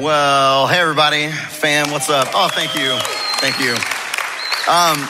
Well, 0.00 0.66
hey 0.66 0.80
everybody, 0.80 1.28
fam, 1.28 1.92
what's 1.92 2.10
up? 2.10 2.26
Oh, 2.34 2.48
thank 2.48 2.74
you, 2.74 2.98
thank 3.38 3.60
you. 3.60 3.70
Um, 4.68 5.08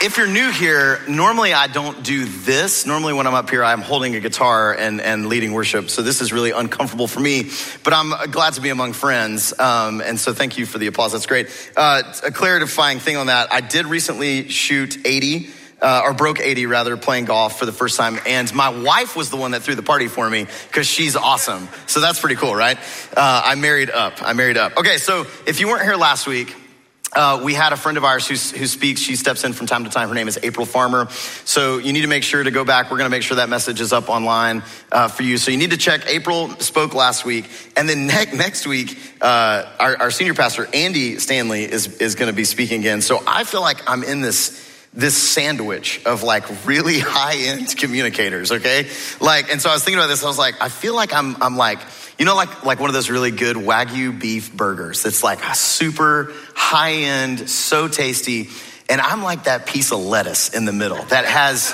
if 0.00 0.16
you're 0.16 0.28
new 0.28 0.52
here, 0.52 1.00
normally 1.08 1.52
I 1.52 1.66
don't 1.66 2.04
do 2.04 2.24
this. 2.24 2.86
Normally 2.86 3.14
when 3.14 3.26
I'm 3.26 3.34
up 3.34 3.50
here, 3.50 3.64
I'm 3.64 3.80
holding 3.80 4.14
a 4.14 4.20
guitar 4.20 4.74
and, 4.74 5.00
and 5.00 5.26
leading 5.26 5.52
worship. 5.52 5.90
So 5.90 6.02
this 6.02 6.20
is 6.20 6.32
really 6.32 6.52
uncomfortable 6.52 7.08
for 7.08 7.18
me, 7.18 7.50
but 7.82 7.92
I'm 7.92 8.30
glad 8.30 8.52
to 8.52 8.60
be 8.60 8.68
among 8.68 8.92
friends. 8.92 9.58
Um, 9.58 10.00
and 10.00 10.20
so 10.20 10.32
thank 10.32 10.56
you 10.56 10.66
for 10.66 10.78
the 10.78 10.86
applause. 10.86 11.10
That's 11.10 11.26
great. 11.26 11.48
Uh, 11.76 12.04
a 12.22 12.30
clarifying 12.30 13.00
thing 13.00 13.16
on 13.16 13.26
that. 13.26 13.52
I 13.52 13.60
did 13.60 13.86
recently 13.86 14.48
shoot 14.48 15.04
80 15.04 15.50
uh, 15.82 16.02
or 16.04 16.14
broke 16.14 16.40
80 16.40 16.66
rather, 16.66 16.96
playing 16.96 17.26
golf 17.26 17.58
for 17.58 17.66
the 17.66 17.72
first 17.72 17.96
time. 17.96 18.18
And 18.26 18.52
my 18.54 18.68
wife 18.70 19.16
was 19.16 19.30
the 19.30 19.36
one 19.36 19.50
that 19.50 19.62
threw 19.62 19.74
the 19.74 19.82
party 19.82 20.08
for 20.08 20.28
me 20.30 20.46
because 20.68 20.86
she's 20.86 21.16
awesome. 21.16 21.68
So 21.86 22.00
that's 22.00 22.20
pretty 22.20 22.36
cool, 22.36 22.54
right? 22.54 22.78
Uh, 23.16 23.42
I 23.44 23.54
married 23.56 23.90
up. 23.90 24.22
I 24.22 24.32
married 24.32 24.56
up. 24.56 24.76
Okay, 24.76 24.98
so 24.98 25.26
if 25.46 25.60
you 25.60 25.68
weren't 25.68 25.82
here 25.82 25.96
last 25.96 26.26
week, 26.26 26.54
uh, 27.14 27.42
we 27.44 27.52
had 27.52 27.74
a 27.74 27.76
friend 27.76 27.98
of 27.98 28.04
ours 28.04 28.26
who, 28.26 28.34
who 28.58 28.66
speaks. 28.66 29.00
She 29.00 29.16
steps 29.16 29.44
in 29.44 29.52
from 29.52 29.66
time 29.66 29.84
to 29.84 29.90
time. 29.90 30.08
Her 30.08 30.14
name 30.14 30.28
is 30.28 30.38
April 30.42 30.64
Farmer. 30.64 31.10
So 31.44 31.76
you 31.76 31.92
need 31.92 32.00
to 32.02 32.06
make 32.06 32.22
sure 32.22 32.42
to 32.42 32.50
go 32.50 32.64
back. 32.64 32.90
We're 32.90 32.96
going 32.96 33.10
to 33.10 33.14
make 33.14 33.22
sure 33.22 33.36
that 33.36 33.50
message 33.50 33.82
is 33.82 33.92
up 33.92 34.08
online 34.08 34.62
uh, 34.90 35.08
for 35.08 35.22
you. 35.22 35.36
So 35.36 35.50
you 35.50 35.58
need 35.58 35.72
to 35.72 35.76
check. 35.76 36.06
April 36.06 36.48
spoke 36.60 36.94
last 36.94 37.26
week, 37.26 37.50
and 37.76 37.86
then 37.86 38.06
ne- 38.06 38.32
next 38.34 38.66
week, 38.66 38.98
uh, 39.20 39.70
our, 39.78 39.96
our 39.96 40.10
senior 40.10 40.32
pastor 40.32 40.66
Andy 40.72 41.18
Stanley 41.18 41.70
is 41.70 41.98
is 41.98 42.14
going 42.14 42.30
to 42.30 42.36
be 42.36 42.44
speaking 42.44 42.80
again. 42.80 43.02
So 43.02 43.22
I 43.26 43.44
feel 43.44 43.60
like 43.60 43.90
I'm 43.90 44.04
in 44.04 44.22
this 44.22 44.71
this 44.94 45.16
sandwich 45.16 46.04
of 46.04 46.22
like 46.22 46.66
really 46.66 46.98
high 47.00 47.36
end 47.36 47.76
communicators, 47.76 48.52
okay? 48.52 48.88
Like, 49.20 49.50
and 49.50 49.60
so 49.60 49.70
I 49.70 49.74
was 49.74 49.84
thinking 49.84 49.98
about 49.98 50.08
this, 50.08 50.22
I 50.22 50.26
was 50.26 50.38
like, 50.38 50.54
I 50.60 50.68
feel 50.68 50.94
like 50.94 51.12
I'm, 51.14 51.42
I'm 51.42 51.56
like, 51.56 51.78
you 52.18 52.24
know, 52.24 52.36
like, 52.36 52.64
like 52.64 52.78
one 52.78 52.90
of 52.90 52.94
those 52.94 53.10
really 53.10 53.30
good 53.30 53.56
Wagyu 53.56 54.18
beef 54.18 54.52
burgers 54.54 55.02
that's 55.02 55.24
like 55.24 55.40
super 55.54 56.32
high 56.54 56.92
end, 56.92 57.48
so 57.48 57.88
tasty. 57.88 58.48
And 58.88 59.00
I'm 59.00 59.22
like 59.22 59.44
that 59.44 59.66
piece 59.66 59.92
of 59.92 60.00
lettuce 60.00 60.54
in 60.54 60.66
the 60.66 60.72
middle 60.72 61.02
that 61.04 61.24
has 61.24 61.72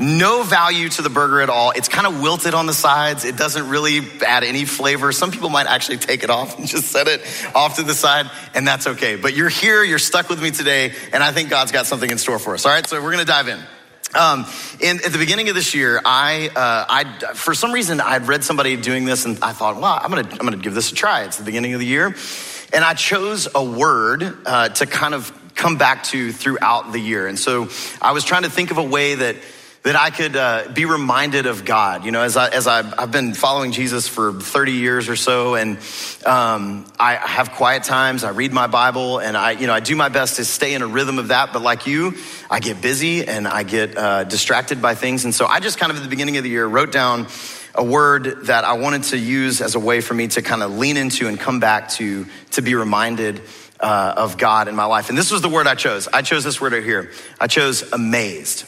no 0.00 0.42
value 0.42 0.88
to 0.88 1.02
the 1.02 1.10
burger 1.10 1.40
at 1.40 1.50
all. 1.50 1.72
It's 1.72 1.88
kind 1.88 2.06
of 2.06 2.22
wilted 2.22 2.54
on 2.54 2.66
the 2.66 2.72
sides. 2.72 3.24
It 3.24 3.36
doesn't 3.36 3.68
really 3.68 4.00
add 4.26 4.42
any 4.42 4.64
flavor. 4.64 5.12
Some 5.12 5.30
people 5.30 5.50
might 5.50 5.66
actually 5.66 5.98
take 5.98 6.24
it 6.24 6.30
off 6.30 6.58
and 6.58 6.66
just 6.68 6.86
set 6.86 7.06
it 7.06 7.20
off 7.54 7.76
to 7.76 7.82
the 7.82 7.94
side, 7.94 8.30
and 8.54 8.66
that's 8.66 8.86
okay. 8.86 9.16
But 9.16 9.34
you're 9.34 9.48
here, 9.48 9.84
you're 9.84 9.98
stuck 9.98 10.28
with 10.28 10.42
me 10.42 10.50
today, 10.50 10.92
and 11.12 11.22
I 11.22 11.32
think 11.32 11.50
God's 11.50 11.70
got 11.70 11.86
something 11.86 12.10
in 12.10 12.18
store 12.18 12.38
for 12.38 12.54
us. 12.54 12.64
All 12.64 12.72
right, 12.72 12.86
so 12.86 13.00
we're 13.02 13.12
gonna 13.12 13.24
dive 13.24 13.48
in. 13.48 13.60
Um, 14.12 14.44
and 14.82 15.00
at 15.02 15.12
the 15.12 15.18
beginning 15.18 15.50
of 15.50 15.54
this 15.54 15.72
year, 15.72 16.00
I, 16.04 16.48
uh, 16.48 16.84
I, 16.88 17.34
for 17.34 17.54
some 17.54 17.70
reason, 17.70 18.00
I'd 18.00 18.26
read 18.26 18.42
somebody 18.42 18.76
doing 18.76 19.04
this, 19.04 19.24
and 19.24 19.38
I 19.42 19.52
thought, 19.52 19.76
well, 19.76 20.00
I'm 20.02 20.10
gonna, 20.10 20.28
I'm 20.30 20.38
gonna 20.38 20.56
give 20.56 20.74
this 20.74 20.90
a 20.90 20.94
try. 20.94 21.24
It's 21.24 21.36
the 21.36 21.44
beginning 21.44 21.74
of 21.74 21.80
the 21.80 21.86
year, 21.86 22.14
and 22.72 22.84
I 22.84 22.94
chose 22.94 23.48
a 23.54 23.62
word 23.62 24.24
uh, 24.46 24.70
to 24.70 24.86
kind 24.86 25.14
of 25.14 25.32
come 25.54 25.76
back 25.76 26.04
to 26.04 26.32
throughout 26.32 26.90
the 26.90 26.98
year. 26.98 27.26
And 27.26 27.38
so 27.38 27.68
I 28.00 28.12
was 28.12 28.24
trying 28.24 28.44
to 28.44 28.50
think 28.50 28.70
of 28.70 28.78
a 28.78 28.82
way 28.82 29.14
that 29.14 29.36
that 29.82 29.96
I 29.96 30.10
could 30.10 30.36
uh, 30.36 30.68
be 30.74 30.84
reminded 30.84 31.46
of 31.46 31.64
God. 31.64 32.04
You 32.04 32.10
know, 32.10 32.20
as, 32.20 32.36
I, 32.36 32.48
as 32.48 32.66
I've, 32.66 32.92
I've, 32.98 33.10
been 33.10 33.32
following 33.32 33.72
Jesus 33.72 34.06
for 34.06 34.34
30 34.34 34.72
years 34.72 35.08
or 35.08 35.16
so, 35.16 35.54
and 35.54 35.78
um, 36.26 36.84
I 36.98 37.14
have 37.14 37.52
quiet 37.52 37.84
times, 37.84 38.22
I 38.22 38.30
read 38.30 38.52
my 38.52 38.66
Bible, 38.66 39.20
and 39.20 39.38
I, 39.38 39.52
you 39.52 39.66
know, 39.66 39.72
I 39.72 39.80
do 39.80 39.96
my 39.96 40.10
best 40.10 40.36
to 40.36 40.44
stay 40.44 40.74
in 40.74 40.82
a 40.82 40.86
rhythm 40.86 41.18
of 41.18 41.28
that. 41.28 41.54
But 41.54 41.62
like 41.62 41.86
you, 41.86 42.14
I 42.50 42.60
get 42.60 42.82
busy 42.82 43.26
and 43.26 43.48
I 43.48 43.62
get 43.62 43.96
uh, 43.96 44.24
distracted 44.24 44.82
by 44.82 44.94
things. 44.94 45.24
And 45.24 45.34
so 45.34 45.46
I 45.46 45.60
just 45.60 45.78
kind 45.78 45.90
of 45.90 45.96
at 45.96 46.02
the 46.02 46.10
beginning 46.10 46.36
of 46.36 46.44
the 46.44 46.50
year 46.50 46.66
wrote 46.66 46.92
down 46.92 47.26
a 47.74 47.84
word 47.84 48.46
that 48.46 48.64
I 48.64 48.74
wanted 48.74 49.04
to 49.04 49.16
use 49.16 49.62
as 49.62 49.76
a 49.76 49.80
way 49.80 50.02
for 50.02 50.12
me 50.12 50.28
to 50.28 50.42
kind 50.42 50.62
of 50.62 50.76
lean 50.76 50.98
into 50.98 51.26
and 51.26 51.40
come 51.40 51.58
back 51.58 51.88
to, 51.90 52.26
to 52.50 52.60
be 52.60 52.74
reminded 52.74 53.40
uh, 53.78 54.12
of 54.14 54.36
God 54.36 54.68
in 54.68 54.76
my 54.76 54.84
life. 54.84 55.08
And 55.08 55.16
this 55.16 55.30
was 55.30 55.40
the 55.40 55.48
word 55.48 55.66
I 55.66 55.74
chose. 55.74 56.06
I 56.12 56.20
chose 56.20 56.44
this 56.44 56.60
word 56.60 56.74
right 56.74 56.84
here. 56.84 57.12
I 57.40 57.46
chose 57.46 57.90
amazed. 57.92 58.66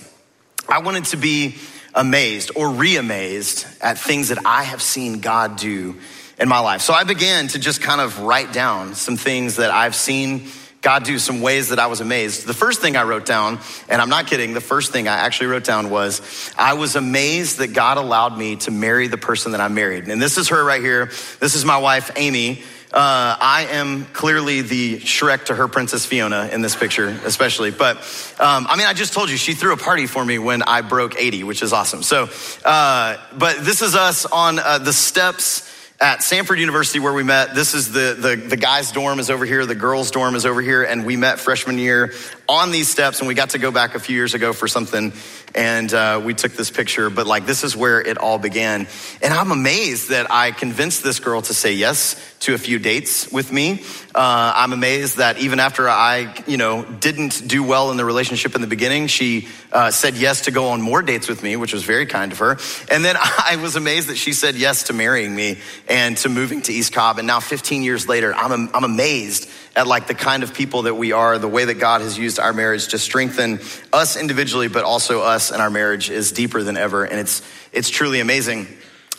I 0.72 0.78
wanted 0.78 1.04
to 1.06 1.18
be 1.18 1.56
amazed 1.94 2.52
or 2.56 2.70
re 2.70 2.96
amazed 2.96 3.66
at 3.82 3.98
things 3.98 4.30
that 4.30 4.38
I 4.46 4.62
have 4.62 4.80
seen 4.80 5.20
God 5.20 5.56
do 5.56 5.96
in 6.38 6.48
my 6.48 6.60
life. 6.60 6.80
So 6.80 6.94
I 6.94 7.04
began 7.04 7.48
to 7.48 7.58
just 7.58 7.82
kind 7.82 8.00
of 8.00 8.20
write 8.20 8.54
down 8.54 8.94
some 8.94 9.18
things 9.18 9.56
that 9.56 9.70
I've 9.70 9.94
seen 9.94 10.48
God 10.80 11.04
do, 11.04 11.18
some 11.18 11.42
ways 11.42 11.68
that 11.68 11.78
I 11.78 11.88
was 11.88 12.00
amazed. 12.00 12.46
The 12.46 12.54
first 12.54 12.80
thing 12.80 12.96
I 12.96 13.02
wrote 13.02 13.26
down, 13.26 13.60
and 13.90 14.00
I'm 14.00 14.08
not 14.08 14.28
kidding, 14.28 14.54
the 14.54 14.62
first 14.62 14.92
thing 14.92 15.08
I 15.08 15.16
actually 15.16 15.48
wrote 15.48 15.64
down 15.64 15.90
was 15.90 16.22
I 16.56 16.72
was 16.72 16.96
amazed 16.96 17.58
that 17.58 17.74
God 17.74 17.98
allowed 17.98 18.38
me 18.38 18.56
to 18.56 18.70
marry 18.70 19.08
the 19.08 19.18
person 19.18 19.52
that 19.52 19.60
I 19.60 19.68
married. 19.68 20.08
And 20.08 20.22
this 20.22 20.38
is 20.38 20.48
her 20.48 20.64
right 20.64 20.80
here. 20.80 21.10
This 21.38 21.54
is 21.54 21.66
my 21.66 21.76
wife, 21.76 22.10
Amy. 22.16 22.62
Uh, 22.92 23.36
I 23.40 23.68
am 23.70 24.04
clearly 24.12 24.60
the 24.60 24.98
Shrek 24.98 25.46
to 25.46 25.54
her 25.54 25.66
Princess 25.66 26.04
Fiona 26.04 26.50
in 26.52 26.60
this 26.60 26.76
picture, 26.76 27.08
especially. 27.24 27.70
But 27.70 27.96
um, 28.38 28.66
I 28.68 28.76
mean, 28.76 28.86
I 28.86 28.92
just 28.92 29.14
told 29.14 29.30
you 29.30 29.38
she 29.38 29.54
threw 29.54 29.72
a 29.72 29.78
party 29.78 30.06
for 30.06 30.22
me 30.22 30.38
when 30.38 30.62
I 30.62 30.82
broke 30.82 31.18
80, 31.18 31.44
which 31.44 31.62
is 31.62 31.72
awesome. 31.72 32.02
So, 32.02 32.28
uh, 32.66 33.16
but 33.38 33.64
this 33.64 33.80
is 33.80 33.94
us 33.94 34.26
on 34.26 34.58
uh, 34.58 34.76
the 34.76 34.92
steps 34.92 35.70
at 36.02 36.18
Samford 36.18 36.58
University 36.58 36.98
where 36.98 37.14
we 37.14 37.22
met. 37.22 37.54
This 37.54 37.74
is 37.74 37.92
the, 37.92 38.14
the, 38.18 38.36
the 38.36 38.56
guys' 38.56 38.92
dorm 38.92 39.20
is 39.20 39.30
over 39.30 39.46
here, 39.46 39.64
the 39.64 39.74
girls' 39.74 40.10
dorm 40.10 40.34
is 40.34 40.44
over 40.44 40.60
here, 40.60 40.82
and 40.82 41.06
we 41.06 41.16
met 41.16 41.38
freshman 41.38 41.78
year 41.78 42.12
on 42.48 42.70
these 42.70 42.88
steps, 42.88 43.20
and 43.20 43.28
we 43.28 43.34
got 43.34 43.50
to 43.50 43.58
go 43.58 43.70
back 43.70 43.94
a 43.94 44.00
few 44.00 44.16
years 44.16 44.34
ago 44.34 44.52
for 44.52 44.68
something, 44.68 45.12
and 45.54 45.92
uh, 45.92 46.20
we 46.24 46.34
took 46.34 46.52
this 46.52 46.70
picture. 46.70 47.10
But 47.10 47.26
like, 47.26 47.46
this 47.46 47.64
is 47.64 47.76
where 47.76 48.00
it 48.00 48.18
all 48.18 48.38
began, 48.38 48.86
and 49.22 49.32
I'm 49.34 49.52
amazed 49.52 50.10
that 50.10 50.30
I 50.30 50.50
convinced 50.50 51.02
this 51.02 51.20
girl 51.20 51.42
to 51.42 51.54
say 51.54 51.72
yes 51.72 52.16
to 52.42 52.54
a 52.54 52.58
few 52.58 52.80
dates 52.80 53.30
with 53.30 53.52
me. 53.52 53.84
Uh, 54.14 54.52
I'm 54.56 54.72
amazed 54.72 55.18
that 55.18 55.38
even 55.38 55.60
after 55.60 55.88
I, 55.88 56.34
you 56.48 56.56
know, 56.56 56.84
didn't 56.84 57.46
do 57.46 57.62
well 57.62 57.92
in 57.92 57.96
the 57.96 58.04
relationship 58.04 58.56
in 58.56 58.60
the 58.60 58.66
beginning, 58.66 59.06
she 59.06 59.46
uh, 59.70 59.92
said 59.92 60.16
yes 60.16 60.42
to 60.42 60.50
go 60.50 60.68
on 60.68 60.82
more 60.82 61.02
dates 61.02 61.28
with 61.28 61.42
me, 61.42 61.54
which 61.54 61.72
was 61.72 61.84
very 61.84 62.04
kind 62.04 62.32
of 62.32 62.38
her. 62.38 62.58
And 62.90 63.04
then 63.04 63.16
I 63.20 63.58
was 63.62 63.76
amazed 63.76 64.08
that 64.08 64.16
she 64.16 64.32
said 64.32 64.56
yes 64.56 64.84
to 64.84 64.92
marrying 64.92 65.34
me 65.34 65.58
and 65.88 66.16
to 66.18 66.28
moving 66.28 66.62
to 66.62 66.72
East 66.72 66.92
Cobb. 66.92 67.18
And 67.18 67.26
now 67.28 67.38
15 67.38 67.84
years 67.84 68.08
later, 68.08 68.34
I'm, 68.34 68.70
I'm 68.74 68.84
amazed 68.84 69.48
at 69.74 69.86
like 69.86 70.06
the 70.06 70.14
kind 70.14 70.42
of 70.42 70.54
people 70.54 70.82
that 70.82 70.94
we 70.94 71.12
are, 71.12 71.38
the 71.38 71.48
way 71.48 71.64
that 71.64 71.74
God 71.74 72.00
has 72.02 72.18
used 72.18 72.38
our 72.38 72.52
marriage 72.52 72.88
to 72.88 72.98
strengthen 72.98 73.60
us 73.92 74.16
individually, 74.16 74.68
but 74.68 74.84
also 74.84 75.22
us 75.22 75.50
and 75.50 75.62
our 75.62 75.70
marriage 75.70 76.10
is 76.10 76.32
deeper 76.32 76.62
than 76.62 76.76
ever. 76.76 77.04
And 77.04 77.18
it's, 77.18 77.42
it's 77.72 77.88
truly 77.88 78.20
amazing. 78.20 78.66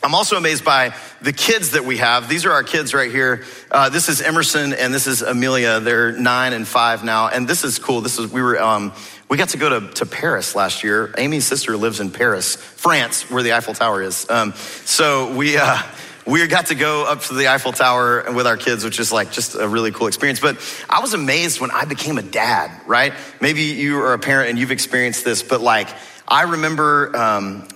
I'm 0.03 0.15
also 0.15 0.35
amazed 0.35 0.65
by 0.65 0.93
the 1.21 1.31
kids 1.31 1.71
that 1.71 1.85
we 1.85 1.97
have. 1.97 2.27
These 2.27 2.45
are 2.45 2.51
our 2.51 2.63
kids 2.63 2.93
right 2.93 3.09
here. 3.09 3.45
Uh, 3.71 3.87
this 3.89 4.09
is 4.09 4.21
Emerson 4.21 4.73
and 4.73 4.93
this 4.93 5.07
is 5.07 5.21
Amelia. 5.21 5.79
They're 5.79 6.11
nine 6.11 6.51
and 6.53 6.67
five 6.67 7.03
now. 7.03 7.29
And 7.29 7.47
this 7.47 7.63
is 7.63 7.79
cool. 7.79 8.01
This 8.01 8.19
is, 8.19 8.31
we 8.31 8.41
were, 8.41 8.61
um, 8.61 8.91
we 9.29 9.37
got 9.37 9.49
to 9.49 9.57
go 9.57 9.79
to, 9.79 9.93
to 9.93 10.05
Paris 10.05 10.55
last 10.55 10.83
year. 10.83 11.15
Amy's 11.17 11.45
sister 11.45 11.77
lives 11.77 12.01
in 12.01 12.11
Paris, 12.11 12.57
France, 12.57 13.31
where 13.31 13.41
the 13.41 13.53
Eiffel 13.53 13.73
Tower 13.73 14.01
is. 14.01 14.29
Um, 14.29 14.53
so 14.83 15.33
we, 15.33 15.57
uh, 15.57 15.81
we 16.25 16.45
got 16.47 16.67
to 16.67 16.75
go 16.75 17.05
up 17.05 17.21
to 17.21 17.33
the 17.33 17.47
Eiffel 17.47 17.71
Tower 17.71 18.31
with 18.33 18.47
our 18.47 18.57
kids, 18.57 18.83
which 18.83 18.99
is 18.99 19.11
like 19.11 19.31
just 19.31 19.55
a 19.55 19.67
really 19.67 19.91
cool 19.91 20.07
experience. 20.07 20.39
But 20.39 20.57
I 20.89 21.01
was 21.01 21.13
amazed 21.13 21.59
when 21.59 21.71
I 21.71 21.85
became 21.85 22.17
a 22.17 22.21
dad, 22.21 22.71
right? 22.87 23.13
Maybe 23.41 23.63
you 23.63 23.99
are 23.99 24.13
a 24.13 24.19
parent 24.19 24.49
and 24.49 24.59
you've 24.59 24.71
experienced 24.71 25.25
this, 25.25 25.43
but 25.43 25.61
like, 25.61 25.87
I 26.27 26.43
remember 26.43 27.15
um, 27.15 27.67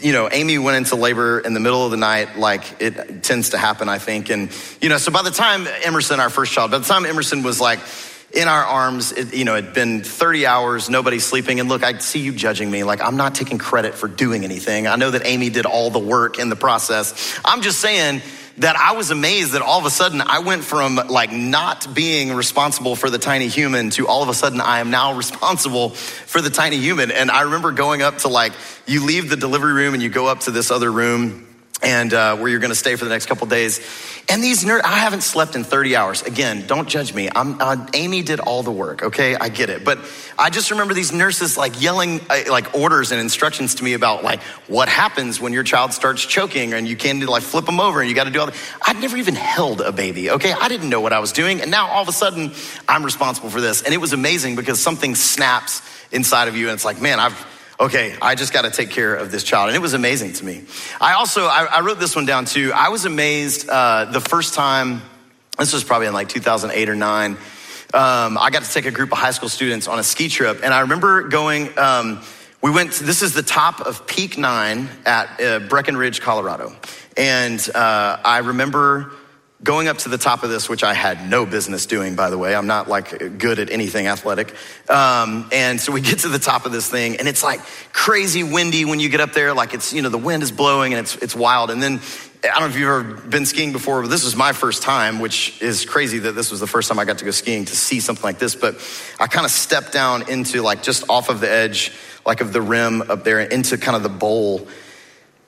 you 0.00 0.12
know, 0.12 0.28
Amy 0.30 0.58
went 0.58 0.76
into 0.78 0.96
labor 0.96 1.40
in 1.40 1.52
the 1.52 1.60
middle 1.60 1.84
of 1.84 1.90
the 1.90 1.96
night, 1.96 2.38
like 2.38 2.80
it 2.80 3.22
tends 3.22 3.50
to 3.50 3.58
happen, 3.58 3.88
I 3.88 3.98
think. 3.98 4.30
And, 4.30 4.50
you 4.80 4.88
know, 4.88 4.96
so 4.98 5.12
by 5.12 5.22
the 5.22 5.30
time 5.30 5.66
Emerson, 5.82 6.20
our 6.20 6.30
first 6.30 6.52
child, 6.52 6.70
by 6.70 6.78
the 6.78 6.86
time 6.86 7.04
Emerson 7.04 7.42
was 7.42 7.60
like 7.60 7.80
in 8.34 8.48
our 8.48 8.64
arms, 8.64 9.12
it, 9.12 9.34
you 9.34 9.44
know, 9.44 9.56
it'd 9.56 9.74
been 9.74 10.02
30 10.02 10.46
hours, 10.46 10.90
nobody 10.90 11.18
sleeping. 11.18 11.60
And 11.60 11.68
look, 11.68 11.82
I 11.84 11.98
see 11.98 12.20
you 12.20 12.32
judging 12.32 12.70
me. 12.70 12.84
Like, 12.84 13.00
I'm 13.00 13.16
not 13.16 13.34
taking 13.34 13.58
credit 13.58 13.94
for 13.94 14.08
doing 14.08 14.44
anything. 14.44 14.86
I 14.86 14.96
know 14.96 15.10
that 15.10 15.22
Amy 15.24 15.50
did 15.50 15.66
all 15.66 15.90
the 15.90 15.98
work 15.98 16.38
in 16.38 16.48
the 16.48 16.56
process. 16.56 17.38
I'm 17.44 17.62
just 17.62 17.80
saying, 17.80 18.22
that 18.58 18.76
I 18.76 18.92
was 18.92 19.10
amazed 19.10 19.52
that 19.52 19.62
all 19.62 19.80
of 19.80 19.84
a 19.84 19.90
sudden 19.90 20.20
I 20.20 20.38
went 20.38 20.62
from 20.62 20.94
like 20.94 21.32
not 21.32 21.92
being 21.92 22.32
responsible 22.32 22.94
for 22.94 23.10
the 23.10 23.18
tiny 23.18 23.48
human 23.48 23.90
to 23.90 24.06
all 24.06 24.22
of 24.22 24.28
a 24.28 24.34
sudden 24.34 24.60
I 24.60 24.78
am 24.78 24.90
now 24.90 25.14
responsible 25.16 25.90
for 25.90 26.40
the 26.40 26.50
tiny 26.50 26.78
human. 26.78 27.10
And 27.10 27.30
I 27.30 27.42
remember 27.42 27.72
going 27.72 28.02
up 28.02 28.18
to 28.18 28.28
like, 28.28 28.52
you 28.86 29.04
leave 29.04 29.28
the 29.28 29.36
delivery 29.36 29.72
room 29.72 29.94
and 29.94 30.02
you 30.02 30.08
go 30.08 30.28
up 30.28 30.40
to 30.40 30.52
this 30.52 30.70
other 30.70 30.90
room 30.90 31.53
and 31.84 32.14
uh, 32.14 32.36
where 32.36 32.48
you're 32.48 32.60
going 32.60 32.70
to 32.70 32.74
stay 32.76 32.96
for 32.96 33.04
the 33.04 33.10
next 33.10 33.26
couple 33.26 33.46
days. 33.46 33.80
And 34.28 34.42
these 34.42 34.64
nerds, 34.64 34.82
I 34.84 34.98
haven't 34.98 35.20
slept 35.20 35.54
in 35.54 35.64
30 35.64 35.96
hours. 35.96 36.22
Again, 36.22 36.66
don't 36.66 36.88
judge 36.88 37.12
me. 37.12 37.28
Uh, 37.28 37.86
Amy 37.92 38.22
did 38.22 38.40
all 38.40 38.62
the 38.62 38.72
work, 38.72 39.02
okay? 39.02 39.36
I 39.36 39.50
get 39.50 39.68
it. 39.68 39.84
But 39.84 39.98
I 40.38 40.48
just 40.48 40.70
remember 40.70 40.94
these 40.94 41.12
nurses 41.12 41.58
like 41.58 41.80
yelling 41.82 42.20
uh, 42.30 42.44
like 42.48 42.74
orders 42.74 43.12
and 43.12 43.20
instructions 43.20 43.76
to 43.76 43.84
me 43.84 43.92
about 43.92 44.24
like 44.24 44.40
what 44.66 44.88
happens 44.88 45.40
when 45.40 45.52
your 45.52 45.62
child 45.62 45.92
starts 45.92 46.24
choking 46.24 46.72
and 46.72 46.88
you 46.88 46.96
can't 46.96 47.22
like 47.24 47.42
flip 47.42 47.66
them 47.66 47.80
over 47.80 48.00
and 48.00 48.08
you 48.08 48.14
got 48.14 48.24
to 48.24 48.30
do 48.30 48.40
all 48.40 48.46
that. 48.46 48.56
I'd 48.86 49.00
never 49.00 49.16
even 49.16 49.34
held 49.34 49.82
a 49.82 49.92
baby, 49.92 50.30
okay? 50.30 50.52
I 50.52 50.68
didn't 50.68 50.88
know 50.88 51.02
what 51.02 51.12
I 51.12 51.18
was 51.18 51.32
doing. 51.32 51.60
And 51.60 51.70
now 51.70 51.88
all 51.88 52.02
of 52.02 52.08
a 52.08 52.12
sudden 52.12 52.52
I'm 52.88 53.04
responsible 53.04 53.50
for 53.50 53.60
this. 53.60 53.82
And 53.82 53.92
it 53.92 53.98
was 53.98 54.14
amazing 54.14 54.56
because 54.56 54.80
something 54.80 55.14
snaps 55.14 55.82
inside 56.12 56.48
of 56.48 56.56
you 56.56 56.68
and 56.68 56.74
it's 56.74 56.84
like, 56.84 57.00
man, 57.00 57.20
I've, 57.20 57.53
okay, 57.78 58.16
I 58.20 58.34
just 58.34 58.52
got 58.52 58.62
to 58.62 58.70
take 58.70 58.90
care 58.90 59.14
of 59.14 59.30
this 59.30 59.44
child. 59.44 59.68
And 59.68 59.76
it 59.76 59.80
was 59.80 59.94
amazing 59.94 60.34
to 60.34 60.44
me. 60.44 60.64
I 61.00 61.14
also, 61.14 61.46
I, 61.46 61.64
I 61.64 61.80
wrote 61.80 61.98
this 61.98 62.14
one 62.14 62.26
down 62.26 62.44
too. 62.44 62.72
I 62.74 62.88
was 62.88 63.04
amazed 63.04 63.68
uh, 63.68 64.06
the 64.06 64.20
first 64.20 64.54
time 64.54 65.02
This 65.58 65.72
was 65.72 65.84
probably 65.84 66.08
in 66.08 66.12
like 66.12 66.28
2008 66.28 66.88
or 66.88 66.96
nine. 66.96 67.36
Um, 67.92 68.36
I 68.38 68.50
got 68.50 68.64
to 68.64 68.72
take 68.72 68.86
a 68.86 68.90
group 68.90 69.12
of 69.12 69.18
high 69.18 69.30
school 69.30 69.48
students 69.48 69.86
on 69.86 70.00
a 70.00 70.02
ski 70.02 70.28
trip, 70.28 70.60
and 70.64 70.74
I 70.74 70.80
remember 70.80 71.28
going. 71.28 71.76
Um, 71.78 72.22
we 72.60 72.72
went. 72.72 72.94
To, 72.94 73.04
this 73.04 73.22
is 73.22 73.34
the 73.34 73.42
top 73.42 73.80
of 73.80 74.04
Peak 74.08 74.36
Nine 74.36 74.88
at 75.06 75.40
uh, 75.40 75.60
Breckenridge, 75.60 76.20
Colorado, 76.20 76.74
and 77.16 77.60
uh, 77.72 78.18
I 78.24 78.38
remember 78.38 79.12
going 79.64 79.88
up 79.88 79.96
to 79.98 80.10
the 80.10 80.18
top 80.18 80.42
of 80.42 80.50
this, 80.50 80.68
which 80.68 80.84
I 80.84 80.92
had 80.92 81.28
no 81.28 81.46
business 81.46 81.86
doing, 81.86 82.14
by 82.14 82.28
the 82.28 82.36
way. 82.36 82.54
I'm 82.54 82.66
not 82.66 82.86
like 82.86 83.38
good 83.38 83.58
at 83.58 83.70
anything 83.70 84.06
athletic. 84.06 84.54
Um, 84.90 85.48
and 85.52 85.80
so 85.80 85.90
we 85.90 86.02
get 86.02 86.20
to 86.20 86.28
the 86.28 86.38
top 86.38 86.66
of 86.66 86.72
this 86.72 86.88
thing, 86.88 87.16
and 87.16 87.26
it's 87.26 87.42
like 87.42 87.60
crazy 87.92 88.44
windy 88.44 88.84
when 88.84 89.00
you 89.00 89.08
get 89.08 89.20
up 89.20 89.32
there. 89.32 89.54
Like 89.54 89.72
it's, 89.72 89.92
you 89.92 90.02
know, 90.02 90.10
the 90.10 90.18
wind 90.18 90.42
is 90.42 90.52
blowing 90.52 90.92
and 90.92 91.00
it's, 91.00 91.16
it's 91.16 91.34
wild. 91.34 91.70
And 91.70 91.82
then 91.82 92.00
I 92.44 92.48
don't 92.48 92.60
know 92.60 92.66
if 92.66 92.76
you've 92.76 92.88
ever 92.88 93.14
been 93.26 93.46
skiing 93.46 93.72
before, 93.72 94.02
but 94.02 94.10
this 94.10 94.22
was 94.22 94.36
my 94.36 94.52
first 94.52 94.82
time, 94.82 95.18
which 95.18 95.62
is 95.62 95.86
crazy 95.86 96.18
that 96.20 96.32
this 96.32 96.50
was 96.50 96.60
the 96.60 96.66
first 96.66 96.90
time 96.90 96.98
I 96.98 97.06
got 97.06 97.18
to 97.18 97.24
go 97.24 97.30
skiing 97.30 97.64
to 97.64 97.74
see 97.74 98.00
something 98.00 98.22
like 98.22 98.38
this. 98.38 98.54
But 98.54 98.76
I 99.18 99.28
kind 99.28 99.46
of 99.46 99.50
stepped 99.50 99.92
down 99.92 100.28
into 100.28 100.60
like 100.60 100.82
just 100.82 101.08
off 101.08 101.30
of 101.30 101.40
the 101.40 101.50
edge, 101.50 101.90
like 102.26 102.42
of 102.42 102.52
the 102.52 102.60
rim 102.60 103.00
up 103.10 103.24
there, 103.24 103.40
into 103.40 103.78
kind 103.78 103.96
of 103.96 104.02
the 104.02 104.10
bowl 104.10 104.68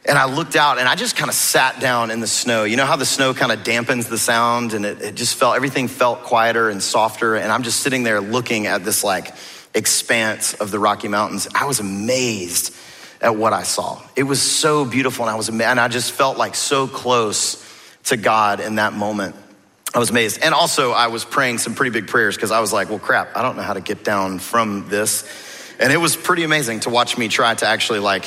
and 0.09 0.17
I 0.17 0.27
looked 0.27 0.55
out 0.55 0.79
and 0.79 0.89
I 0.89 0.95
just 0.95 1.17
kind 1.17 1.29
of 1.29 1.35
sat 1.35 1.81
down 1.81 2.11
in 2.11 2.21
the 2.21 2.29
snow. 2.29 2.63
You 2.65 2.77
know 2.77 2.87
how 2.87 2.97
the 2.97 3.07
snow 3.07 3.35
kind 3.35 3.51
of 3.51 3.61
dampens 3.61 4.09
the 4.09 4.19
sound 4.19 4.73
and 4.73 4.87
it, 4.87 5.03
it, 5.03 5.15
just 5.17 5.35
felt, 5.35 5.57
everything 5.57 5.89
felt 5.89 6.23
quieter 6.23 6.71
and 6.71 6.81
softer. 6.81 7.35
And 7.35 7.51
I'm 7.51 7.65
just 7.65 7.81
sitting 7.81 8.05
there 8.05 8.21
looking 8.21 8.67
at 8.69 8.85
this 8.85 9.03
like 9.03 9.35
expanse 9.75 10.55
of 10.55 10.71
the 10.71 10.79
Rocky 10.79 11.09
Mountains. 11.09 11.49
I 11.55 11.65
was 11.65 11.81
amazed 11.81 12.75
at 13.21 13.35
what 13.35 13.53
I 13.53 13.65
saw. 13.65 14.01
It 14.15 14.23
was 14.23 14.41
so 14.41 14.85
beautiful 14.85 15.25
and 15.25 15.33
I 15.33 15.35
was, 15.35 15.49
and 15.49 15.63
I 15.63 15.89
just 15.89 16.13
felt 16.13 16.39
like 16.39 16.55
so 16.55 16.87
close 16.87 17.65
to 18.05 18.17
God 18.17 18.61
in 18.61 18.77
that 18.77 18.93
moment. 18.93 19.35
I 19.93 19.99
was 19.99 20.11
amazed. 20.11 20.41
And 20.41 20.55
also 20.55 20.93
I 20.93 21.09
was 21.09 21.25
praying 21.25 21.59
some 21.59 21.75
pretty 21.75 21.91
big 21.91 22.07
prayers 22.07 22.37
because 22.37 22.53
I 22.53 22.61
was 22.61 22.73
like, 22.73 22.91
well, 22.91 23.01
crap, 23.01 23.37
I 23.37 23.43
don't 23.43 23.57
know 23.57 23.63
how 23.63 23.73
to 23.73 23.81
get 23.81 24.05
down 24.05 24.39
from 24.39 24.89
this. 24.89 25.25
And 25.81 25.93
it 25.93 25.97
was 25.97 26.17
pretty 26.17 26.45
amazing 26.45 26.81
to 26.81 26.91
watch 26.91 27.19
me 27.19 27.27
try 27.27 27.55
to 27.55 27.67
actually 27.67 27.99
like 27.99 28.25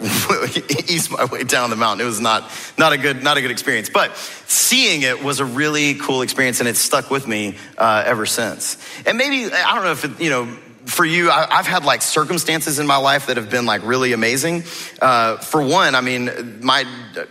ease 0.88 1.10
my 1.10 1.24
way 1.26 1.44
down 1.44 1.70
the 1.70 1.76
mountain. 1.76 2.04
It 2.04 2.08
was 2.08 2.20
not, 2.20 2.50
not, 2.78 2.92
a 2.92 2.98
good, 2.98 3.22
not 3.22 3.36
a 3.36 3.40
good 3.40 3.50
experience. 3.50 3.88
But 3.88 4.16
seeing 4.16 5.02
it 5.02 5.22
was 5.22 5.40
a 5.40 5.44
really 5.44 5.94
cool 5.94 6.22
experience 6.22 6.60
and 6.60 6.68
it's 6.68 6.78
stuck 6.78 7.10
with 7.10 7.26
me 7.26 7.56
uh, 7.76 8.04
ever 8.06 8.26
since. 8.26 8.78
And 9.06 9.18
maybe, 9.18 9.52
I 9.52 9.74
don't 9.74 9.84
know 9.84 9.92
if, 9.92 10.04
it, 10.04 10.20
you 10.20 10.30
know, 10.30 10.56
for 10.86 11.04
you, 11.04 11.30
I, 11.30 11.56
have 11.56 11.66
had 11.66 11.84
like 11.84 12.02
circumstances 12.02 12.78
in 12.78 12.86
my 12.86 12.96
life 12.96 13.26
that 13.26 13.36
have 13.36 13.50
been 13.50 13.66
like 13.66 13.84
really 13.84 14.12
amazing. 14.12 14.64
Uh, 15.00 15.36
for 15.36 15.62
one, 15.62 15.94
I 15.94 16.00
mean, 16.00 16.60
my 16.62 16.84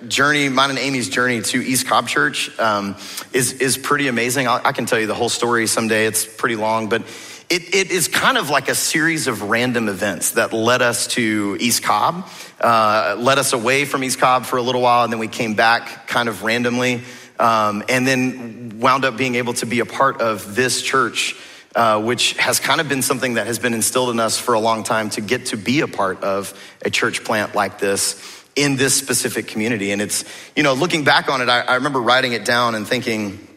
journey, 0.07 0.49
mine 0.49 0.69
and 0.69 0.79
Amy's 0.79 1.09
journey 1.09 1.41
to 1.41 1.59
East 1.59 1.87
Cobb 1.87 2.07
Church 2.07 2.57
um, 2.59 2.95
is, 3.33 3.53
is 3.53 3.77
pretty 3.77 4.07
amazing. 4.07 4.47
I, 4.47 4.61
I 4.65 4.71
can 4.71 4.85
tell 4.85 4.99
you 4.99 5.07
the 5.07 5.15
whole 5.15 5.29
story 5.29 5.67
someday. 5.67 6.05
It's 6.05 6.25
pretty 6.25 6.55
long, 6.55 6.89
but 6.89 7.03
it, 7.49 7.73
it 7.73 7.91
is 7.91 8.07
kind 8.07 8.37
of 8.37 8.49
like 8.49 8.69
a 8.69 8.75
series 8.75 9.27
of 9.27 9.41
random 9.41 9.89
events 9.89 10.31
that 10.31 10.53
led 10.53 10.81
us 10.81 11.07
to 11.07 11.57
East 11.59 11.83
Cobb, 11.83 12.29
uh, 12.61 13.15
led 13.17 13.39
us 13.39 13.53
away 13.53 13.85
from 13.85 14.03
East 14.03 14.19
Cobb 14.19 14.45
for 14.45 14.57
a 14.57 14.61
little 14.61 14.81
while, 14.81 15.03
and 15.03 15.11
then 15.11 15.19
we 15.19 15.27
came 15.27 15.55
back 15.55 16.07
kind 16.07 16.29
of 16.29 16.43
randomly, 16.43 17.01
um, 17.39 17.83
and 17.89 18.05
then 18.05 18.79
wound 18.79 19.03
up 19.03 19.17
being 19.17 19.35
able 19.35 19.53
to 19.53 19.65
be 19.65 19.79
a 19.79 19.85
part 19.85 20.21
of 20.21 20.55
this 20.55 20.81
church. 20.81 21.35
Uh, 21.75 22.01
which 22.01 22.33
has 22.33 22.59
kind 22.59 22.81
of 22.81 22.89
been 22.89 23.03
something 23.03 23.35
that 23.35 23.45
has 23.45 23.59
been 23.59 23.75
instilled 23.75 24.09
in 24.09 24.19
us 24.19 24.39
for 24.39 24.55
a 24.55 24.59
long 24.59 24.83
time 24.83 25.07
to 25.07 25.21
get 25.21 25.45
to 25.45 25.55
be 25.55 25.81
a 25.81 25.87
part 25.87 26.23
of 26.23 26.51
a 26.83 26.89
church 26.89 27.23
plant 27.23 27.53
like 27.53 27.77
this 27.77 28.19
in 28.55 28.75
this 28.75 28.95
specific 28.95 29.47
community. 29.47 29.91
And 29.91 30.01
it's, 30.01 30.25
you 30.55 30.63
know, 30.63 30.73
looking 30.73 31.03
back 31.03 31.29
on 31.29 31.41
it, 31.41 31.47
I, 31.47 31.59
I 31.61 31.75
remember 31.75 32.01
writing 32.01 32.33
it 32.33 32.43
down 32.43 32.73
and 32.73 32.87
thinking, 32.87 33.47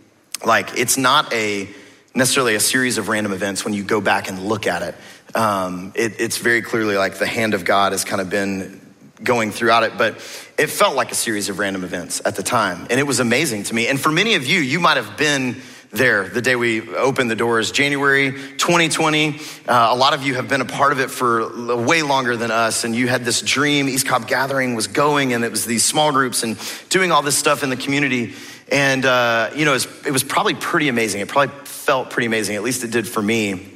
like, 0.45 0.79
it's 0.79 0.99
not 0.99 1.33
a, 1.33 1.67
necessarily 2.15 2.55
a 2.55 2.61
series 2.61 2.99
of 2.99 3.09
random 3.09 3.33
events 3.33 3.65
when 3.65 3.75
you 3.75 3.83
go 3.83 4.01
back 4.01 4.29
and 4.29 4.47
look 4.47 4.67
at 4.67 4.83
it. 4.83 4.95
Um, 5.35 5.93
it. 5.95 6.21
It's 6.21 6.39
very 6.39 6.63
clearly 6.63 6.97
like 6.97 7.19
the 7.19 7.27
hand 7.27 7.55
of 7.55 7.65
God 7.65 7.93
has 7.93 8.05
kind 8.05 8.21
of 8.21 8.29
been 8.29 8.81
going 9.23 9.51
throughout 9.51 9.85
it, 9.85 9.97
but 9.97 10.15
it 10.59 10.69
felt 10.69 10.97
like 10.97 11.13
a 11.13 11.15
series 11.15 11.49
of 11.49 11.59
random 11.59 11.85
events 11.85 12.21
at 12.25 12.37
the 12.37 12.43
time. 12.43 12.87
And 12.91 12.99
it 12.99 13.05
was 13.05 13.21
amazing 13.21 13.65
to 13.65 13.75
me. 13.75 13.87
And 13.87 14.01
for 14.01 14.11
many 14.11 14.35
of 14.35 14.47
you, 14.47 14.61
you 14.61 14.81
might 14.81 14.97
have 14.97 15.17
been 15.17 15.63
there 15.93 16.27
the 16.27 16.41
day 16.41 16.57
we 16.57 16.95
opened 16.95 17.31
the 17.31 17.37
doors, 17.37 17.71
January 17.71 18.33
2020. 18.33 19.39
Uh, 19.69 19.89
a 19.91 19.95
lot 19.95 20.15
of 20.15 20.23
you 20.23 20.35
have 20.35 20.49
been 20.49 20.63
a 20.63 20.67
part 20.67 20.91
of 20.91 21.01
it 21.01 21.11
for 21.11 21.77
way 21.77 22.03
longer 22.03 22.35
than 22.37 22.51
us, 22.51 22.85
and 22.85 22.97
you 22.97 23.09
had 23.09 23.25
this 23.25 23.43
dream. 23.43 23.89
East 23.89 24.07
Cobb 24.07 24.27
Gathering 24.27 24.75
was 24.75 24.87
going, 24.87 25.35
and 25.35 25.45
it 25.45 25.51
was 25.51 25.67
these 25.67 25.85
small 25.85 26.11
groups 26.11 26.43
and 26.43 26.59
doing 26.89 27.13
all 27.13 27.21
this 27.23 27.37
stuff 27.37 27.63
in 27.63 27.69
the 27.69 27.77
community. 27.77 28.35
And, 28.73 29.05
uh, 29.05 29.51
you 29.55 29.67
know, 29.67 29.73
it 29.73 29.75
was, 29.75 30.07
it 30.07 30.11
was 30.13 30.25
probably 30.25 30.55
pretty 30.55 30.89
amazing. 30.89 31.21
It 31.21 31.29
probably 31.29 31.55
felt 31.67 32.09
pretty 32.09 32.27
amazing, 32.27 32.57
at 32.57 32.63
least 32.63 32.83
it 32.85 32.91
did 32.91 33.07
for 33.07 33.21
me, 33.21 33.69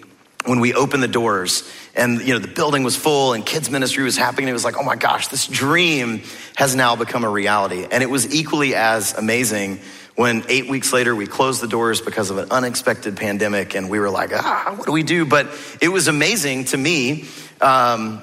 when 0.46 0.58
we 0.60 0.72
opened 0.72 1.02
the 1.02 1.08
doors 1.08 1.69
and, 1.94 2.20
you 2.20 2.32
know, 2.32 2.38
the 2.38 2.48
building 2.48 2.82
was 2.82 2.96
full 2.96 3.32
and 3.32 3.44
kids' 3.44 3.69
ministry 3.69 4.04
was 4.04 4.16
happening. 4.16 4.48
It 4.48 4.52
was 4.52 4.64
like, 4.64 4.76
oh 4.78 4.84
my 4.84 4.96
gosh, 4.96 5.28
this 5.28 5.46
dream 5.46 6.22
has 6.54 6.75
now 6.75 6.96
become 6.96 7.25
a 7.25 7.28
reality. 7.28 7.87
And 7.90 8.02
it 8.02 8.08
was 8.08 8.34
equally 8.34 8.75
as 8.75 9.12
amazing 9.12 9.81
when 10.14 10.44
eight 10.48 10.69
weeks 10.69 10.93
later 10.93 11.14
we 11.14 11.26
closed 11.26 11.60
the 11.60 11.69
doors 11.69 12.00
because 12.00 12.31
of 12.31 12.38
an 12.38 12.50
unexpected 12.50 13.16
pandemic 13.16 13.75
and 13.75 13.90
we 13.90 13.98
were 13.98 14.08
like, 14.08 14.31
ah, 14.32 14.72
what 14.76 14.87
do 14.87 14.93
we 14.93 15.02
do? 15.02 15.26
But 15.26 15.48
it 15.82 15.88
was 15.88 16.08
amazing 16.08 16.66
to 16.66 16.76
me. 16.76 17.26
Um, 17.60 18.22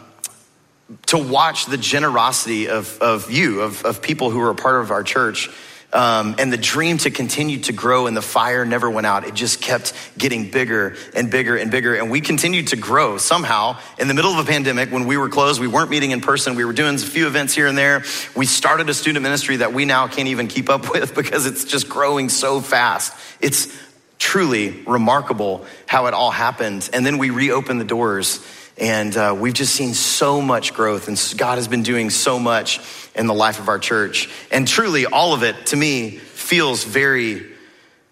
to 1.08 1.18
watch 1.18 1.66
the 1.66 1.78
generosity 1.78 2.68
of, 2.68 3.00
of 3.00 3.32
you, 3.32 3.62
of, 3.62 3.84
of 3.86 4.02
people 4.02 4.30
who 4.30 4.40
were 4.40 4.52
a 4.52 4.56
part 4.56 4.82
of 4.82 4.92
our 4.92 5.04
church, 5.04 5.50
um, 5.94 6.36
and 6.40 6.52
the 6.52 6.58
dream 6.58 6.98
to 7.00 7.12
continue 7.12 7.60
to 7.60 7.74
grow 7.74 8.08
and 8.08 8.18
the 8.18 8.22
fire 8.22 8.66
never 8.66 8.90
went 8.90 9.06
out. 9.06 9.26
It 9.26 9.36
just 9.36 9.62
kept 9.62 9.94
getting 10.18 10.50
bigger 10.50 10.96
and 11.16 11.30
bigger 11.30 11.56
and 11.56 11.70
bigger. 11.70 11.96
And 11.96 12.10
we 12.10 12.20
continued 12.20 12.68
to 12.70 12.76
grow 12.76 13.18
somehow 13.18 13.80
in 14.00 14.08
the 14.08 14.14
middle 14.14 14.32
of 14.32 14.40
a 14.40 14.50
pandemic 14.50 14.92
when 14.92 15.06
we 15.06 15.18
were 15.18 15.30
closed. 15.30 15.62
We 15.62 15.68
weren't 15.68 15.92
meeting 15.92 16.12
in 16.12 16.22
person. 16.22 16.56
We 16.56 16.66
were 16.66 16.74
doing 16.74 16.96
a 16.96 16.98
few 16.98 17.28
events 17.28 17.54
here 17.54 17.68
and 17.68 17.78
there. 17.78 18.04
We 18.36 18.46
started 18.48 18.90
a 18.90 18.94
student 18.94 19.22
ministry 19.22 19.58
that 19.58 19.74
we 19.74 19.86
now 19.86 20.08
can't 20.08 20.28
even 20.30 20.48
keep 20.48 20.70
up 20.70 20.90
with 20.94 21.14
because 21.14 21.46
it's 21.46 21.64
just 21.64 21.88
growing 21.88 22.30
so 22.30 22.60
fast. 22.60 23.14
It's 23.40 23.74
truly 24.18 24.84
remarkable 24.88 25.66
how 25.86 26.08
it 26.08 26.14
all 26.14 26.32
happened. 26.32 26.90
And 26.92 27.06
then 27.06 27.20
we 27.20 27.30
reopened 27.30 27.80
the 27.80 27.86
doors 27.86 28.40
and 28.78 29.16
uh, 29.16 29.36
we've 29.38 29.54
just 29.54 29.76
seen 29.76 29.94
so 29.94 30.42
much 30.42 30.74
growth, 30.74 31.08
and 31.08 31.38
God 31.38 31.56
has 31.56 31.68
been 31.68 31.84
doing 31.84 32.10
so 32.10 32.40
much 32.40 32.80
in 33.16 33.28
the 33.28 33.34
life 33.34 33.60
of 33.60 33.70
our 33.70 33.80
church. 33.80 34.30
And 34.52 34.68
truly, 34.68 35.06
all 35.06 35.34
of 35.34 35.44
it 35.44 35.68
to 35.68 35.76
me 35.76 36.12
feels 36.12 36.84
very 36.84 37.46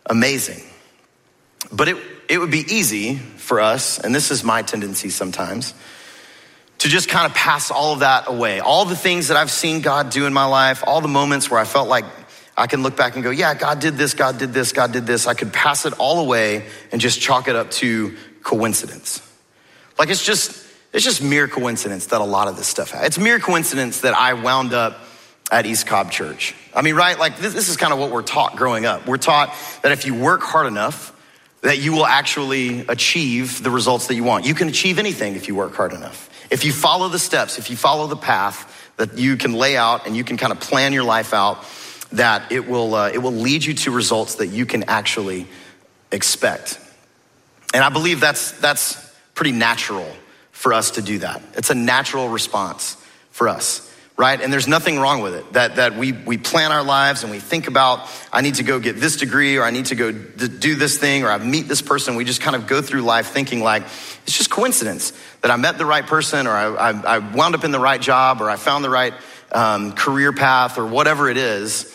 amazing. 0.06 0.63
But 1.71 1.88
it, 1.88 1.98
it 2.30 2.38
would 2.38 2.51
be 2.51 2.65
easy 2.67 3.15
for 3.17 3.60
us, 3.60 4.00
and 4.00 4.13
this 4.13 4.31
is 4.31 4.43
my 4.43 4.62
tendency 4.62 5.10
sometimes, 5.10 5.74
to 6.79 6.88
just 6.88 7.10
kind 7.10 7.25
of 7.25 7.36
pass 7.36 7.72
all 7.72 7.93
of 7.93 8.00
that 8.00 8.27
away. 8.27 8.60
All 8.60 8.86
the 8.86 8.96
things 8.96 9.27
that 9.27 9.38
I've 9.38 9.51
seen 9.51 9.81
God 9.81 10.10
do 10.10 10.25
in 10.25 10.34
my 10.34 10.46
life, 10.46 10.84
all 10.86 11.01
the 11.01 11.08
moments 11.08 11.50
where 11.51 11.60
I 11.60 11.65
felt 11.65 11.88
like 11.88 12.05
I 12.58 12.67
can 12.67 12.84
look 12.84 12.98
back 12.98 13.15
and 13.15 13.24
go, 13.24 13.29
yeah, 13.29 13.53
God 13.53 13.79
did 13.79 13.96
this, 13.96 14.13
God 14.13 14.38
did 14.38 14.53
this, 14.53 14.72
God 14.72 14.91
did 14.91 15.05
this. 15.05 15.27
I 15.27 15.34
could 15.34 15.53
pass 15.53 15.86
it 15.86 15.93
all 16.00 16.20
away 16.20 16.67
and 16.91 17.00
just 17.00 17.22
chalk 17.22 17.48
it 17.48 17.55
up 17.55 17.72
to 17.72 18.15
coincidence. 18.43 19.22
Like 19.98 20.10
it's 20.10 20.24
just, 20.25 20.61
it's 20.93 21.05
just 21.05 21.21
mere 21.21 21.48
coincidence 21.48 22.07
that 22.07 22.21
a 22.21 22.25
lot 22.25 22.48
of 22.48 22.57
this 22.57 22.67
stuff 22.67 22.91
happened. 22.91 23.07
It's 23.07 23.17
mere 23.17 23.39
coincidence 23.39 24.01
that 24.01 24.13
I 24.13 24.33
wound 24.33 24.74
up 24.74 25.00
at 25.51 25.65
East 25.65 25.88
Cobb 25.88 26.12
Church. 26.12 26.55
I 26.74 26.81
mean, 26.81 26.95
right? 26.95 27.17
Like 27.17 27.38
this, 27.38 27.53
this 27.53 27.69
is 27.69 27.77
kind 27.77 27.93
of 27.93 28.00
what 28.00 28.12
we're 28.12 28.21
taught 28.21 28.55
growing 28.55 28.86
up. 28.86 29.07
We're 29.07 29.17
taught 29.17 29.53
that 29.83 29.91
if 29.91 30.05
you 30.05 30.15
work 30.15 30.41
hard 30.41 30.67
enough, 30.67 31.17
that 31.62 31.79
you 31.79 31.93
will 31.93 32.05
actually 32.05 32.86
achieve 32.88 33.62
the 33.62 33.69
results 33.69 34.07
that 34.07 34.15
you 34.15 34.24
want. 34.24 34.45
You 34.45 34.55
can 34.55 34.67
achieve 34.67 34.98
anything 34.98 35.36
if 35.36 35.48
you 35.48 35.55
work 35.55 35.75
hard 35.75 35.93
enough. 35.93 36.29
If 36.50 36.65
you 36.65 36.74
follow 36.74 37.07
the 37.07 37.19
steps, 37.19 37.57
if 37.57 37.69
you 37.69 37.77
follow 37.77 38.07
the 38.07 38.17
path 38.17 38.91
that 38.98 39.17
you 39.17 39.38
can 39.38 39.53
lay 39.53 39.77
out 39.77 40.07
and 40.07 40.17
you 40.17 40.24
can 40.24 40.38
kind 40.38 40.51
of 40.51 40.60
plan 40.60 40.91
your 40.91 41.03
life 41.03 41.33
out, 41.33 41.63
that 42.13 42.51
it 42.51 42.67
will, 42.67 42.95
uh, 42.95 43.10
it 43.13 43.19
will 43.19 43.31
lead 43.31 43.63
you 43.63 43.74
to 43.74 43.91
results 43.91 44.36
that 44.36 44.48
you 44.48 44.65
can 44.65 44.83
actually 44.86 45.48
expect. 46.12 46.79
And 47.74 47.83
I 47.83 47.89
believe 47.89 48.19
that's, 48.19 48.51
that's 48.51 48.98
pretty 49.33 49.53
natural 49.53 50.12
for 50.62 50.74
us 50.74 50.91
to 50.91 51.01
do 51.01 51.18
that. 51.18 51.41
It's 51.56 51.72
a 51.72 51.75
natural 51.75 52.30
response 52.30 52.96
for 53.32 53.50
us, 53.50 53.91
right? 54.15 54.39
And 54.39 54.53
there's 54.53 54.68
nothing 54.68 55.00
wrong 55.00 55.24
with 55.24 55.34
it. 55.34 55.53
That, 55.53 55.77
that 55.77 55.98
we, 55.98 56.12
we 56.12 56.38
plan 56.38 56.72
our 56.72 56.84
lives 56.84 57.24
and 57.24 57.32
we 57.32 57.39
think 57.39 57.68
about, 57.68 58.08
I 58.32 58.41
need 58.41 58.56
to 58.56 58.63
go 58.63 58.80
get 58.80 58.98
this 58.98 59.18
degree 59.18 59.58
or 59.58 59.63
I 59.63 59.72
need 59.72 59.86
to 59.86 59.96
go 59.96 60.12
do 60.12 60.75
this 60.75 61.00
thing 61.00 61.24
or 61.24 61.32
I 61.32 61.39
meet 61.39 61.68
this 61.68 61.82
person. 61.82 62.13
We 62.13 62.25
just 62.25 62.41
kind 62.41 62.56
of 62.56 62.68
go 62.68 62.80
through 62.84 63.01
life 63.01 63.30
thinking 63.30 63.63
like, 63.63 63.82
it's 64.27 64.38
just 64.38 64.51
coincidence 64.51 65.13
that 65.41 65.50
I 65.50 65.56
met 65.56 65.80
the 65.80 65.86
right 65.88 66.06
person 66.06 66.46
or 66.46 66.51
I, 66.51 66.91
I, 66.91 67.15
I 67.15 67.18
wound 67.18 67.56
up 67.56 67.63
in 67.63 67.72
the 67.72 67.80
right 67.80 68.00
job 68.00 68.39
or 68.39 68.48
I 68.48 68.56
found 68.56 68.86
the 68.86 68.91
right 68.91 69.15
um, 69.51 69.94
career 69.94 70.32
path 70.32 70.77
or 70.77 70.86
whatever 70.86 71.27
it 71.27 71.38
is. 71.38 71.91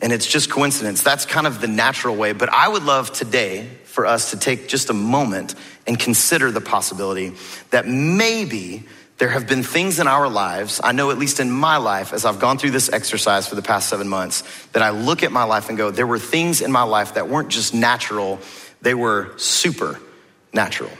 And 0.00 0.12
it's 0.12 0.26
just 0.26 0.50
coincidence. 0.50 1.02
That's 1.02 1.26
kind 1.26 1.48
of 1.48 1.60
the 1.60 1.66
natural 1.66 2.14
way. 2.14 2.32
But 2.32 2.48
I 2.50 2.68
would 2.68 2.84
love 2.84 3.12
today 3.12 3.68
for 3.86 4.06
us 4.06 4.30
to 4.30 4.36
take 4.36 4.68
just 4.68 4.90
a 4.90 4.94
moment 4.94 5.56
and 5.86 5.98
consider 5.98 6.50
the 6.50 6.60
possibility 6.60 7.34
that 7.70 7.86
maybe 7.86 8.84
there 9.18 9.28
have 9.28 9.46
been 9.46 9.62
things 9.62 10.00
in 10.00 10.08
our 10.08 10.28
lives, 10.28 10.80
I 10.82 10.92
know 10.92 11.10
at 11.10 11.18
least 11.18 11.38
in 11.38 11.50
my 11.50 11.76
life, 11.76 12.12
as 12.12 12.24
I've 12.24 12.40
gone 12.40 12.58
through 12.58 12.72
this 12.72 12.92
exercise 12.92 13.46
for 13.46 13.54
the 13.54 13.62
past 13.62 13.88
seven 13.88 14.08
months, 14.08 14.42
that 14.72 14.82
I 14.82 14.90
look 14.90 15.22
at 15.22 15.30
my 15.30 15.44
life 15.44 15.68
and 15.68 15.78
go, 15.78 15.90
there 15.90 16.06
were 16.06 16.18
things 16.18 16.60
in 16.60 16.72
my 16.72 16.82
life 16.82 17.14
that 17.14 17.28
weren't 17.28 17.50
just 17.50 17.74
natural, 17.74 18.40
they 18.82 18.94
were 18.94 19.32
supernatural. 19.36 20.90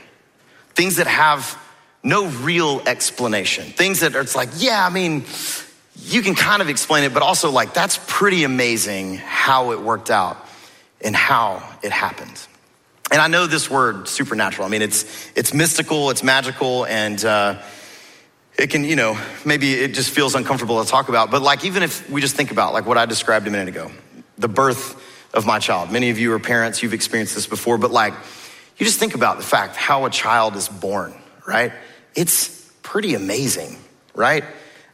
Things 0.75 0.97
that 0.97 1.07
have 1.07 1.59
no 2.05 2.27
real 2.27 2.83
explanation. 2.87 3.65
Things 3.65 4.01
that 4.01 4.15
are, 4.15 4.21
it's 4.21 4.37
like, 4.37 4.51
yeah, 4.59 4.87
I 4.87 4.91
mean, 4.91 5.25
you 5.97 6.23
can 6.23 6.35
kind 6.35 6.63
of 6.63 6.69
explain 6.69 7.05
it, 7.05 7.15
but 7.15 7.23
also 7.23 7.51
like, 7.51 7.75
that's 7.75 7.99
pretty 8.07 8.45
amazing 8.45 9.17
how 9.17 9.73
it 9.73 9.81
worked 9.81 10.11
out 10.11 10.37
and 11.01 11.17
how 11.17 11.63
it 11.83 11.91
happened. 11.91 12.47
And 13.11 13.21
I 13.21 13.29
know 13.29 13.47
this 13.47 13.71
word 13.71 14.09
supernatural. 14.09 14.67
I 14.67 14.71
mean, 14.71 14.83
it's 14.83 15.05
it's 15.37 15.53
mystical, 15.53 16.11
it's 16.11 16.23
magical, 16.23 16.87
and 16.87 17.23
uh, 17.25 17.61
it 18.57 18.71
can, 18.71 18.85
you 18.85 18.97
know, 18.97 19.19
maybe 19.45 19.75
it 19.75 19.95
just 19.95 20.11
feels 20.11 20.35
uncomfortable 20.35 20.83
to 20.83 20.91
talk 20.91 21.09
about. 21.09 21.31
But 21.31 21.43
like, 21.43 21.65
even 21.65 21.83
if 21.83 22.09
we 22.11 22.21
just 22.21 22.35
think 22.35 22.51
about 22.51 22.73
like 22.73 22.87
what 22.87 22.97
I 22.97 23.07
described 23.07 23.47
a 23.47 23.51
minute 23.51 23.69
ago, 23.69 23.91
the 24.39 24.49
birth 24.49 25.01
of 25.35 25.45
my 25.45 25.59
child. 25.59 25.91
Many 25.91 26.11
of 26.11 26.19
you 26.19 26.33
are 26.33 26.39
parents, 26.39 26.83
you've 26.83 26.95
experienced 26.95 27.35
this 27.35 27.47
before, 27.47 27.77
but 27.77 27.91
like, 27.91 28.15
you 28.79 28.87
just 28.87 28.99
think 28.99 29.15
about 29.15 29.37
the 29.37 29.43
fact 29.43 29.77
how 29.77 30.07
a 30.07 30.11
child 30.11 30.57
is 30.57 30.69
born, 30.69 31.15
right? 31.47 31.73
It's 32.15 32.71
pretty 32.83 33.15
amazing, 33.15 33.77
right? 34.15 34.45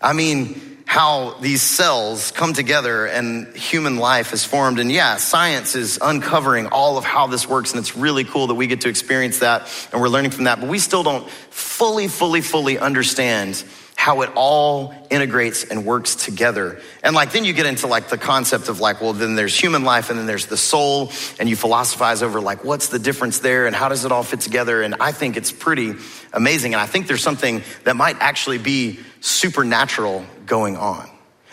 I 0.01 0.15
mean, 0.15 0.70
how 0.91 1.37
these 1.41 1.63
cells 1.63 2.33
come 2.33 2.53
together 2.53 3.07
and 3.07 3.47
human 3.57 3.99
life 3.99 4.33
is 4.33 4.45
formed. 4.45 4.81
And 4.81 4.91
yeah, 4.91 5.19
science 5.19 5.77
is 5.77 6.01
uncovering 6.03 6.67
all 6.67 6.99
of 6.99 7.05
how 7.05 7.29
this 7.29 7.47
works. 7.47 7.71
And 7.71 7.79
it's 7.79 7.97
really 7.97 8.25
cool 8.25 8.49
that 8.49 8.57
we 8.57 8.67
get 8.67 8.81
to 8.81 8.89
experience 8.89 9.39
that 9.39 9.73
and 9.93 10.01
we're 10.01 10.09
learning 10.09 10.33
from 10.33 10.45
that. 10.45 10.59
But 10.59 10.69
we 10.69 10.81
still 10.81 11.05
don't 11.05 11.31
fully, 11.31 12.09
fully, 12.09 12.41
fully 12.41 12.77
understand 12.77 13.63
how 14.01 14.23
it 14.23 14.31
all 14.35 14.95
integrates 15.11 15.63
and 15.65 15.85
works 15.85 16.15
together. 16.15 16.81
And 17.03 17.15
like, 17.15 17.33
then 17.33 17.45
you 17.45 17.53
get 17.53 17.67
into 17.67 17.87
like 17.87 18.09
the 18.09 18.17
concept 18.17 18.71
of 18.71 18.81
like, 18.81 19.03
well, 19.03 19.13
then 19.13 19.35
there's 19.35 19.55
human 19.55 19.85
life 19.85 20.09
and 20.09 20.19
then 20.19 20.25
there's 20.25 20.47
the 20.47 20.57
soul, 20.57 21.13
and 21.39 21.51
you 21.51 21.55
philosophize 21.55 22.23
over 22.23 22.41
like, 22.41 22.65
what's 22.65 22.89
the 22.89 22.99
difference 22.99 23.41
there 23.41 23.67
and 23.67 23.77
how 23.77 23.91
does 23.91 24.07
it 24.07 24.11
all 24.11 24.23
fit 24.23 24.41
together? 24.41 24.81
And 24.81 24.95
I 25.01 25.13
think 25.13 25.37
it's 25.37 25.53
pretty 25.53 25.93
amazing. 26.33 26.73
And 26.73 26.81
I 26.81 26.87
think 26.87 27.09
there's 27.09 27.23
something 27.23 27.63
that 27.85 27.95
might 27.95 28.17
actually 28.21 28.57
be 28.57 29.01
supernatural 29.21 30.25
going 30.47 30.79
on. 30.79 31.07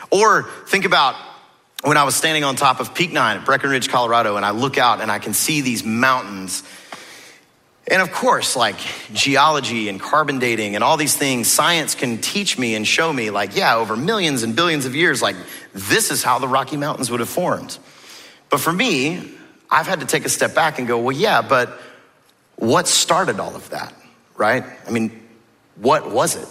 Or 0.09 0.43
think 0.67 0.85
about 0.85 1.15
when 1.83 1.97
I 1.97 2.05
was 2.05 2.15
standing 2.15 2.45
on 2.45 2.55
top 2.55 2.79
of 2.79 2.95
Peak 2.95 3.11
Nine 3.11 3.39
at 3.39 3.45
Breckenridge, 3.45 3.89
Colorado, 3.89 4.37
and 4.37 4.45
I 4.45 4.51
look 4.51 4.77
out 4.77 5.01
and 5.01 5.11
I 5.11 5.19
can 5.19 5.33
see 5.33 5.59
these 5.59 5.83
mountains. 5.83 6.63
And 7.89 8.01
of 8.01 8.11
course, 8.11 8.55
like 8.55 8.77
geology 9.13 9.87
and 9.87 9.99
carbon 9.99 10.39
dating 10.39 10.75
and 10.75 10.83
all 10.83 10.97
these 10.97 11.15
things, 11.15 11.47
science 11.47 11.95
can 11.95 12.17
teach 12.17 12.59
me 12.59 12.75
and 12.75 12.85
show 12.85 13.11
me, 13.13 13.29
like, 13.29 13.55
yeah, 13.55 13.77
over 13.77 13.95
millions 13.95 14.43
and 14.43 14.55
billions 14.55 14.85
of 14.85 14.93
years, 14.93 15.21
like, 15.21 15.37
this 15.73 16.11
is 16.11 16.21
how 16.21 16.37
the 16.39 16.47
Rocky 16.49 16.75
Mountains 16.75 17.09
would 17.09 17.21
have 17.21 17.29
formed. 17.29 17.77
But 18.49 18.59
for 18.59 18.73
me, 18.73 19.31
I've 19.71 19.87
had 19.87 20.01
to 20.01 20.05
take 20.05 20.25
a 20.25 20.29
step 20.29 20.53
back 20.53 20.79
and 20.79 20.87
go, 20.87 20.99
well, 20.99 21.15
yeah, 21.15 21.41
but 21.41 21.79
what 22.57 22.87
started 22.87 23.39
all 23.39 23.55
of 23.55 23.69
that, 23.69 23.93
right? 24.35 24.65
I 24.85 24.91
mean, 24.91 25.11
what 25.75 26.11
was 26.11 26.35
it? 26.35 26.47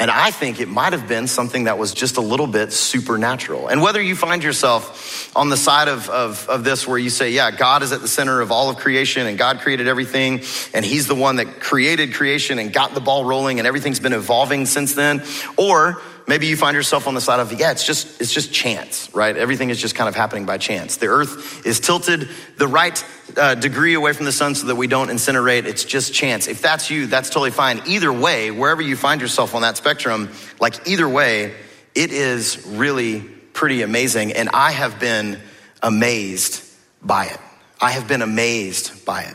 And 0.00 0.12
I 0.12 0.30
think 0.30 0.60
it 0.60 0.68
might 0.68 0.92
have 0.92 1.08
been 1.08 1.26
something 1.26 1.64
that 1.64 1.76
was 1.76 1.92
just 1.92 2.18
a 2.18 2.20
little 2.20 2.46
bit 2.46 2.72
supernatural. 2.72 3.66
And 3.66 3.82
whether 3.82 4.00
you 4.00 4.14
find 4.14 4.44
yourself 4.44 5.34
on 5.34 5.48
the 5.48 5.56
side 5.56 5.88
of, 5.88 6.08
of, 6.08 6.48
of, 6.48 6.62
this 6.62 6.86
where 6.86 6.98
you 6.98 7.10
say, 7.10 7.30
yeah, 7.32 7.50
God 7.50 7.82
is 7.82 7.90
at 7.90 8.00
the 8.00 8.06
center 8.06 8.40
of 8.40 8.52
all 8.52 8.70
of 8.70 8.76
creation 8.76 9.26
and 9.26 9.36
God 9.36 9.58
created 9.58 9.88
everything 9.88 10.42
and 10.72 10.84
he's 10.84 11.08
the 11.08 11.16
one 11.16 11.36
that 11.36 11.58
created 11.58 12.14
creation 12.14 12.60
and 12.60 12.72
got 12.72 12.94
the 12.94 13.00
ball 13.00 13.24
rolling 13.24 13.58
and 13.58 13.66
everything's 13.66 13.98
been 13.98 14.12
evolving 14.12 14.66
since 14.66 14.94
then. 14.94 15.24
Or 15.56 16.00
Maybe 16.28 16.46
you 16.46 16.58
find 16.58 16.76
yourself 16.76 17.08
on 17.08 17.14
the 17.14 17.22
side 17.22 17.40
of, 17.40 17.58
yeah, 17.58 17.70
it's 17.70 17.86
just, 17.86 18.20
it's 18.20 18.34
just 18.34 18.52
chance, 18.52 19.08
right? 19.14 19.34
Everything 19.34 19.70
is 19.70 19.80
just 19.80 19.94
kind 19.94 20.10
of 20.10 20.14
happening 20.14 20.44
by 20.44 20.58
chance. 20.58 20.98
The 20.98 21.06
earth 21.06 21.66
is 21.66 21.80
tilted 21.80 22.28
the 22.58 22.68
right 22.68 23.02
uh, 23.34 23.54
degree 23.54 23.94
away 23.94 24.12
from 24.12 24.26
the 24.26 24.32
sun 24.32 24.54
so 24.54 24.66
that 24.66 24.76
we 24.76 24.88
don't 24.88 25.08
incinerate. 25.08 25.64
It's 25.64 25.84
just 25.84 26.12
chance. 26.12 26.46
If 26.46 26.60
that's 26.60 26.90
you, 26.90 27.06
that's 27.06 27.30
totally 27.30 27.50
fine. 27.50 27.80
Either 27.86 28.12
way, 28.12 28.50
wherever 28.50 28.82
you 28.82 28.94
find 28.94 29.22
yourself 29.22 29.54
on 29.54 29.62
that 29.62 29.78
spectrum, 29.78 30.28
like 30.60 30.86
either 30.86 31.08
way, 31.08 31.54
it 31.94 32.12
is 32.12 32.62
really 32.66 33.20
pretty 33.54 33.80
amazing. 33.80 34.34
And 34.34 34.50
I 34.50 34.72
have 34.72 35.00
been 35.00 35.40
amazed 35.82 36.62
by 37.02 37.24
it. 37.24 37.38
I 37.80 37.92
have 37.92 38.06
been 38.06 38.20
amazed 38.20 39.06
by 39.06 39.22
it. 39.22 39.34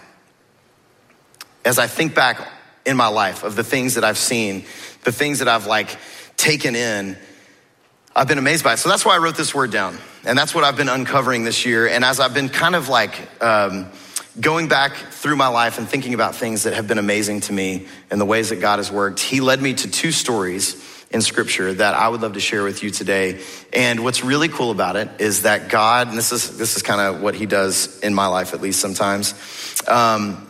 As 1.66 1.80
I 1.80 1.88
think 1.88 2.14
back 2.14 2.40
in 2.86 2.96
my 2.96 3.08
life 3.08 3.44
of 3.44 3.56
the 3.56 3.64
things 3.64 3.96
that 3.96 4.04
I've 4.04 4.20
seen, 4.20 4.66
the 5.06 5.12
things 5.12 5.40
that 5.40 5.48
I've 5.48 5.66
like 5.66 5.98
taken 6.38 6.76
in, 6.76 7.18
I've 8.16 8.28
been 8.28 8.38
amazed 8.38 8.64
by 8.64 8.74
it. 8.74 8.78
So 8.78 8.90
that's 8.90 9.04
why 9.04 9.16
I 9.16 9.18
wrote 9.18 9.36
this 9.36 9.56
word 9.56 9.72
down. 9.72 9.98
And 10.24 10.38
that's 10.38 10.54
what 10.54 10.64
I've 10.64 10.78
been 10.78 10.90
uncovering 10.90 11.44
this 11.44 11.66
year. 11.66 11.88
And 11.88 12.06
as 12.06 12.20
I've 12.20 12.34
been 12.34 12.50
kind 12.50 12.76
of 12.76 12.88
like 12.88 13.14
um, 13.42 13.88
going 14.40 14.68
back 14.68 14.94
through 14.94 15.36
my 15.36 15.48
life 15.48 15.80
and 15.80 15.90
thinking 15.90 16.14
about 16.14 16.36
things 16.36 16.64
that 16.64 16.74
have 16.74 16.88
been 16.88 17.00
amazing 17.00 17.42
to 17.42 17.54
me 17.54 17.88
and 18.12 18.22
the 18.22 18.26
ways 18.26 18.50
that 18.50 18.62
God 18.62 18.78
has 18.78 18.92
worked, 18.92 19.20
He 19.20 19.42
led 19.42 19.62
me 19.62 19.74
to 19.74 19.90
two 19.90 20.12
stories 20.12 20.92
in 21.10 21.22
scripture 21.22 21.74
that 21.74 21.94
I 21.94 22.08
would 22.08 22.22
love 22.22 22.34
to 22.34 22.40
share 22.40 22.64
with 22.64 22.84
you 22.84 22.90
today. 22.90 23.42
And 23.72 24.04
what's 24.04 24.24
really 24.24 24.48
cool 24.48 24.72
about 24.72 24.96
it 24.96 25.10
is 25.20 25.44
that 25.44 25.70
God, 25.70 26.08
and 26.08 26.18
this 26.18 26.32
is, 26.32 26.58
this 26.58 26.76
is 26.76 26.82
kind 26.82 27.02
of 27.02 27.22
what 27.22 27.36
He 27.36 27.46
does 27.46 28.00
in 28.00 28.14
my 28.14 28.28
life, 28.28 28.54
at 28.54 28.62
least 28.62 28.80
sometimes, 28.80 29.34
um, 29.88 30.48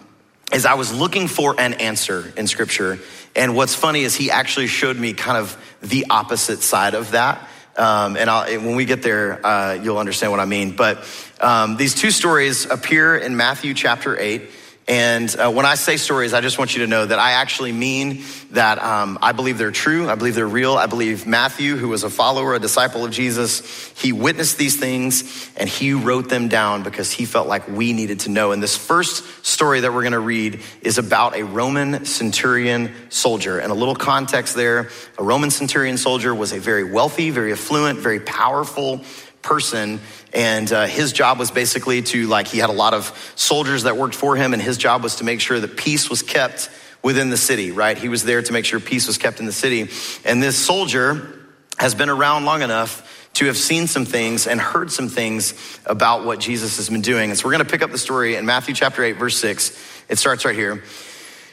is 0.54 0.66
I 0.66 0.76
was 0.76 0.94
looking 0.94 1.28
for 1.28 1.60
an 1.60 1.74
answer 1.76 2.32
in 2.38 2.48
scripture. 2.48 3.00
And 3.36 3.56
what's 3.56 3.76
funny 3.76 4.04
is 4.04 4.16
He 4.16 4.32
actually 4.32 4.68
showed 4.68 4.98
me 4.98 5.14
kind 5.14 5.38
of 5.38 5.58
the 5.82 6.06
opposite 6.10 6.62
side 6.62 6.94
of 6.94 7.12
that. 7.12 7.48
Um, 7.76 8.18
and 8.18 8.30
when 8.64 8.76
we 8.76 8.86
get 8.86 9.02
there, 9.02 9.44
uh, 9.46 9.74
you'll 9.74 9.98
understand 9.98 10.32
what 10.32 10.40
I 10.40 10.46
mean. 10.46 10.76
But 10.76 11.06
um, 11.42 11.76
these 11.76 11.96
two 11.96 12.12
stories 12.12 12.66
appear 12.70 13.18
in 13.18 13.36
Matthew 13.36 13.74
chapter 13.74 14.18
8. 14.18 14.44
And 14.88 15.34
uh, 15.40 15.50
when 15.50 15.66
I 15.66 15.76
say 15.76 15.96
stories, 15.96 16.34
I 16.34 16.42
just 16.42 16.58
want 16.58 16.76
you 16.76 16.82
to 16.82 16.88
know 16.88 17.06
that 17.06 17.18
I 17.18 17.34
actually 17.34 17.72
mean 17.72 18.24
that 18.52 18.84
um, 18.84 19.18
I 19.22 19.32
believe 19.32 19.58
they're 19.58 19.72
true. 19.72 20.10
I 20.10 20.16
believe 20.16 20.36
they're 20.36 20.46
real. 20.46 20.76
I 20.76 20.88
believe 20.88 21.26
Matthew, 21.26 21.78
who 21.78 21.88
was 21.88 22.04
a 22.04 22.10
follower, 22.10 22.54
a 22.54 22.60
disciple 22.60 23.06
of 23.06 23.12
Jesus, 23.12 23.62
he 23.98 24.12
witnessed 24.12 24.58
these 24.58 24.78
things 24.78 25.50
and 25.56 25.70
he 25.70 25.94
wrote 25.94 26.28
them 26.28 26.50
down 26.50 26.84
because 26.84 27.12
he 27.12 27.24
felt 27.24 27.48
like 27.48 27.66
we 27.70 27.94
needed 27.94 28.22
to 28.22 28.30
know. 28.30 28.52
And 28.52 28.62
this 28.62 28.76
first 28.76 29.46
story 29.46 29.80
that 29.80 29.94
we're 29.94 30.02
going 30.02 30.12
to 30.12 30.20
read 30.20 30.62
is 30.82 30.98
about 30.98 31.38
a 31.38 31.44
Roman 31.44 32.04
centurion 32.06 32.94
soldier. 33.10 33.60
And 33.60 33.72
a 33.72 33.76
little 33.76 33.96
context 33.96 34.54
there 34.56 34.90
a 35.18 35.24
Roman 35.24 35.50
centurion 35.52 35.98
soldier 35.98 36.36
was 36.36 36.52
a 36.52 36.60
very 36.60 36.84
wealthy, 36.84 37.30
very 37.30 37.54
affluent, 37.54 38.00
very 38.00 38.20
powerful 38.20 39.02
person 39.44 40.00
and 40.34 40.72
uh, 40.72 40.88
his 40.88 41.14
job 41.14 41.38
was 41.38 41.52
basically 41.52 42.02
to 42.02 42.26
like 42.28 42.48
he 42.48 42.58
had 42.58 42.70
a 42.70 42.74
lot 42.74 42.94
of 42.94 43.34
soldiers 43.36 43.84
that 43.84 43.98
worked 43.98 44.16
for 44.16 44.36
him 44.36 44.54
and 44.54 44.62
his 44.62 44.78
job 44.78 45.04
was 45.04 45.18
to 45.18 45.24
make 45.24 45.42
sure 45.42 45.60
that 45.60 45.78
peace 45.78 46.10
was 46.10 46.24
kept 46.24 46.70
within 47.04 47.30
the 47.30 47.38
city 47.38 47.72
right? 47.72 47.98
He 47.98 48.10
was 48.10 48.24
there 48.24 48.42
to 48.42 48.54
make 48.54 48.66
sure 48.66 48.80
peace 48.80 49.06
was 49.06 49.18
kept 49.18 49.40
in 49.40 49.46
the 49.46 49.52
city. 49.52 49.90
And 50.26 50.42
this 50.42 50.58
soldier 50.58 51.40
has 51.78 51.94
been 51.94 52.10
around 52.10 52.46
long 52.46 52.62
enough 52.62 53.30
to 53.34 53.46
have 53.48 53.58
seen 53.58 53.88
some 53.88 54.06
things 54.06 54.48
and 54.48 54.62
heard 54.62 54.92
some 54.92 55.10
things 55.10 55.54
about 55.86 56.24
what 56.26 56.40
jesus 56.40 56.78
has 56.78 56.90
been 56.90 57.02
doing. 57.02 57.30
And 57.30 57.38
so 57.38 57.46
we're 57.46 57.54
going 57.54 57.66
to 57.66 57.72
pick 57.72 57.82
up 57.84 57.92
the 57.92 57.98
story 57.98 58.36
in 58.36 58.46
matthew 58.46 58.74
chapter 58.74 59.04
8 59.04 59.14
verse 59.14 59.38
6 59.38 59.78
it 60.10 60.18
starts 60.18 60.46
right 60.46 60.56
here. 60.56 60.74
It 60.74 60.82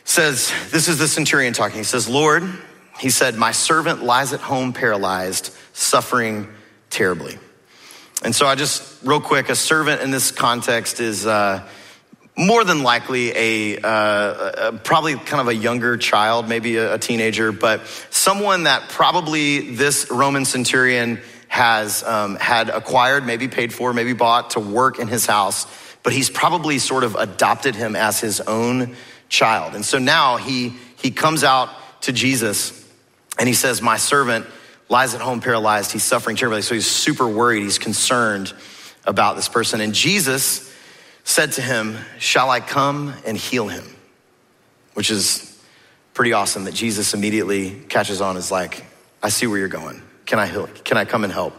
says 0.04 0.52
this 0.70 0.88
is 0.88 0.98
the 0.98 1.08
centurion 1.08 1.52
talking. 1.52 1.78
He 1.78 1.84
says 1.84 2.08
lord 2.08 2.44
he 3.00 3.10
said 3.10 3.34
my 3.34 3.52
servant 3.52 4.04
lies 4.04 4.32
at 4.32 4.40
home 4.40 4.72
paralyzed 4.72 5.52
suffering 5.72 6.48
terribly 6.90 7.38
and 8.22 8.34
so 8.34 8.46
I 8.46 8.54
just, 8.54 9.02
real 9.02 9.20
quick, 9.20 9.48
a 9.48 9.56
servant 9.56 10.02
in 10.02 10.10
this 10.10 10.30
context 10.30 11.00
is 11.00 11.26
uh, 11.26 11.66
more 12.36 12.64
than 12.64 12.82
likely 12.82 13.32
a, 13.34 13.78
uh, 13.78 14.68
a, 14.68 14.72
probably 14.72 15.14
kind 15.16 15.40
of 15.40 15.48
a 15.48 15.54
younger 15.54 15.96
child, 15.96 16.48
maybe 16.48 16.76
a, 16.76 16.94
a 16.94 16.98
teenager, 16.98 17.50
but 17.50 17.86
someone 18.10 18.64
that 18.64 18.90
probably 18.90 19.74
this 19.74 20.10
Roman 20.10 20.44
centurion 20.44 21.20
has 21.48 22.02
um, 22.04 22.36
had 22.36 22.68
acquired, 22.68 23.26
maybe 23.26 23.48
paid 23.48 23.72
for, 23.72 23.92
maybe 23.92 24.12
bought 24.12 24.50
to 24.50 24.60
work 24.60 24.98
in 24.98 25.08
his 25.08 25.26
house, 25.26 25.66
but 26.02 26.12
he's 26.12 26.30
probably 26.30 26.78
sort 26.78 27.04
of 27.04 27.14
adopted 27.14 27.74
him 27.74 27.96
as 27.96 28.20
his 28.20 28.40
own 28.42 28.94
child. 29.28 29.74
And 29.74 29.84
so 29.84 29.98
now 29.98 30.36
he 30.36 30.74
he 30.96 31.10
comes 31.10 31.42
out 31.42 31.70
to 32.02 32.12
Jesus 32.12 32.86
and 33.38 33.48
he 33.48 33.54
says, 33.54 33.82
"My 33.82 33.96
servant." 33.96 34.46
Lies 34.90 35.14
at 35.14 35.22
home 35.22 35.40
paralyzed. 35.40 35.92
He's 35.92 36.04
suffering 36.04 36.36
terribly. 36.36 36.60
So 36.60 36.74
he's 36.74 36.86
super 36.86 37.26
worried. 37.26 37.62
He's 37.62 37.78
concerned 37.78 38.52
about 39.06 39.36
this 39.36 39.48
person. 39.48 39.80
And 39.80 39.94
Jesus 39.94 40.70
said 41.24 41.52
to 41.52 41.62
him, 41.62 41.96
Shall 42.18 42.50
I 42.50 42.60
come 42.60 43.14
and 43.24 43.36
heal 43.36 43.68
him? 43.68 43.84
Which 44.92 45.10
is 45.10 45.46
pretty 46.12 46.34
awesome 46.34 46.64
that 46.64 46.74
Jesus 46.74 47.14
immediately 47.14 47.70
catches 47.88 48.20
on, 48.20 48.36
is 48.36 48.50
like, 48.50 48.84
I 49.22 49.30
see 49.30 49.46
where 49.46 49.58
you're 49.58 49.68
going. 49.68 50.02
Can 50.26 50.38
I, 50.38 50.46
heal? 50.46 50.66
Can 50.84 50.98
I 50.98 51.04
come 51.04 51.24
and 51.24 51.32
help? 51.32 51.54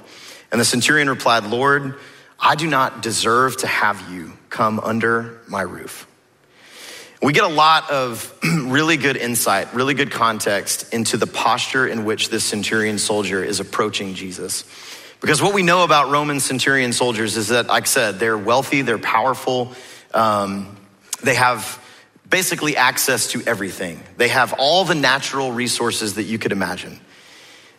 And 0.51 0.59
the 0.59 0.65
centurion 0.65 1.09
replied, 1.09 1.45
Lord, 1.45 1.95
I 2.39 2.55
do 2.55 2.67
not 2.67 3.01
deserve 3.01 3.57
to 3.57 3.67
have 3.67 4.11
you 4.11 4.33
come 4.49 4.79
under 4.79 5.39
my 5.47 5.61
roof. 5.61 6.07
We 7.21 7.33
get 7.33 7.43
a 7.43 7.47
lot 7.47 7.91
of 7.91 8.35
really 8.43 8.97
good 8.97 9.15
insight, 9.15 9.75
really 9.75 9.93
good 9.93 10.09
context 10.09 10.91
into 10.91 11.17
the 11.17 11.27
posture 11.27 11.87
in 11.87 12.03
which 12.03 12.29
this 12.29 12.43
centurion 12.43 12.97
soldier 12.97 13.43
is 13.43 13.59
approaching 13.59 14.15
Jesus. 14.15 14.63
Because 15.19 15.39
what 15.39 15.53
we 15.53 15.61
know 15.61 15.83
about 15.83 16.09
Roman 16.09 16.39
centurion 16.39 16.93
soldiers 16.93 17.37
is 17.37 17.49
that, 17.49 17.67
like 17.67 17.83
I 17.83 17.85
said, 17.85 18.19
they're 18.19 18.37
wealthy, 18.37 18.81
they're 18.81 18.97
powerful, 18.97 19.73
um, 20.15 20.75
they 21.21 21.35
have 21.35 21.79
basically 22.27 22.75
access 22.75 23.27
to 23.33 23.43
everything. 23.45 24.01
They 24.17 24.29
have 24.29 24.53
all 24.57 24.83
the 24.83 24.95
natural 24.95 25.51
resources 25.51 26.15
that 26.15 26.23
you 26.23 26.39
could 26.39 26.51
imagine. 26.51 26.99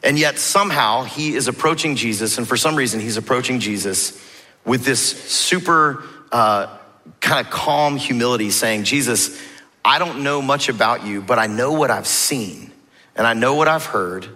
And 0.04 0.16
yet, 0.16 0.38
somehow, 0.38 1.02
he 1.02 1.34
is 1.34 1.48
approaching 1.48 1.96
Jesus, 1.96 2.38
and 2.38 2.46
for 2.46 2.56
some 2.56 2.76
reason, 2.76 3.00
he's 3.00 3.16
approaching 3.16 3.58
Jesus 3.58 4.20
with 4.64 4.84
this 4.84 5.00
super 5.00 6.04
uh, 6.30 6.78
kind 7.20 7.44
of 7.44 7.52
calm 7.52 7.96
humility, 7.96 8.50
saying, 8.50 8.84
Jesus, 8.84 9.40
I 9.84 9.98
don't 9.98 10.22
know 10.22 10.42
much 10.42 10.68
about 10.68 11.04
you, 11.06 11.20
but 11.20 11.38
I 11.38 11.46
know 11.46 11.72
what 11.72 11.90
I've 11.90 12.06
seen, 12.06 12.72
and 13.16 13.26
I 13.26 13.34
know 13.34 13.54
what 13.54 13.68
I've 13.68 13.84
heard, 13.84 14.28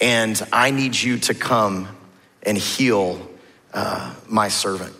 and 0.00 0.40
I 0.52 0.70
need 0.70 0.94
you 0.94 1.18
to 1.20 1.34
come 1.34 1.88
and 2.42 2.56
heal 2.56 3.20
uh, 3.74 4.14
my 4.28 4.48
servant. 4.48 4.94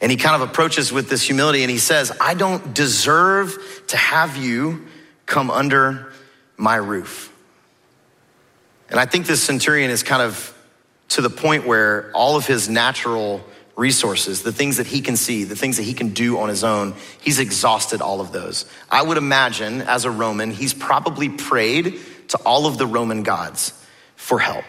And 0.00 0.10
he 0.10 0.16
kind 0.16 0.40
of 0.40 0.48
approaches 0.48 0.92
with 0.92 1.10
this 1.10 1.22
humility 1.22 1.62
and 1.62 1.70
he 1.70 1.78
says, 1.78 2.10
I 2.20 2.34
don't 2.34 2.74
deserve 2.74 3.58
to 3.88 3.96
have 3.96 4.36
you 4.36 4.86
come 5.26 5.50
under 5.50 6.12
my 6.56 6.76
roof. 6.76 7.32
And 8.88 8.98
I 8.98 9.04
think 9.04 9.26
this 9.26 9.42
centurion 9.42 9.90
is 9.90 10.02
kind 10.02 10.22
of 10.22 10.56
to 11.10 11.20
the 11.20 11.30
point 11.30 11.66
where 11.66 12.10
all 12.14 12.36
of 12.36 12.46
his 12.46 12.68
natural 12.68 13.44
resources, 13.80 14.42
the 14.42 14.52
things 14.52 14.76
that 14.76 14.86
he 14.86 15.00
can 15.00 15.16
see, 15.16 15.44
the 15.44 15.56
things 15.56 15.78
that 15.78 15.84
he 15.84 15.94
can 15.94 16.10
do 16.10 16.38
on 16.38 16.50
his 16.50 16.62
own, 16.62 16.94
he's 17.20 17.38
exhausted 17.38 18.02
all 18.02 18.20
of 18.20 18.30
those. 18.30 18.66
I 18.90 19.02
would 19.02 19.16
imagine 19.16 19.80
as 19.80 20.04
a 20.04 20.10
Roman, 20.10 20.50
he's 20.50 20.74
probably 20.74 21.30
prayed 21.30 21.98
to 22.28 22.38
all 22.44 22.66
of 22.66 22.76
the 22.76 22.86
Roman 22.86 23.22
gods 23.22 23.72
for 24.16 24.38
help. 24.38 24.66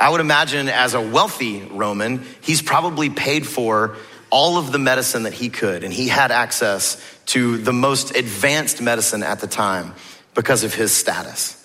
I 0.00 0.10
would 0.10 0.20
imagine 0.20 0.68
as 0.68 0.94
a 0.94 1.00
wealthy 1.00 1.62
Roman, 1.62 2.26
he's 2.40 2.60
probably 2.60 3.08
paid 3.08 3.46
for 3.46 3.96
all 4.30 4.58
of 4.58 4.72
the 4.72 4.78
medicine 4.78 5.22
that 5.22 5.32
he 5.32 5.48
could, 5.48 5.84
and 5.84 5.92
he 5.92 6.08
had 6.08 6.32
access 6.32 7.00
to 7.26 7.56
the 7.58 7.72
most 7.72 8.16
advanced 8.16 8.82
medicine 8.82 9.22
at 9.22 9.38
the 9.40 9.46
time 9.46 9.94
because 10.34 10.64
of 10.64 10.74
his 10.74 10.90
status. 10.90 11.56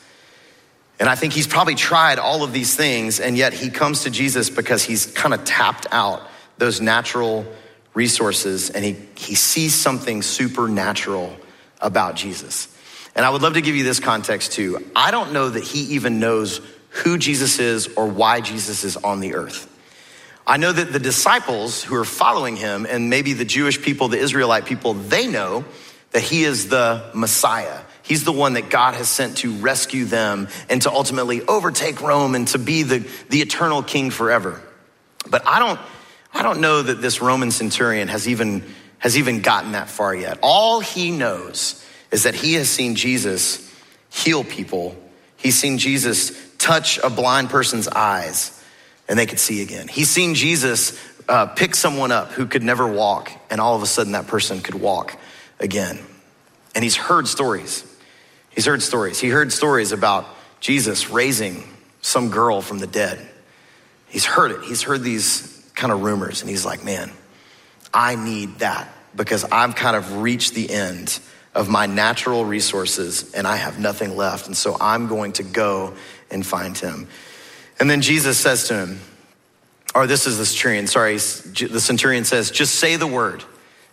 And 0.99 1.09
I 1.09 1.15
think 1.15 1.33
he's 1.33 1.47
probably 1.47 1.75
tried 1.75 2.19
all 2.19 2.43
of 2.43 2.53
these 2.53 2.75
things, 2.75 3.19
and 3.19 3.35
yet 3.35 3.53
he 3.53 3.69
comes 3.69 4.03
to 4.03 4.11
Jesus 4.11 4.51
because 4.51 4.83
he's 4.83 5.07
kind 5.07 5.33
of 5.33 5.43
tapped 5.45 5.87
out 5.91 6.21
those 6.57 6.81
natural 6.81 7.45
resources 7.93 8.69
and 8.69 8.83
he, 8.83 8.95
he 9.15 9.35
sees 9.35 9.73
something 9.73 10.21
supernatural 10.21 11.35
about 11.81 12.15
Jesus. 12.15 12.67
And 13.15 13.25
I 13.25 13.29
would 13.29 13.41
love 13.41 13.53
to 13.53 13.61
give 13.61 13.75
you 13.75 13.83
this 13.83 13.99
context 13.99 14.51
too. 14.51 14.85
I 14.95 15.11
don't 15.11 15.31
know 15.31 15.49
that 15.49 15.63
he 15.63 15.95
even 15.95 16.19
knows 16.19 16.61
who 16.89 17.17
Jesus 17.17 17.59
is 17.59 17.87
or 17.95 18.07
why 18.07 18.41
Jesus 18.41 18.83
is 18.83 18.97
on 18.97 19.19
the 19.19 19.35
earth. 19.35 19.71
I 20.47 20.57
know 20.57 20.71
that 20.71 20.93
the 20.93 20.99
disciples 20.99 21.83
who 21.83 21.95
are 21.95 22.05
following 22.05 22.55
him 22.55 22.85
and 22.87 23.09
maybe 23.09 23.33
the 23.33 23.45
Jewish 23.45 23.81
people, 23.81 24.09
the 24.09 24.19
Israelite 24.19 24.65
people, 24.65 24.93
they 24.93 25.27
know 25.27 25.65
that 26.11 26.21
he 26.21 26.43
is 26.43 26.69
the 26.69 27.09
Messiah. 27.13 27.79
He's 28.03 28.23
the 28.23 28.31
one 28.31 28.53
that 28.53 28.69
God 28.69 28.93
has 28.93 29.09
sent 29.09 29.37
to 29.37 29.51
rescue 29.53 30.05
them 30.05 30.47
and 30.69 30.81
to 30.83 30.91
ultimately 30.91 31.41
overtake 31.41 32.01
Rome 32.01 32.35
and 32.35 32.47
to 32.49 32.59
be 32.59 32.83
the, 32.83 33.07
the 33.29 33.41
eternal 33.41 33.81
king 33.81 34.11
forever. 34.11 34.61
But 35.27 35.47
I 35.47 35.57
don't, 35.57 35.79
I 36.35 36.43
don't 36.43 36.59
know 36.59 36.81
that 36.81 37.01
this 37.01 37.21
Roman 37.21 37.49
centurion 37.49 38.09
has 38.09 38.27
even, 38.27 38.63
has 38.99 39.17
even 39.17 39.39
gotten 39.39 39.71
that 39.71 39.89
far 39.89 40.13
yet. 40.13 40.37
All 40.41 40.81
he 40.81 41.09
knows 41.09 41.81
is 42.11 42.23
that 42.23 42.35
he 42.35 42.55
has 42.55 42.69
seen 42.69 42.95
Jesus 42.95 43.73
heal 44.09 44.43
people. 44.43 44.97
He's 45.37 45.57
seen 45.57 45.77
Jesus 45.77 46.33
touch 46.57 46.97
a 46.97 47.09
blind 47.09 47.49
person's 47.49 47.87
eyes 47.87 48.61
and 49.07 49.17
they 49.17 49.25
could 49.25 49.39
see 49.39 49.61
again. 49.61 49.87
He's 49.87 50.09
seen 50.09 50.35
Jesus 50.35 50.99
uh, 51.29 51.45
pick 51.45 51.73
someone 51.73 52.11
up 52.11 52.31
who 52.31 52.45
could 52.47 52.63
never 52.63 52.87
walk, 52.87 53.31
and 53.49 53.61
all 53.61 53.75
of 53.75 53.81
a 53.81 53.85
sudden 53.85 54.11
that 54.13 54.27
person 54.27 54.61
could 54.61 54.75
walk 54.75 55.17
again. 55.59 55.99
And 56.73 56.83
he's 56.83 56.95
heard 56.95 57.27
stories. 57.27 57.83
He's 58.49 58.65
heard 58.65 58.81
stories. 58.81 59.19
He 59.19 59.29
heard 59.29 59.53
stories 59.53 59.91
about 59.91 60.27
Jesus 60.59 61.09
raising 61.09 61.63
some 62.01 62.29
girl 62.29 62.61
from 62.61 62.79
the 62.79 62.87
dead. 62.87 63.19
He's 64.07 64.25
heard 64.25 64.51
it. 64.51 64.63
He's 64.63 64.83
heard 64.83 65.01
these 65.01 65.54
kind 65.75 65.91
of 65.91 66.03
rumors, 66.03 66.41
and 66.41 66.49
he's 66.49 66.65
like, 66.65 66.83
man, 66.83 67.11
I 67.93 68.15
need 68.15 68.59
that 68.59 68.93
because 69.15 69.45
I've 69.45 69.75
kind 69.75 69.95
of 69.95 70.17
reached 70.17 70.53
the 70.53 70.69
end 70.69 71.19
of 71.53 71.69
my 71.69 71.85
natural 71.85 72.43
resources 72.43 73.33
and 73.33 73.47
I 73.47 73.55
have 73.55 73.79
nothing 73.79 74.17
left. 74.17 74.47
And 74.47 74.57
so 74.57 74.75
I'm 74.79 75.07
going 75.07 75.31
to 75.33 75.43
go 75.43 75.95
and 76.29 76.45
find 76.45 76.77
him. 76.77 77.07
And 77.79 77.89
then 77.89 78.01
Jesus 78.01 78.37
says 78.37 78.67
to 78.67 78.73
him, 78.73 78.99
or 79.95 80.05
this 80.05 80.27
is 80.27 80.37
the 80.37 80.45
centurion, 80.45 80.87
sorry, 80.87 81.13
the 81.15 81.79
centurion 81.79 82.25
says, 82.25 82.51
just 82.51 82.75
say 82.75 82.97
the 82.97 83.07
word 83.07 83.43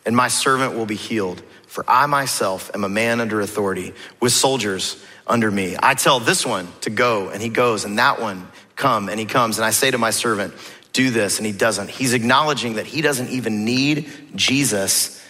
and 0.04 0.16
my 0.16 0.26
servant 0.26 0.74
will 0.74 0.86
be 0.86 0.96
healed. 0.96 1.40
For 1.68 1.84
I 1.86 2.06
myself 2.06 2.70
am 2.74 2.82
a 2.82 2.88
man 2.88 3.20
under 3.20 3.40
authority 3.40 3.94
with 4.20 4.32
soldiers 4.32 5.02
under 5.26 5.50
me. 5.50 5.76
I 5.80 5.94
tell 5.94 6.18
this 6.18 6.44
one 6.44 6.66
to 6.80 6.90
go 6.90 7.28
and 7.28 7.40
he 7.40 7.48
goes 7.48 7.84
and 7.84 7.98
that 7.98 8.20
one 8.20 8.48
come 8.74 9.08
and 9.08 9.20
he 9.20 9.26
comes. 9.26 9.58
And 9.58 9.64
I 9.64 9.70
say 9.70 9.90
to 9.92 9.98
my 9.98 10.10
servant, 10.10 10.52
do 10.92 11.10
this 11.10 11.38
and 11.38 11.46
he 11.46 11.52
doesn't. 11.52 11.90
He's 11.90 12.12
acknowledging 12.12 12.74
that 12.74 12.86
he 12.86 13.00
doesn't 13.00 13.30
even 13.30 13.64
need 13.64 14.10
Jesus 14.34 15.22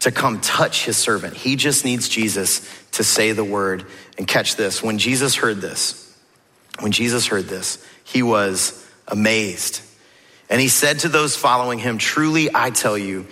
to 0.00 0.10
come 0.10 0.40
touch 0.40 0.84
his 0.84 0.96
servant. 0.96 1.34
He 1.34 1.56
just 1.56 1.84
needs 1.84 2.08
Jesus 2.08 2.68
to 2.92 3.04
say 3.04 3.32
the 3.32 3.44
word 3.44 3.84
and 4.18 4.26
catch 4.26 4.56
this. 4.56 4.82
When 4.82 4.98
Jesus 4.98 5.36
heard 5.36 5.60
this, 5.60 6.16
when 6.80 6.92
Jesus 6.92 7.26
heard 7.26 7.46
this, 7.46 7.84
he 8.04 8.22
was 8.22 8.88
amazed. 9.06 9.80
And 10.50 10.60
he 10.60 10.68
said 10.68 11.00
to 11.00 11.08
those 11.08 11.36
following 11.36 11.78
him, 11.78 11.98
Truly 11.98 12.50
I 12.52 12.70
tell 12.70 12.98
you, 12.98 13.26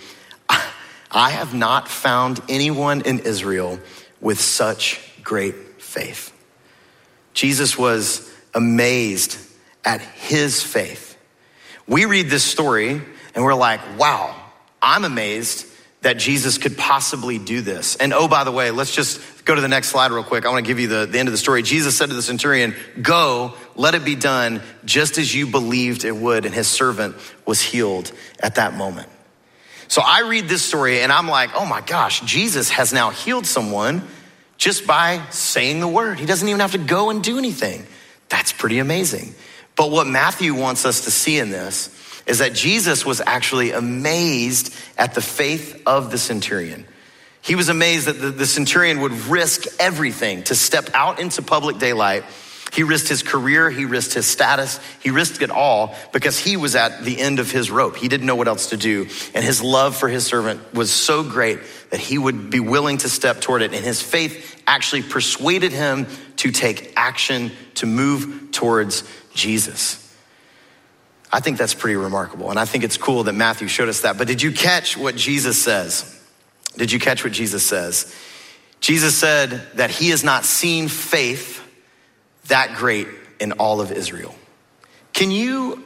I 1.11 1.31
have 1.31 1.53
not 1.53 1.87
found 1.87 2.39
anyone 2.47 3.01
in 3.01 3.19
Israel 3.19 3.79
with 4.21 4.39
such 4.39 5.01
great 5.23 5.81
faith. 5.81 6.31
Jesus 7.33 7.77
was 7.77 8.31
amazed 8.53 9.37
at 9.83 10.01
his 10.01 10.63
faith. 10.63 11.10
We 11.91 12.05
read 12.05 12.29
this 12.29 12.45
story 12.45 13.01
and 13.35 13.43
we're 13.43 13.53
like, 13.53 13.81
wow, 13.99 14.33
I'm 14.81 15.03
amazed 15.03 15.67
that 16.03 16.17
Jesus 16.17 16.57
could 16.57 16.77
possibly 16.77 17.37
do 17.37 17.59
this. 17.59 17.97
And 17.97 18.13
oh, 18.13 18.29
by 18.29 18.45
the 18.45 18.51
way, 18.51 18.71
let's 18.71 18.95
just 18.95 19.19
go 19.43 19.53
to 19.53 19.59
the 19.59 19.67
next 19.67 19.89
slide 19.89 20.11
real 20.11 20.23
quick. 20.23 20.45
I 20.45 20.51
want 20.51 20.65
to 20.65 20.69
give 20.69 20.79
you 20.79 20.87
the, 20.87 21.05
the 21.05 21.19
end 21.19 21.27
of 21.27 21.33
the 21.33 21.37
story. 21.37 21.63
Jesus 21.63 21.97
said 21.97 22.07
to 22.07 22.15
the 22.15 22.21
centurion, 22.21 22.75
Go, 23.01 23.55
let 23.75 23.93
it 23.93 24.05
be 24.05 24.15
done 24.15 24.61
just 24.85 25.17
as 25.17 25.35
you 25.35 25.47
believed 25.47 26.05
it 26.05 26.15
would. 26.15 26.45
And 26.45 26.55
his 26.55 26.69
servant 26.69 27.17
was 27.45 27.59
healed 27.59 28.13
at 28.39 28.55
that 28.55 28.73
moment. 28.73 29.09
So 29.89 30.01
I 30.01 30.21
read 30.21 30.47
this 30.47 30.63
story 30.63 31.01
and 31.01 31.11
I'm 31.11 31.27
like, 31.27 31.49
oh 31.55 31.65
my 31.65 31.81
gosh, 31.81 32.21
Jesus 32.21 32.69
has 32.69 32.93
now 32.93 33.09
healed 33.09 33.45
someone 33.45 34.07
just 34.55 34.87
by 34.87 35.21
saying 35.31 35.81
the 35.81 35.89
word. 35.89 36.19
He 36.19 36.25
doesn't 36.25 36.47
even 36.47 36.61
have 36.61 36.71
to 36.71 36.77
go 36.77 37.09
and 37.09 37.21
do 37.21 37.37
anything. 37.37 37.85
That's 38.29 38.53
pretty 38.53 38.79
amazing. 38.79 39.35
But 39.75 39.91
what 39.91 40.07
Matthew 40.07 40.53
wants 40.53 40.85
us 40.85 41.05
to 41.05 41.11
see 41.11 41.37
in 41.37 41.49
this 41.49 41.89
is 42.25 42.39
that 42.39 42.53
Jesus 42.53 43.05
was 43.05 43.21
actually 43.25 43.71
amazed 43.71 44.73
at 44.97 45.13
the 45.13 45.21
faith 45.21 45.81
of 45.85 46.11
the 46.11 46.17
centurion. 46.17 46.85
He 47.41 47.55
was 47.55 47.69
amazed 47.69 48.07
that 48.07 48.13
the, 48.13 48.29
the, 48.29 48.45
centurion 48.45 49.01
would 49.01 49.11
risk 49.11 49.65
everything 49.79 50.43
to 50.43 50.55
step 50.55 50.89
out 50.93 51.19
into 51.19 51.41
public 51.41 51.79
daylight. 51.79 52.23
He 52.71 52.83
risked 52.83 53.09
his 53.09 53.23
career, 53.23 53.69
he 53.69 53.83
risked 53.85 54.13
his 54.13 54.27
status, 54.27 54.79
he 55.01 55.09
risked 55.09 55.41
it 55.41 55.49
all 55.49 55.95
because 56.13 56.39
he 56.39 56.55
was 56.55 56.75
at 56.75 57.03
the 57.03 57.19
end 57.19 57.39
of 57.39 57.51
his 57.51 57.69
rope. 57.69 57.97
He 57.97 58.07
didn't 58.07 58.27
know 58.27 58.35
what 58.35 58.47
else 58.47 58.69
to 58.69 58.77
do. 58.77 59.07
And 59.33 59.43
his 59.43 59.61
love 59.61 59.97
for 59.97 60.07
his 60.07 60.25
servant 60.25 60.73
was 60.73 60.93
so 60.93 61.23
great 61.23 61.59
that 61.89 61.99
he 61.99 62.17
would 62.17 62.49
be 62.49 62.59
willing 62.59 62.99
to 62.99 63.09
step 63.09 63.41
toward 63.41 63.63
it. 63.63 63.73
And 63.73 63.83
his 63.83 64.01
faith 64.01 64.61
actually 64.67 65.01
persuaded 65.01 65.73
him 65.73 66.07
to 66.37 66.51
take 66.51 66.93
action 66.95 67.51
to 67.75 67.85
move 67.85 68.51
towards 68.51 69.03
Jesus. 69.33 69.97
I 71.31 71.39
think 71.39 71.57
that's 71.57 71.73
pretty 71.73 71.95
remarkable. 71.95 72.49
And 72.49 72.59
I 72.59 72.65
think 72.65 72.83
it's 72.83 72.97
cool 72.97 73.23
that 73.23 73.33
Matthew 73.33 73.67
showed 73.67 73.89
us 73.89 74.01
that. 74.01 74.17
But 74.17 74.27
did 74.27 74.41
you 74.41 74.51
catch 74.51 74.97
what 74.97 75.15
Jesus 75.15 75.61
says? 75.61 76.19
Did 76.75 76.91
you 76.91 76.99
catch 76.99 77.23
what 77.23 77.33
Jesus 77.33 77.63
says? 77.63 78.13
Jesus 78.81 79.17
said 79.17 79.61
that 79.75 79.91
he 79.91 80.09
has 80.09 80.23
not 80.23 80.43
seen 80.43 80.87
faith 80.87 81.61
that 82.47 82.75
great 82.75 83.07
in 83.39 83.53
all 83.53 83.79
of 83.79 83.91
Israel. 83.91 84.35
Can 85.13 85.31
you, 85.31 85.83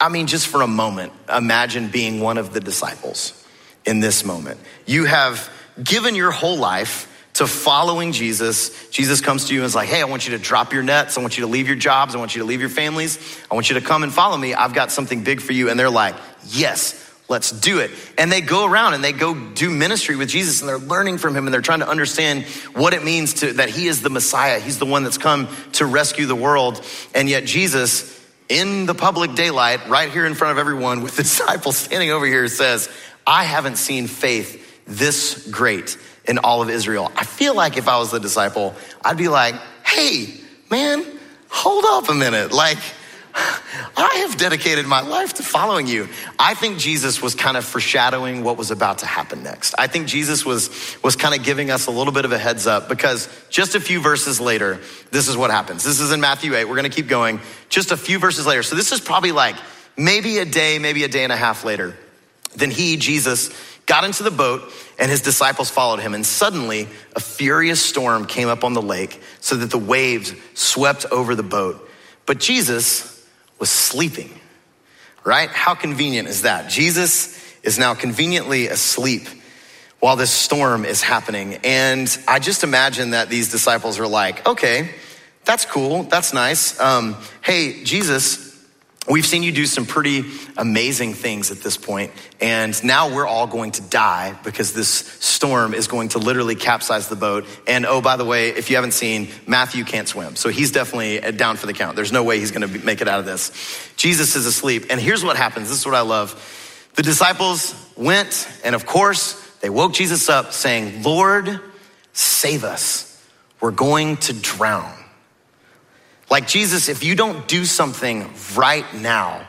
I 0.00 0.08
mean, 0.08 0.26
just 0.26 0.46
for 0.46 0.62
a 0.62 0.66
moment, 0.66 1.12
imagine 1.34 1.88
being 1.88 2.20
one 2.20 2.38
of 2.38 2.52
the 2.52 2.60
disciples 2.60 3.44
in 3.84 4.00
this 4.00 4.24
moment? 4.24 4.60
You 4.86 5.04
have 5.06 5.50
given 5.82 6.14
your 6.14 6.30
whole 6.30 6.56
life 6.58 7.06
to 7.34 7.46
following 7.46 8.12
Jesus. 8.12 8.88
Jesus 8.90 9.20
comes 9.20 9.46
to 9.46 9.54
you 9.54 9.60
and 9.60 9.66
is 9.66 9.74
like, 9.74 9.88
hey, 9.88 10.00
I 10.00 10.04
want 10.04 10.26
you 10.26 10.36
to 10.36 10.42
drop 10.42 10.72
your 10.72 10.82
nets. 10.82 11.16
I 11.16 11.20
want 11.20 11.38
you 11.38 11.44
to 11.44 11.50
leave 11.50 11.66
your 11.66 11.76
jobs. 11.76 12.14
I 12.14 12.18
want 12.18 12.34
you 12.34 12.42
to 12.42 12.46
leave 12.46 12.60
your 12.60 12.68
families. 12.68 13.18
I 13.50 13.54
want 13.54 13.70
you 13.70 13.78
to 13.78 13.80
come 13.80 14.02
and 14.02 14.12
follow 14.12 14.36
me. 14.36 14.54
I've 14.54 14.74
got 14.74 14.90
something 14.90 15.22
big 15.22 15.40
for 15.40 15.52
you. 15.52 15.70
And 15.70 15.78
they're 15.78 15.90
like, 15.90 16.16
yes, 16.48 16.96
let's 17.28 17.52
do 17.52 17.78
it. 17.78 17.92
And 18.18 18.30
they 18.30 18.40
go 18.40 18.66
around 18.66 18.94
and 18.94 19.04
they 19.04 19.12
go 19.12 19.34
do 19.34 19.70
ministry 19.70 20.16
with 20.16 20.28
Jesus 20.28 20.60
and 20.60 20.68
they're 20.68 20.78
learning 20.78 21.18
from 21.18 21.36
him 21.36 21.46
and 21.46 21.54
they're 21.54 21.60
trying 21.60 21.78
to 21.80 21.88
understand 21.88 22.44
what 22.74 22.92
it 22.92 23.04
means 23.04 23.34
to, 23.34 23.52
that 23.54 23.70
he 23.70 23.86
is 23.86 24.02
the 24.02 24.10
Messiah. 24.10 24.58
He's 24.58 24.78
the 24.78 24.86
one 24.86 25.04
that's 25.04 25.18
come 25.18 25.48
to 25.74 25.86
rescue 25.86 26.26
the 26.26 26.34
world. 26.34 26.84
And 27.14 27.28
yet 27.28 27.44
Jesus, 27.44 28.18
in 28.48 28.86
the 28.86 28.94
public 28.94 29.34
daylight, 29.34 29.88
right 29.88 30.10
here 30.10 30.26
in 30.26 30.34
front 30.34 30.52
of 30.52 30.58
everyone 30.58 31.02
with 31.02 31.16
the 31.16 31.22
disciples 31.30 31.76
standing 31.76 32.10
over 32.10 32.26
here 32.26 32.48
says, 32.48 32.90
I 33.26 33.44
haven't 33.44 33.76
seen 33.76 34.08
faith 34.08 34.66
this 34.86 35.48
great 35.50 35.96
in 36.26 36.38
all 36.38 36.62
of 36.62 36.70
Israel. 36.70 37.10
I 37.16 37.24
feel 37.24 37.54
like 37.54 37.76
if 37.76 37.88
I 37.88 37.98
was 37.98 38.10
the 38.10 38.20
disciple, 38.20 38.74
I'd 39.04 39.16
be 39.16 39.28
like, 39.28 39.54
hey, 39.84 40.34
man, 40.70 41.04
hold 41.48 41.84
up 41.86 42.08
a 42.08 42.14
minute. 42.14 42.52
Like, 42.52 42.78
I 43.34 44.26
have 44.26 44.36
dedicated 44.36 44.86
my 44.86 45.00
life 45.00 45.34
to 45.34 45.42
following 45.42 45.86
you. 45.86 46.08
I 46.38 46.54
think 46.54 46.78
Jesus 46.78 47.22
was 47.22 47.34
kind 47.34 47.56
of 47.56 47.64
foreshadowing 47.64 48.42
what 48.42 48.56
was 48.56 48.70
about 48.70 48.98
to 48.98 49.06
happen 49.06 49.42
next. 49.42 49.74
I 49.78 49.86
think 49.86 50.08
Jesus 50.08 50.44
was, 50.44 50.96
was 51.02 51.16
kind 51.16 51.34
of 51.34 51.44
giving 51.44 51.70
us 51.70 51.86
a 51.86 51.90
little 51.90 52.12
bit 52.12 52.24
of 52.24 52.32
a 52.32 52.38
heads 52.38 52.66
up 52.66 52.88
because 52.88 53.28
just 53.48 53.74
a 53.74 53.80
few 53.80 54.00
verses 54.00 54.40
later, 54.40 54.80
this 55.10 55.28
is 55.28 55.36
what 55.36 55.50
happens. 55.50 55.84
This 55.84 56.00
is 56.00 56.12
in 56.12 56.20
Matthew 56.20 56.54
8. 56.54 56.64
We're 56.64 56.76
going 56.76 56.90
to 56.90 56.94
keep 56.94 57.08
going. 57.08 57.40
Just 57.68 57.92
a 57.92 57.96
few 57.96 58.18
verses 58.18 58.46
later. 58.46 58.62
So 58.62 58.74
this 58.74 58.92
is 58.92 59.00
probably 59.00 59.32
like 59.32 59.56
maybe 59.96 60.38
a 60.38 60.44
day, 60.44 60.78
maybe 60.78 61.04
a 61.04 61.08
day 61.08 61.22
and 61.24 61.32
a 61.32 61.36
half 61.36 61.64
later. 61.64 61.96
Then 62.54 62.70
he, 62.70 62.96
Jesus, 62.96 63.50
got 63.86 64.04
into 64.04 64.22
the 64.22 64.30
boat 64.30 64.62
and 64.98 65.10
his 65.10 65.20
disciples 65.20 65.70
followed 65.70 66.00
him. 66.00 66.14
And 66.14 66.24
suddenly 66.24 66.88
a 67.16 67.20
furious 67.20 67.80
storm 67.80 68.26
came 68.26 68.48
up 68.48 68.64
on 68.64 68.72
the 68.72 68.82
lake 68.82 69.20
so 69.40 69.56
that 69.56 69.70
the 69.70 69.78
waves 69.78 70.34
swept 70.54 71.06
over 71.06 71.34
the 71.34 71.42
boat. 71.42 71.88
But 72.26 72.38
Jesus, 72.38 73.10
was 73.60 73.70
sleeping, 73.70 74.30
right? 75.22 75.50
How 75.50 75.74
convenient 75.74 76.26
is 76.26 76.42
that? 76.42 76.70
Jesus 76.70 77.38
is 77.62 77.78
now 77.78 77.94
conveniently 77.94 78.66
asleep 78.66 79.28
while 80.00 80.16
this 80.16 80.30
storm 80.30 80.86
is 80.86 81.02
happening. 81.02 81.58
And 81.62 82.18
I 82.26 82.38
just 82.38 82.64
imagine 82.64 83.10
that 83.10 83.28
these 83.28 83.50
disciples 83.50 84.00
are 84.00 84.06
like, 84.06 84.48
okay, 84.48 84.94
that's 85.44 85.66
cool. 85.66 86.04
That's 86.04 86.32
nice. 86.32 86.80
Um, 86.80 87.16
hey, 87.42 87.84
Jesus, 87.84 88.49
We've 89.08 89.24
seen 89.24 89.42
you 89.42 89.50
do 89.50 89.64
some 89.64 89.86
pretty 89.86 90.24
amazing 90.58 91.14
things 91.14 91.50
at 91.50 91.62
this 91.62 91.78
point, 91.78 92.12
and 92.38 92.84
now 92.84 93.12
we're 93.12 93.26
all 93.26 93.46
going 93.46 93.72
to 93.72 93.82
die 93.82 94.38
because 94.44 94.74
this 94.74 94.88
storm 94.88 95.72
is 95.72 95.86
going 95.86 96.10
to 96.10 96.18
literally 96.18 96.54
capsize 96.54 97.08
the 97.08 97.16
boat. 97.16 97.46
And 97.66 97.86
oh, 97.86 98.02
by 98.02 98.16
the 98.16 98.26
way, 98.26 98.50
if 98.50 98.68
you 98.68 98.76
haven't 98.76 98.92
seen, 98.92 99.28
Matthew 99.46 99.84
can't 99.84 100.06
swim, 100.06 100.36
so 100.36 100.50
he's 100.50 100.70
definitely 100.70 101.22
uh, 101.22 101.30
down 101.30 101.56
for 101.56 101.66
the 101.66 101.72
count. 101.72 101.96
There's 101.96 102.12
no 102.12 102.24
way 102.24 102.40
he's 102.40 102.50
going 102.50 102.68
to 102.68 102.84
make 102.84 103.00
it 103.00 103.08
out 103.08 103.20
of 103.20 103.24
this. 103.24 103.50
Jesus 103.96 104.36
is 104.36 104.44
asleep, 104.44 104.84
and 104.90 105.00
here's 105.00 105.24
what 105.24 105.38
happens. 105.38 105.70
This 105.70 105.78
is 105.78 105.86
what 105.86 105.94
I 105.94 106.02
love. 106.02 106.90
The 106.94 107.02
disciples 107.02 107.74
went, 107.96 108.46
and 108.64 108.74
of 108.74 108.84
course, 108.84 109.32
they 109.60 109.70
woke 109.70 109.94
Jesus 109.94 110.28
up 110.28 110.52
saying, 110.52 111.02
Lord, 111.02 111.58
save 112.12 112.64
us. 112.64 113.06
We're 113.62 113.70
going 113.70 114.18
to 114.18 114.34
drown. 114.34 114.92
Like 116.30 116.46
Jesus, 116.46 116.88
if 116.88 117.02
you 117.02 117.16
don't 117.16 117.48
do 117.48 117.64
something 117.64 118.32
right 118.54 118.86
now, 118.94 119.44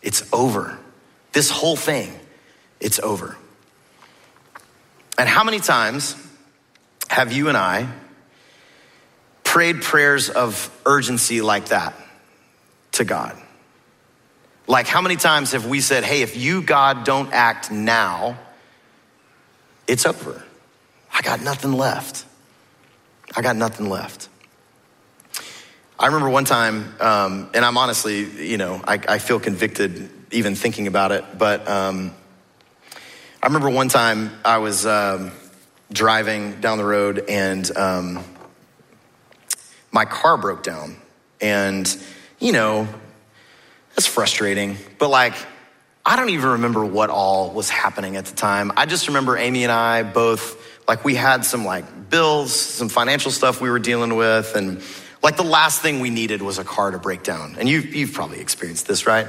it's 0.00 0.26
over. 0.32 0.78
This 1.32 1.50
whole 1.50 1.76
thing, 1.76 2.18
it's 2.80 2.98
over. 2.98 3.36
And 5.18 5.28
how 5.28 5.44
many 5.44 5.60
times 5.60 6.16
have 7.08 7.32
you 7.32 7.48
and 7.48 7.56
I 7.56 7.86
prayed 9.44 9.82
prayers 9.82 10.30
of 10.30 10.70
urgency 10.86 11.42
like 11.42 11.66
that 11.66 11.94
to 12.92 13.04
God? 13.04 13.36
Like, 14.66 14.86
how 14.86 15.00
many 15.00 15.16
times 15.16 15.52
have 15.52 15.66
we 15.66 15.80
said, 15.80 16.04
hey, 16.04 16.22
if 16.22 16.36
you, 16.36 16.62
God, 16.62 17.04
don't 17.04 17.32
act 17.32 17.70
now, 17.70 18.38
it's 19.86 20.06
over. 20.06 20.42
I 21.12 21.20
got 21.20 21.42
nothing 21.42 21.72
left. 21.72 22.24
I 23.36 23.42
got 23.42 23.56
nothing 23.56 23.90
left. 23.90 24.28
I 26.02 26.06
remember 26.06 26.30
one 26.30 26.44
time, 26.44 26.96
um, 26.98 27.48
and 27.54 27.64
I'm 27.64 27.78
honestly, 27.78 28.48
you 28.48 28.56
know, 28.56 28.80
I, 28.82 28.94
I, 29.08 29.18
feel 29.20 29.38
convicted 29.38 30.10
even 30.32 30.56
thinking 30.56 30.88
about 30.88 31.12
it, 31.12 31.24
but 31.38 31.68
um, 31.68 32.12
I 33.40 33.46
remember 33.46 33.70
one 33.70 33.88
time 33.88 34.32
I 34.44 34.58
was 34.58 34.84
um, 34.84 35.30
driving 35.92 36.60
down 36.60 36.78
the 36.78 36.84
road 36.84 37.26
and 37.28 37.76
um, 37.76 38.24
my 39.92 40.04
car 40.04 40.36
broke 40.36 40.64
down. 40.64 40.96
And, 41.40 41.96
you 42.40 42.50
know, 42.50 42.88
that's 43.90 44.08
frustrating, 44.08 44.78
but 44.98 45.08
like, 45.08 45.34
I 46.04 46.16
don't 46.16 46.30
even 46.30 46.50
remember 46.50 46.84
what 46.84 47.10
all 47.10 47.52
was 47.52 47.70
happening 47.70 48.16
at 48.16 48.24
the 48.24 48.34
time. 48.34 48.72
I 48.76 48.86
just 48.86 49.06
remember 49.06 49.36
Amy 49.36 49.62
and 49.62 49.70
I 49.70 50.02
both, 50.02 50.80
like, 50.88 51.04
we 51.04 51.14
had 51.14 51.44
some 51.44 51.64
like 51.64 52.10
bills, 52.10 52.52
some 52.52 52.88
financial 52.88 53.30
stuff 53.30 53.60
we 53.60 53.70
were 53.70 53.78
dealing 53.78 54.16
with, 54.16 54.56
and 54.56 54.82
like 55.22 55.36
the 55.36 55.44
last 55.44 55.80
thing 55.80 56.00
we 56.00 56.10
needed 56.10 56.42
was 56.42 56.58
a 56.58 56.64
car 56.64 56.90
to 56.90 56.98
break 56.98 57.22
down. 57.22 57.56
And 57.58 57.68
you, 57.68 57.80
you've 57.80 58.12
probably 58.12 58.40
experienced 58.40 58.86
this, 58.86 59.06
right? 59.06 59.28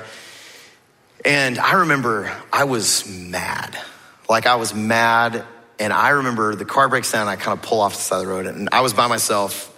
And 1.24 1.60
I 1.60 1.74
remember 1.74 2.36
I 2.52 2.64
was 2.64 3.08
mad. 3.08 3.78
Like 4.28 4.46
I 4.46 4.56
was 4.56 4.74
mad. 4.74 5.46
And 5.80 5.94
I 5.94 6.10
remember 6.10 6.56
the 6.56 6.66
car 6.66 6.90
breaks 6.90 7.12
down. 7.12 7.28
I 7.28 7.36
kind 7.36 7.58
of 7.58 7.64
pull 7.64 7.80
off 7.80 7.94
the 7.94 8.02
side 8.02 8.22
of 8.22 8.28
the 8.28 8.32
road. 8.32 8.46
And 8.48 8.70
I 8.72 8.82
was 8.82 8.94
by 8.94 9.08
myself. 9.08 9.70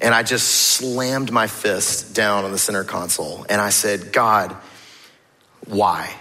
And 0.00 0.14
I 0.14 0.24
just 0.24 0.48
slammed 0.48 1.30
my 1.30 1.46
fist 1.46 2.14
down 2.14 2.44
on 2.44 2.50
the 2.50 2.58
center 2.58 2.82
console. 2.82 3.46
And 3.48 3.60
I 3.60 3.70
said, 3.70 4.12
God, 4.12 4.56
why? 5.66 6.12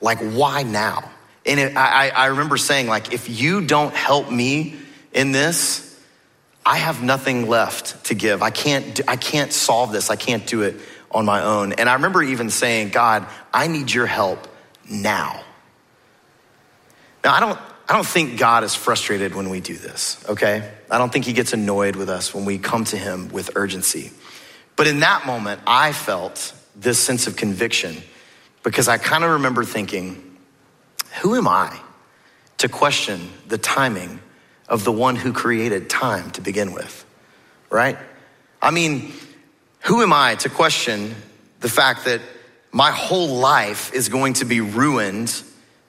Like, 0.00 0.18
why 0.18 0.62
now? 0.62 1.10
And 1.46 1.58
it, 1.58 1.76
I, 1.76 2.10
I 2.10 2.26
remember 2.26 2.58
saying, 2.58 2.86
like, 2.86 3.12
if 3.14 3.28
you 3.28 3.62
don't 3.62 3.94
help 3.94 4.30
me 4.30 4.76
in 5.12 5.32
this, 5.32 5.93
I 6.66 6.78
have 6.78 7.02
nothing 7.02 7.48
left 7.48 8.06
to 8.06 8.14
give. 8.14 8.42
I 8.42 8.50
can't, 8.50 9.00
I 9.06 9.16
can't 9.16 9.52
solve 9.52 9.92
this. 9.92 10.10
I 10.10 10.16
can't 10.16 10.46
do 10.46 10.62
it 10.62 10.76
on 11.10 11.24
my 11.24 11.42
own. 11.42 11.72
And 11.74 11.88
I 11.88 11.94
remember 11.94 12.22
even 12.22 12.50
saying, 12.50 12.90
God, 12.90 13.26
I 13.52 13.66
need 13.66 13.92
your 13.92 14.06
help 14.06 14.48
now. 14.90 15.42
Now, 17.22 17.34
I 17.34 17.40
don't, 17.40 17.58
I 17.88 17.94
don't 17.94 18.06
think 18.06 18.38
God 18.38 18.64
is 18.64 18.74
frustrated 18.74 19.34
when 19.34 19.50
we 19.50 19.60
do 19.60 19.76
this, 19.76 20.24
okay? 20.28 20.70
I 20.90 20.98
don't 20.98 21.12
think 21.12 21.26
he 21.26 21.32
gets 21.32 21.52
annoyed 21.52 21.96
with 21.96 22.08
us 22.08 22.34
when 22.34 22.44
we 22.44 22.58
come 22.58 22.84
to 22.86 22.96
him 22.96 23.28
with 23.28 23.50
urgency. 23.56 24.10
But 24.76 24.86
in 24.86 25.00
that 25.00 25.26
moment, 25.26 25.60
I 25.66 25.92
felt 25.92 26.54
this 26.74 26.98
sense 26.98 27.26
of 27.26 27.36
conviction 27.36 28.02
because 28.62 28.88
I 28.88 28.98
kind 28.98 29.22
of 29.22 29.30
remember 29.30 29.64
thinking, 29.64 30.38
who 31.20 31.36
am 31.36 31.46
I 31.46 31.78
to 32.58 32.68
question 32.68 33.30
the 33.46 33.58
timing 33.58 34.20
of 34.68 34.84
the 34.84 34.92
one 34.92 35.16
who 35.16 35.32
created 35.32 35.90
time 35.90 36.30
to 36.32 36.40
begin 36.40 36.72
with, 36.72 37.04
right? 37.70 37.98
I 38.60 38.70
mean, 38.70 39.12
who 39.80 40.02
am 40.02 40.12
I 40.12 40.36
to 40.36 40.48
question 40.48 41.14
the 41.60 41.68
fact 41.68 42.06
that 42.06 42.20
my 42.72 42.90
whole 42.90 43.36
life 43.36 43.92
is 43.92 44.08
going 44.08 44.34
to 44.34 44.44
be 44.44 44.60
ruined 44.60 45.42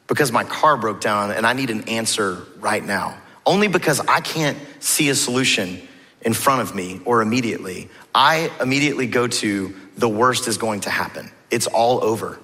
because 0.07 0.31
my 0.31 0.43
car 0.43 0.77
broke 0.77 1.01
down 1.01 1.31
and 1.31 1.47
I 1.47 1.53
need 1.53 1.69
an 1.69 1.89
answer 1.89 2.43
right 2.59 2.83
now? 2.83 3.17
Only 3.45 3.67
because 3.67 3.99
I 4.01 4.19
can't 4.19 4.57
see 4.79 5.09
a 5.09 5.15
solution 5.15 5.87
in 6.21 6.33
front 6.33 6.61
of 6.61 6.75
me 6.75 6.99
or 7.05 7.21
immediately. 7.21 7.89
I 8.13 8.51
immediately 8.59 9.07
go 9.07 9.27
to 9.27 9.73
the 9.97 10.09
worst 10.09 10.47
is 10.47 10.57
going 10.57 10.81
to 10.81 10.89
happen. 10.89 11.31
It's 11.49 11.67
all 11.67 12.03
over. 12.03 12.39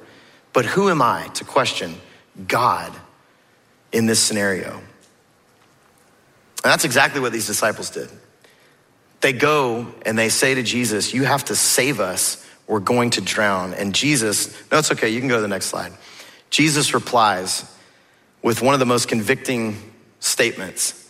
But 0.54 0.65
who 0.65 0.89
am 0.89 1.02
I 1.02 1.28
to 1.36 1.44
question 1.44 1.96
God 2.48 2.94
in 3.91 4.06
this 4.06 4.20
scenario? 4.20 4.82
And 6.63 6.71
that's 6.71 6.86
exactly 6.86 7.21
what 7.21 7.32
these 7.32 7.47
disciples 7.47 7.89
did. 7.89 8.10
They 9.21 9.34
go 9.34 9.93
and 10.06 10.17
they 10.17 10.30
say 10.30 10.56
to 10.56 10.63
Jesus, 10.63 11.13
You 11.13 11.24
have 11.24 11.45
to 11.45 11.56
save 11.56 12.00
us. 12.00 12.45
We're 12.67 12.80
going 12.80 13.12
to 13.12 13.21
drown. 13.21 13.74
And 13.74 13.93
Jesus, 13.93 14.54
no, 14.71 14.80
it's 14.80 14.91
okay. 14.91 15.10
You 15.10 15.19
can 15.19 15.28
go 15.28 15.36
to 15.36 15.41
the 15.41 15.47
next 15.47 15.65
slide. 15.65 15.91
Jesus 16.50 16.93
replies 16.93 17.65
with 18.41 18.62
one 18.62 18.74
of 18.74 18.80
the 18.80 18.86
most 18.86 19.08
convicting 19.08 19.78
statements 20.19 21.10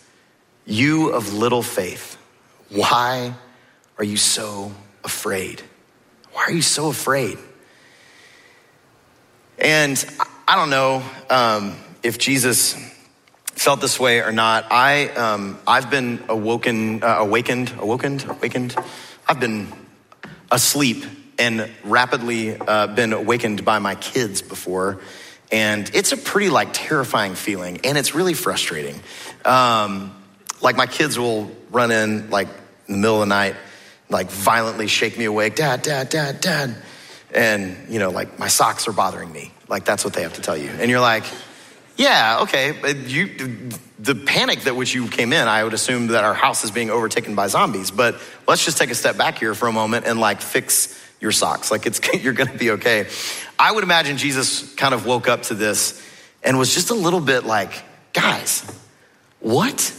You 0.66 1.10
of 1.10 1.34
little 1.34 1.64
faith, 1.64 2.18
why 2.70 3.34
are 3.98 4.04
you 4.04 4.18
so 4.18 4.72
afraid? 5.04 5.62
Why 6.32 6.44
are 6.44 6.52
you 6.52 6.62
so 6.62 6.88
afraid? 6.88 7.38
And 9.60 10.04
I 10.48 10.56
don't 10.56 10.70
know 10.70 11.04
um, 11.30 11.76
if 12.02 12.18
Jesus 12.18 12.76
felt 13.62 13.80
this 13.80 14.00
way 14.00 14.22
or 14.22 14.32
not, 14.32 14.66
I, 14.72 15.10
um, 15.10 15.60
I've 15.68 15.92
been 15.92 16.24
awoken, 16.28 17.04
uh, 17.04 17.18
awakened, 17.20 17.72
awakened, 17.78 18.26
awakened. 18.28 18.76
I've 19.30 19.40
been 19.40 19.72
asleep 20.52 21.06
and 21.38 21.70
rapidly 21.84 22.58
uh, 22.58 22.88
been 22.88 23.14
awakened 23.14 23.64
by 23.64 23.78
my 23.78 23.94
kids 23.94 24.42
before. 24.42 25.00
And 25.52 25.92
it's 25.94 26.12
a 26.12 26.18
pretty 26.18 26.50
like 26.50 26.70
terrifying 26.74 27.36
feeling 27.36 27.82
and 27.84 28.00
it's 28.00 28.16
really 28.16 28.34
frustrating. 28.34 29.00
Um, 29.46 30.16
like 30.60 30.76
my 30.76 30.88
kids 30.88 31.20
will 31.20 31.52
run 31.70 31.92
in 31.92 32.32
like 32.32 32.48
in 32.88 32.96
the 32.96 33.00
middle 33.00 33.22
of 33.22 33.30
the 33.30 33.36
night, 33.36 33.56
like 34.10 34.32
violently 34.32 34.88
shake 34.88 35.20
me 35.20 35.26
awake, 35.26 35.56
dad, 35.56 35.84
dad, 35.84 36.10
dad, 36.10 36.42
dad. 36.42 36.76
And, 37.32 37.78
you 37.94 38.00
know, 38.00 38.10
like 38.10 38.40
my 38.40 38.48
socks 38.48 38.88
are 38.88 38.92
bothering 38.92 39.32
me 39.32 39.52
Like 39.68 39.86
that's 39.86 40.04
what 40.04 40.16
they 40.16 40.24
have 40.24 40.34
to 40.34 40.42
tell 40.42 40.58
you. 40.58 40.70
And 40.70 40.90
you're 40.90 41.00
like, 41.00 41.26
yeah, 41.98 42.40
okay. 42.42 42.96
You, 43.08 43.70
the 44.00 44.16
panic 44.16 44.62
that 44.62 44.76
which 44.76 44.94
you 44.94 45.08
came 45.08 45.34
in, 45.34 45.48
I 45.48 45.64
would 45.64 45.74
assume 45.74 46.08
that 46.08 46.24
our 46.24 46.34
house 46.34 46.64
is 46.64 46.72
being 46.72 46.90
overtaken 46.90 47.36
by 47.36 47.48
zombies. 47.48 47.92
But 47.92 48.20
let's 48.48 48.66
just 48.66 48.78
take 48.78 48.90
a 48.90 48.96
step 48.96 49.18
back 49.18 49.38
here 49.38 49.54
for 49.54 49.68
a 49.68 49.72
moment 49.72 50.06
and 50.08 50.20
like 50.20 50.42
fix 50.42 51.00
your 51.20 51.32
socks. 51.32 51.72
Like 51.72 51.86
it's 51.86 52.02
you're 52.24 52.34
going 52.34 52.50
to 52.50 52.58
be 52.58 52.72
okay. 52.72 53.08
I 53.60 53.72
would 53.72 53.84
imagine 53.84 54.18
Jesus 54.18 54.74
kind 54.76 54.94
of 54.94 55.06
woke 55.06 55.28
up 55.28 55.44
to 55.44 55.54
this 55.54 56.02
and 56.44 56.58
was 56.58 56.74
just 56.74 56.90
a 56.90 56.96
little 56.96 57.22
bit 57.22 57.46
like, 57.46 57.72
guys, 58.14 58.66
what? 59.40 59.94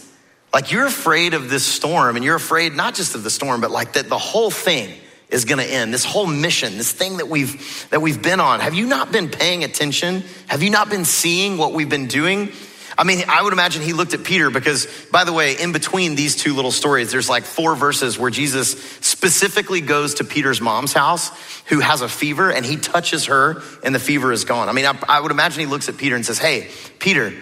Like 0.52 0.72
you're 0.72 0.86
afraid 0.86 1.34
of 1.34 1.48
this 1.48 1.64
storm, 1.64 2.16
and 2.16 2.24
you're 2.24 2.36
afraid 2.36 2.74
not 2.74 2.94
just 2.94 3.14
of 3.14 3.22
the 3.22 3.30
storm, 3.30 3.60
but 3.60 3.70
like 3.70 3.94
that 3.94 4.08
the 4.08 4.18
whole 4.18 4.50
thing 4.50 4.92
is 5.32 5.44
going 5.44 5.58
to 5.58 5.64
end. 5.64 5.92
This 5.92 6.04
whole 6.04 6.26
mission, 6.26 6.76
this 6.76 6.92
thing 6.92 7.16
that 7.16 7.28
we've 7.28 7.88
that 7.90 8.00
we've 8.00 8.22
been 8.22 8.38
on. 8.38 8.60
Have 8.60 8.74
you 8.74 8.86
not 8.86 9.10
been 9.10 9.28
paying 9.28 9.64
attention? 9.64 10.22
Have 10.46 10.62
you 10.62 10.70
not 10.70 10.90
been 10.90 11.04
seeing 11.04 11.58
what 11.58 11.72
we've 11.72 11.88
been 11.88 12.06
doing? 12.06 12.52
I 12.96 13.04
mean, 13.04 13.24
I 13.26 13.42
would 13.42 13.54
imagine 13.54 13.82
he 13.82 13.94
looked 13.94 14.12
at 14.12 14.22
Peter 14.22 14.50
because, 14.50 14.86
by 15.10 15.24
the 15.24 15.32
way, 15.32 15.58
in 15.58 15.72
between 15.72 16.14
these 16.14 16.36
two 16.36 16.54
little 16.54 16.70
stories, 16.70 17.10
there's 17.10 17.28
like 17.28 17.44
four 17.44 17.74
verses 17.74 18.18
where 18.18 18.30
Jesus 18.30 18.78
specifically 19.00 19.80
goes 19.80 20.14
to 20.14 20.24
Peter's 20.24 20.60
mom's 20.60 20.92
house 20.92 21.30
who 21.66 21.80
has 21.80 22.02
a 22.02 22.08
fever 22.08 22.52
and 22.52 22.66
he 22.66 22.76
touches 22.76 23.26
her 23.26 23.62
and 23.82 23.94
the 23.94 23.98
fever 23.98 24.30
is 24.30 24.44
gone. 24.44 24.68
I 24.68 24.72
mean, 24.72 24.84
I, 24.84 24.98
I 25.08 25.20
would 25.20 25.30
imagine 25.30 25.60
he 25.60 25.66
looks 25.66 25.88
at 25.88 25.96
Peter 25.96 26.14
and 26.14 26.24
says, 26.24 26.38
Hey, 26.38 26.70
Peter, 26.98 27.32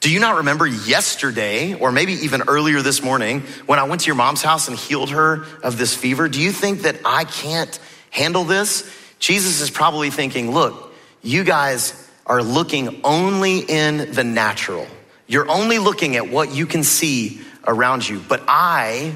do 0.00 0.10
you 0.10 0.20
not 0.20 0.36
remember 0.36 0.66
yesterday, 0.66 1.74
or 1.74 1.90
maybe 1.90 2.12
even 2.12 2.42
earlier 2.46 2.82
this 2.82 3.02
morning, 3.02 3.40
when 3.66 3.80
I 3.80 3.84
went 3.84 4.02
to 4.02 4.06
your 4.06 4.14
mom's 4.14 4.42
house 4.42 4.68
and 4.68 4.76
healed 4.76 5.10
her 5.10 5.44
of 5.62 5.76
this 5.76 5.94
fever? 5.94 6.28
Do 6.28 6.40
you 6.40 6.52
think 6.52 6.82
that 6.82 7.00
I 7.04 7.24
can't 7.24 7.78
handle 8.10 8.44
this? 8.44 8.88
Jesus 9.18 9.60
is 9.60 9.70
probably 9.70 10.10
thinking, 10.10 10.52
look, 10.52 10.94
you 11.22 11.42
guys 11.42 12.08
are 12.26 12.42
looking 12.42 13.00
only 13.02 13.58
in 13.58 14.12
the 14.12 14.22
natural. 14.22 14.86
You're 15.26 15.50
only 15.50 15.78
looking 15.78 16.14
at 16.14 16.28
what 16.28 16.54
you 16.54 16.66
can 16.66 16.84
see 16.84 17.40
around 17.66 18.08
you, 18.08 18.20
but 18.20 18.42
I 18.46 19.14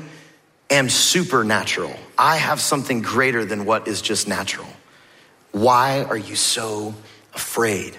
am 0.68 0.88
supernatural. 0.88 1.94
I 2.18 2.38
have 2.38 2.60
something 2.60 3.02
greater 3.02 3.44
than 3.44 3.64
what 3.64 3.86
is 3.86 4.02
just 4.02 4.26
natural. 4.26 4.66
Why 5.52 6.02
are 6.02 6.16
you 6.16 6.34
so 6.34 6.94
afraid? 7.34 7.96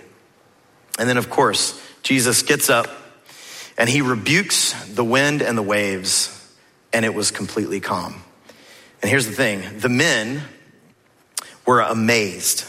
And 1.00 1.08
then, 1.08 1.18
of 1.18 1.30
course, 1.30 1.80
Jesus 2.04 2.44
gets 2.44 2.70
up 2.70 2.88
and 3.78 3.90
he 3.90 4.02
rebukes 4.02 4.74
the 4.94 5.04
wind 5.04 5.42
and 5.42 5.58
the 5.58 5.64
waves, 5.64 6.30
and 6.92 7.06
it 7.06 7.14
was 7.14 7.32
completely 7.32 7.80
calm. 7.80 8.22
And 9.02 9.10
here's 9.10 9.26
the 9.26 9.34
thing 9.34 9.80
the 9.80 9.90
men 9.90 10.44
were 11.66 11.82
amazed 11.82 12.66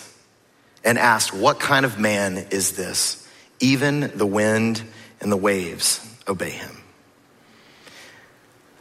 and 0.84 0.98
asked, 0.98 1.34
What 1.34 1.60
kind 1.60 1.84
of 1.84 1.98
man 1.98 2.46
is 2.50 2.76
this? 2.76 3.28
Even 3.60 4.12
the 4.16 4.26
wind 4.26 4.82
and 5.20 5.30
the 5.30 5.36
waves 5.36 6.00
obey 6.26 6.50
him. 6.50 6.76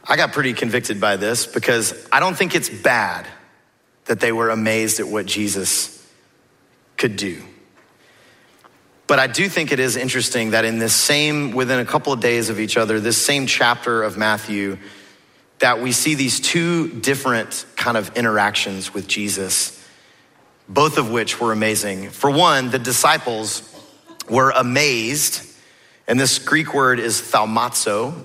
I 0.05 0.17
got 0.17 0.33
pretty 0.33 0.53
convicted 0.53 0.99
by 0.99 1.15
this 1.15 1.45
because 1.45 2.07
I 2.11 2.19
don't 2.19 2.35
think 2.35 2.55
it's 2.55 2.69
bad 2.69 3.25
that 4.05 4.19
they 4.19 4.31
were 4.31 4.49
amazed 4.49 4.99
at 4.99 5.07
what 5.07 5.25
Jesus 5.25 6.05
could 6.97 7.15
do. 7.15 7.41
But 9.13 9.19
I 9.19 9.27
do 9.27 9.47
think 9.47 9.71
it 9.71 9.79
is 9.79 9.95
interesting 9.95 10.49
that 10.51 10.65
in 10.65 10.79
this 10.79 10.95
same, 10.95 11.51
within 11.51 11.77
a 11.77 11.85
couple 11.85 12.11
of 12.11 12.19
days 12.19 12.49
of 12.49 12.59
each 12.59 12.77
other, 12.77 12.99
this 12.99 13.15
same 13.23 13.45
chapter 13.45 14.01
of 14.01 14.17
Matthew, 14.17 14.79
that 15.59 15.79
we 15.79 15.91
see 15.91 16.15
these 16.15 16.39
two 16.39 16.87
different 16.87 17.67
kind 17.75 17.95
of 17.95 18.17
interactions 18.17 18.91
with 18.91 19.07
Jesus, 19.07 19.87
both 20.67 20.97
of 20.97 21.11
which 21.11 21.39
were 21.39 21.51
amazing. 21.51 22.09
For 22.09 22.31
one, 22.31 22.71
the 22.71 22.79
disciples 22.79 23.61
were 24.27 24.49
amazed, 24.49 25.47
and 26.07 26.19
this 26.19 26.39
Greek 26.39 26.73
word 26.73 26.99
is 26.99 27.21
thaumazo. 27.21 28.15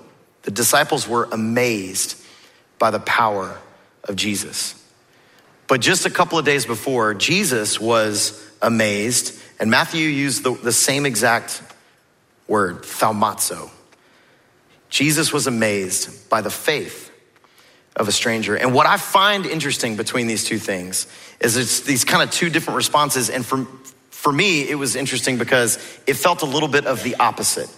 The 0.44 0.52
disciples 0.52 1.06
were 1.06 1.28
amazed 1.30 2.18
by 2.78 2.90
the 2.92 3.00
power 3.00 3.58
of 4.04 4.16
Jesus. 4.16 4.74
But 5.66 5.82
just 5.82 6.06
a 6.06 6.10
couple 6.10 6.38
of 6.38 6.46
days 6.46 6.64
before, 6.64 7.12
Jesus 7.12 7.78
was 7.78 8.42
amazed 8.62 9.38
and 9.58 9.70
Matthew 9.70 10.06
used 10.06 10.44
the, 10.44 10.52
the 10.52 10.72
same 10.72 11.06
exact 11.06 11.62
word, 12.46 12.82
thaumazo. 12.82 13.70
Jesus 14.88 15.32
was 15.32 15.46
amazed 15.46 16.28
by 16.30 16.40
the 16.40 16.50
faith 16.50 17.10
of 17.96 18.08
a 18.08 18.12
stranger. 18.12 18.56
And 18.56 18.72
what 18.72 18.86
I 18.86 18.96
find 18.96 19.44
interesting 19.44 19.96
between 19.96 20.26
these 20.26 20.44
two 20.44 20.58
things 20.58 21.06
is 21.40 21.56
it's 21.56 21.80
these 21.80 22.04
kind 22.04 22.22
of 22.22 22.30
two 22.30 22.48
different 22.48 22.76
responses. 22.76 23.28
And 23.28 23.44
for, 23.44 23.66
for 24.10 24.32
me, 24.32 24.68
it 24.68 24.76
was 24.76 24.96
interesting 24.96 25.36
because 25.36 25.76
it 26.06 26.14
felt 26.14 26.42
a 26.42 26.46
little 26.46 26.68
bit 26.68 26.86
of 26.86 27.02
the 27.02 27.16
opposite. 27.16 27.68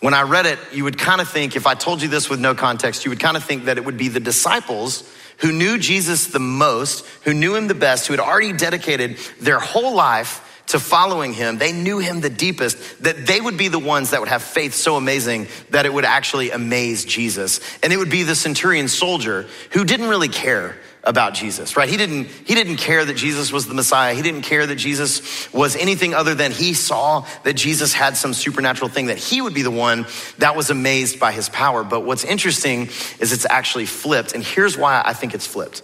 When 0.00 0.14
I 0.14 0.22
read 0.22 0.46
it, 0.46 0.58
you 0.72 0.84
would 0.84 0.98
kind 0.98 1.20
of 1.20 1.28
think, 1.28 1.56
if 1.56 1.66
I 1.66 1.74
told 1.74 2.02
you 2.02 2.08
this 2.08 2.30
with 2.30 2.40
no 2.40 2.54
context, 2.54 3.04
you 3.04 3.10
would 3.10 3.20
kind 3.20 3.36
of 3.36 3.44
think 3.44 3.64
that 3.64 3.78
it 3.78 3.84
would 3.84 3.98
be 3.98 4.08
the 4.08 4.20
disciples 4.20 5.10
who 5.38 5.52
knew 5.52 5.78
Jesus 5.78 6.28
the 6.28 6.38
most, 6.38 7.04
who 7.24 7.34
knew 7.34 7.54
him 7.54 7.66
the 7.66 7.74
best, 7.74 8.06
who 8.06 8.12
had 8.12 8.20
already 8.20 8.52
dedicated 8.52 9.16
their 9.40 9.58
whole 9.58 9.94
life 9.94 10.46
to 10.70 10.80
following 10.80 11.32
him, 11.32 11.58
they 11.58 11.72
knew 11.72 11.98
him 11.98 12.20
the 12.20 12.30
deepest, 12.30 13.02
that 13.02 13.26
they 13.26 13.40
would 13.40 13.56
be 13.56 13.68
the 13.68 13.78
ones 13.78 14.10
that 14.10 14.20
would 14.20 14.28
have 14.28 14.42
faith 14.42 14.74
so 14.74 14.96
amazing 14.96 15.48
that 15.70 15.86
it 15.86 15.92
would 15.92 16.04
actually 16.04 16.50
amaze 16.50 17.04
Jesus. 17.04 17.60
And 17.82 17.92
it 17.92 17.96
would 17.96 18.10
be 18.10 18.22
the 18.22 18.34
centurion 18.34 18.88
soldier 18.88 19.46
who 19.72 19.84
didn't 19.84 20.08
really 20.08 20.28
care 20.28 20.76
about 21.02 21.34
Jesus, 21.34 21.76
right? 21.76 21.88
He 21.88 21.96
didn't, 21.96 22.26
he 22.26 22.54
didn't 22.54 22.76
care 22.76 23.04
that 23.04 23.16
Jesus 23.16 23.50
was 23.50 23.66
the 23.66 23.74
Messiah. 23.74 24.14
He 24.14 24.22
didn't 24.22 24.42
care 24.42 24.66
that 24.66 24.76
Jesus 24.76 25.50
was 25.52 25.74
anything 25.76 26.12
other 26.14 26.34
than 26.34 26.52
he 26.52 26.74
saw 26.74 27.26
that 27.44 27.54
Jesus 27.54 27.92
had 27.92 28.16
some 28.16 28.34
supernatural 28.34 28.90
thing 28.90 29.06
that 29.06 29.16
he 29.16 29.40
would 29.40 29.54
be 29.54 29.62
the 29.62 29.70
one 29.70 30.06
that 30.38 30.56
was 30.56 30.70
amazed 30.70 31.18
by 31.18 31.32
his 31.32 31.48
power. 31.48 31.84
But 31.84 32.00
what's 32.00 32.24
interesting 32.24 32.88
is 33.18 33.32
it's 33.32 33.46
actually 33.48 33.86
flipped. 33.86 34.34
And 34.34 34.44
here's 34.44 34.76
why 34.76 35.02
I 35.04 35.14
think 35.14 35.34
it's 35.34 35.46
flipped. 35.46 35.82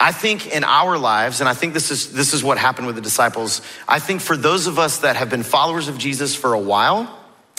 I 0.00 0.12
think 0.12 0.46
in 0.46 0.62
our 0.62 0.96
lives, 0.96 1.40
and 1.40 1.48
I 1.48 1.54
think 1.54 1.74
this 1.74 1.90
is, 1.90 2.12
this 2.12 2.32
is 2.32 2.44
what 2.44 2.56
happened 2.56 2.86
with 2.86 2.96
the 2.96 3.02
disciples, 3.02 3.62
I 3.88 3.98
think 3.98 4.20
for 4.20 4.36
those 4.36 4.66
of 4.66 4.78
us 4.78 4.98
that 4.98 5.16
have 5.16 5.28
been 5.28 5.42
followers 5.42 5.88
of 5.88 5.98
Jesus 5.98 6.34
for 6.36 6.52
a 6.52 6.58
while, 6.58 7.18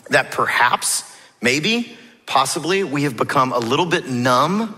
that 0.10 0.32
perhaps, 0.32 1.04
maybe, 1.42 1.98
possibly, 2.26 2.84
we 2.84 3.04
have 3.04 3.18
become 3.18 3.52
a 3.52 3.60
little 3.60 3.86
bit 3.86 4.08
numb 4.08 4.76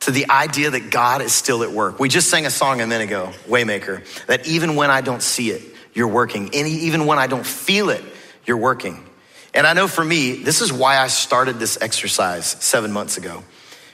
to 0.00 0.10
the 0.10 0.30
idea 0.30 0.70
that 0.70 0.90
God 0.90 1.20
is 1.20 1.32
still 1.32 1.62
at 1.62 1.70
work. 1.70 1.98
We 1.98 2.08
just 2.08 2.30
sang 2.30 2.46
a 2.46 2.50
song 2.50 2.80
a 2.80 2.86
minute 2.86 3.04
ago, 3.04 3.32
Waymaker, 3.46 4.02
that 4.26 4.46
even 4.46 4.74
when 4.74 4.90
I 4.90 5.02
don't 5.02 5.22
see 5.22 5.50
it, 5.50 5.62
you're 5.92 6.08
working. 6.08 6.50
And 6.54 6.66
even 6.66 7.06
when 7.06 7.18
I 7.18 7.26
don't 7.26 7.46
feel 7.46 7.90
it, 7.90 8.04
you're 8.46 8.56
working. 8.56 9.04
And 9.52 9.66
I 9.66 9.72
know 9.72 9.88
for 9.88 10.04
me, 10.04 10.42
this 10.42 10.60
is 10.60 10.72
why 10.72 10.98
I 10.98 11.08
started 11.08 11.58
this 11.58 11.78
exercise 11.80 12.46
seven 12.46 12.92
months 12.92 13.16
ago 13.16 13.42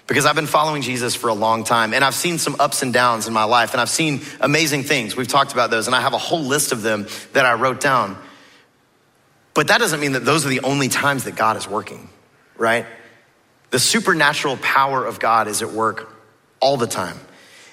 because 0.06 0.26
I've 0.26 0.34
been 0.34 0.46
following 0.46 0.82
Jesus 0.82 1.14
for 1.14 1.28
a 1.28 1.34
long 1.34 1.64
time 1.64 1.94
and 1.94 2.04
I've 2.04 2.14
seen 2.14 2.38
some 2.38 2.56
ups 2.58 2.82
and 2.82 2.92
downs 2.92 3.28
in 3.28 3.32
my 3.32 3.44
life 3.44 3.72
and 3.72 3.80
I've 3.80 3.88
seen 3.88 4.20
amazing 4.40 4.82
things. 4.82 5.16
We've 5.16 5.28
talked 5.28 5.52
about 5.52 5.70
those 5.70 5.86
and 5.86 5.96
I 5.96 6.00
have 6.00 6.12
a 6.12 6.18
whole 6.18 6.42
list 6.42 6.72
of 6.72 6.82
them 6.82 7.06
that 7.32 7.46
I 7.46 7.54
wrote 7.54 7.80
down. 7.80 8.16
But 9.54 9.68
that 9.68 9.78
doesn't 9.78 10.00
mean 10.00 10.12
that 10.12 10.24
those 10.24 10.44
are 10.46 10.48
the 10.48 10.60
only 10.60 10.88
times 10.88 11.24
that 11.24 11.36
God 11.36 11.56
is 11.56 11.68
working, 11.68 12.08
right? 12.56 12.86
The 13.70 13.78
supernatural 13.78 14.56
power 14.58 15.04
of 15.04 15.20
God 15.20 15.46
is 15.46 15.62
at 15.62 15.70
work 15.70 16.12
all 16.60 16.76
the 16.76 16.86
time. 16.86 17.18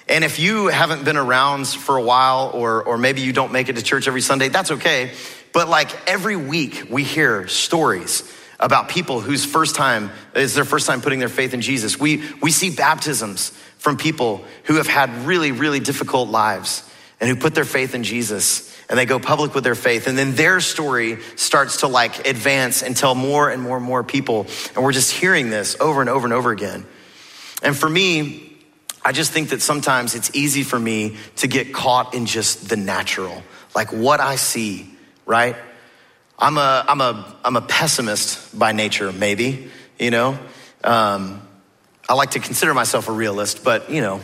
And 0.08 0.24
if 0.24 0.38
you 0.38 0.66
haven't 0.66 1.04
been 1.04 1.16
around 1.16 1.68
for 1.68 1.96
a 1.96 2.02
while 2.02 2.50
or, 2.52 2.82
or 2.82 2.98
maybe 2.98 3.20
you 3.20 3.32
don't 3.32 3.52
make 3.52 3.68
it 3.68 3.76
to 3.76 3.82
church 3.82 4.08
every 4.08 4.20
Sunday, 4.20 4.48
that's 4.48 4.72
okay. 4.72 5.12
But 5.52 5.68
like 5.68 6.08
every 6.08 6.36
week 6.36 6.86
we 6.90 7.04
hear 7.04 7.48
stories 7.48 8.22
about 8.60 8.88
people 8.88 9.20
whose 9.20 9.44
first 9.44 9.74
time 9.74 10.10
is 10.34 10.54
their 10.54 10.64
first 10.64 10.86
time 10.86 11.00
putting 11.00 11.18
their 11.18 11.28
faith 11.28 11.54
in 11.54 11.62
Jesus. 11.62 11.98
We, 11.98 12.22
we 12.40 12.50
see 12.50 12.70
baptisms 12.70 13.50
from 13.78 13.96
people 13.96 14.44
who 14.64 14.74
have 14.76 14.86
had 14.86 15.10
really, 15.26 15.50
really 15.50 15.80
difficult 15.80 16.28
lives 16.28 16.88
and 17.18 17.28
who 17.28 17.36
put 17.36 17.54
their 17.54 17.64
faith 17.64 17.94
in 17.94 18.04
Jesus 18.04 18.70
and 18.88 18.98
they 18.98 19.06
go 19.06 19.18
public 19.18 19.54
with 19.54 19.64
their 19.64 19.74
faith. 19.74 20.06
And 20.06 20.18
then 20.18 20.34
their 20.34 20.60
story 20.60 21.18
starts 21.36 21.78
to 21.78 21.88
like 21.88 22.26
advance 22.26 22.82
and 22.82 22.96
tell 22.96 23.14
more 23.14 23.48
and 23.48 23.62
more 23.62 23.76
and 23.76 23.86
more 23.86 24.04
people. 24.04 24.46
And 24.74 24.84
we're 24.84 24.92
just 24.92 25.12
hearing 25.12 25.48
this 25.48 25.76
over 25.80 26.00
and 26.00 26.10
over 26.10 26.26
and 26.26 26.34
over 26.34 26.50
again. 26.50 26.84
And 27.62 27.76
for 27.76 27.88
me, 27.88 28.58
I 29.02 29.12
just 29.12 29.32
think 29.32 29.50
that 29.50 29.62
sometimes 29.62 30.14
it's 30.14 30.30
easy 30.34 30.62
for 30.62 30.78
me 30.78 31.16
to 31.36 31.46
get 31.46 31.72
caught 31.72 32.14
in 32.14 32.26
just 32.26 32.68
the 32.68 32.76
natural, 32.76 33.42
like 33.74 33.92
what 33.92 34.20
I 34.20 34.36
see, 34.36 34.90
right? 35.24 35.56
I'm 36.40 36.56
a, 36.56 36.84
I'm 36.88 37.00
a, 37.02 37.36
I'm 37.44 37.56
a 37.56 37.60
pessimist 37.60 38.58
by 38.58 38.72
nature, 38.72 39.12
maybe, 39.12 39.70
you 39.98 40.10
know. 40.10 40.38
Um, 40.82 41.46
I 42.08 42.14
like 42.14 42.30
to 42.30 42.40
consider 42.40 42.72
myself 42.72 43.08
a 43.08 43.12
realist, 43.12 43.62
but, 43.62 43.90
you 43.90 44.00
know, 44.00 44.20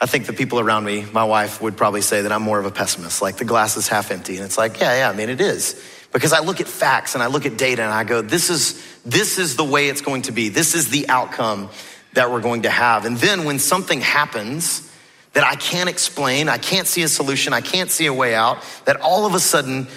I 0.00 0.06
think 0.06 0.26
the 0.26 0.32
people 0.32 0.60
around 0.60 0.84
me, 0.84 1.04
my 1.12 1.24
wife 1.24 1.60
would 1.60 1.76
probably 1.76 2.00
say 2.00 2.22
that 2.22 2.32
I'm 2.32 2.42
more 2.42 2.60
of 2.60 2.66
a 2.66 2.70
pessimist, 2.70 3.22
like 3.22 3.36
the 3.36 3.44
glass 3.44 3.76
is 3.76 3.88
half 3.88 4.10
empty. 4.10 4.36
And 4.36 4.44
it's 4.44 4.56
like, 4.56 4.80
yeah, 4.80 4.98
yeah, 4.98 5.10
I 5.10 5.14
mean, 5.14 5.28
it 5.28 5.40
is. 5.40 5.80
Because 6.12 6.32
I 6.32 6.40
look 6.40 6.60
at 6.60 6.68
facts 6.68 7.14
and 7.14 7.22
I 7.22 7.26
look 7.26 7.44
at 7.44 7.56
data 7.56 7.82
and 7.82 7.92
I 7.92 8.04
go, 8.04 8.22
this 8.22 8.48
is, 8.48 8.80
this 9.04 9.38
is 9.38 9.56
the 9.56 9.64
way 9.64 9.88
it's 9.88 10.00
going 10.00 10.22
to 10.22 10.32
be. 10.32 10.48
This 10.48 10.74
is 10.74 10.90
the 10.90 11.08
outcome 11.08 11.70
that 12.12 12.30
we're 12.30 12.40
going 12.40 12.62
to 12.62 12.70
have. 12.70 13.04
And 13.04 13.16
then 13.16 13.44
when 13.44 13.58
something 13.58 14.00
happens 14.00 14.88
that 15.32 15.44
I 15.44 15.56
can't 15.56 15.88
explain, 15.88 16.48
I 16.48 16.58
can't 16.58 16.86
see 16.86 17.02
a 17.02 17.08
solution, 17.08 17.52
I 17.52 17.62
can't 17.62 17.90
see 17.90 18.06
a 18.06 18.12
way 18.12 18.34
out, 18.34 18.62
that 18.84 19.00
all 19.00 19.24
of 19.26 19.34
a 19.34 19.40
sudden 19.40 19.88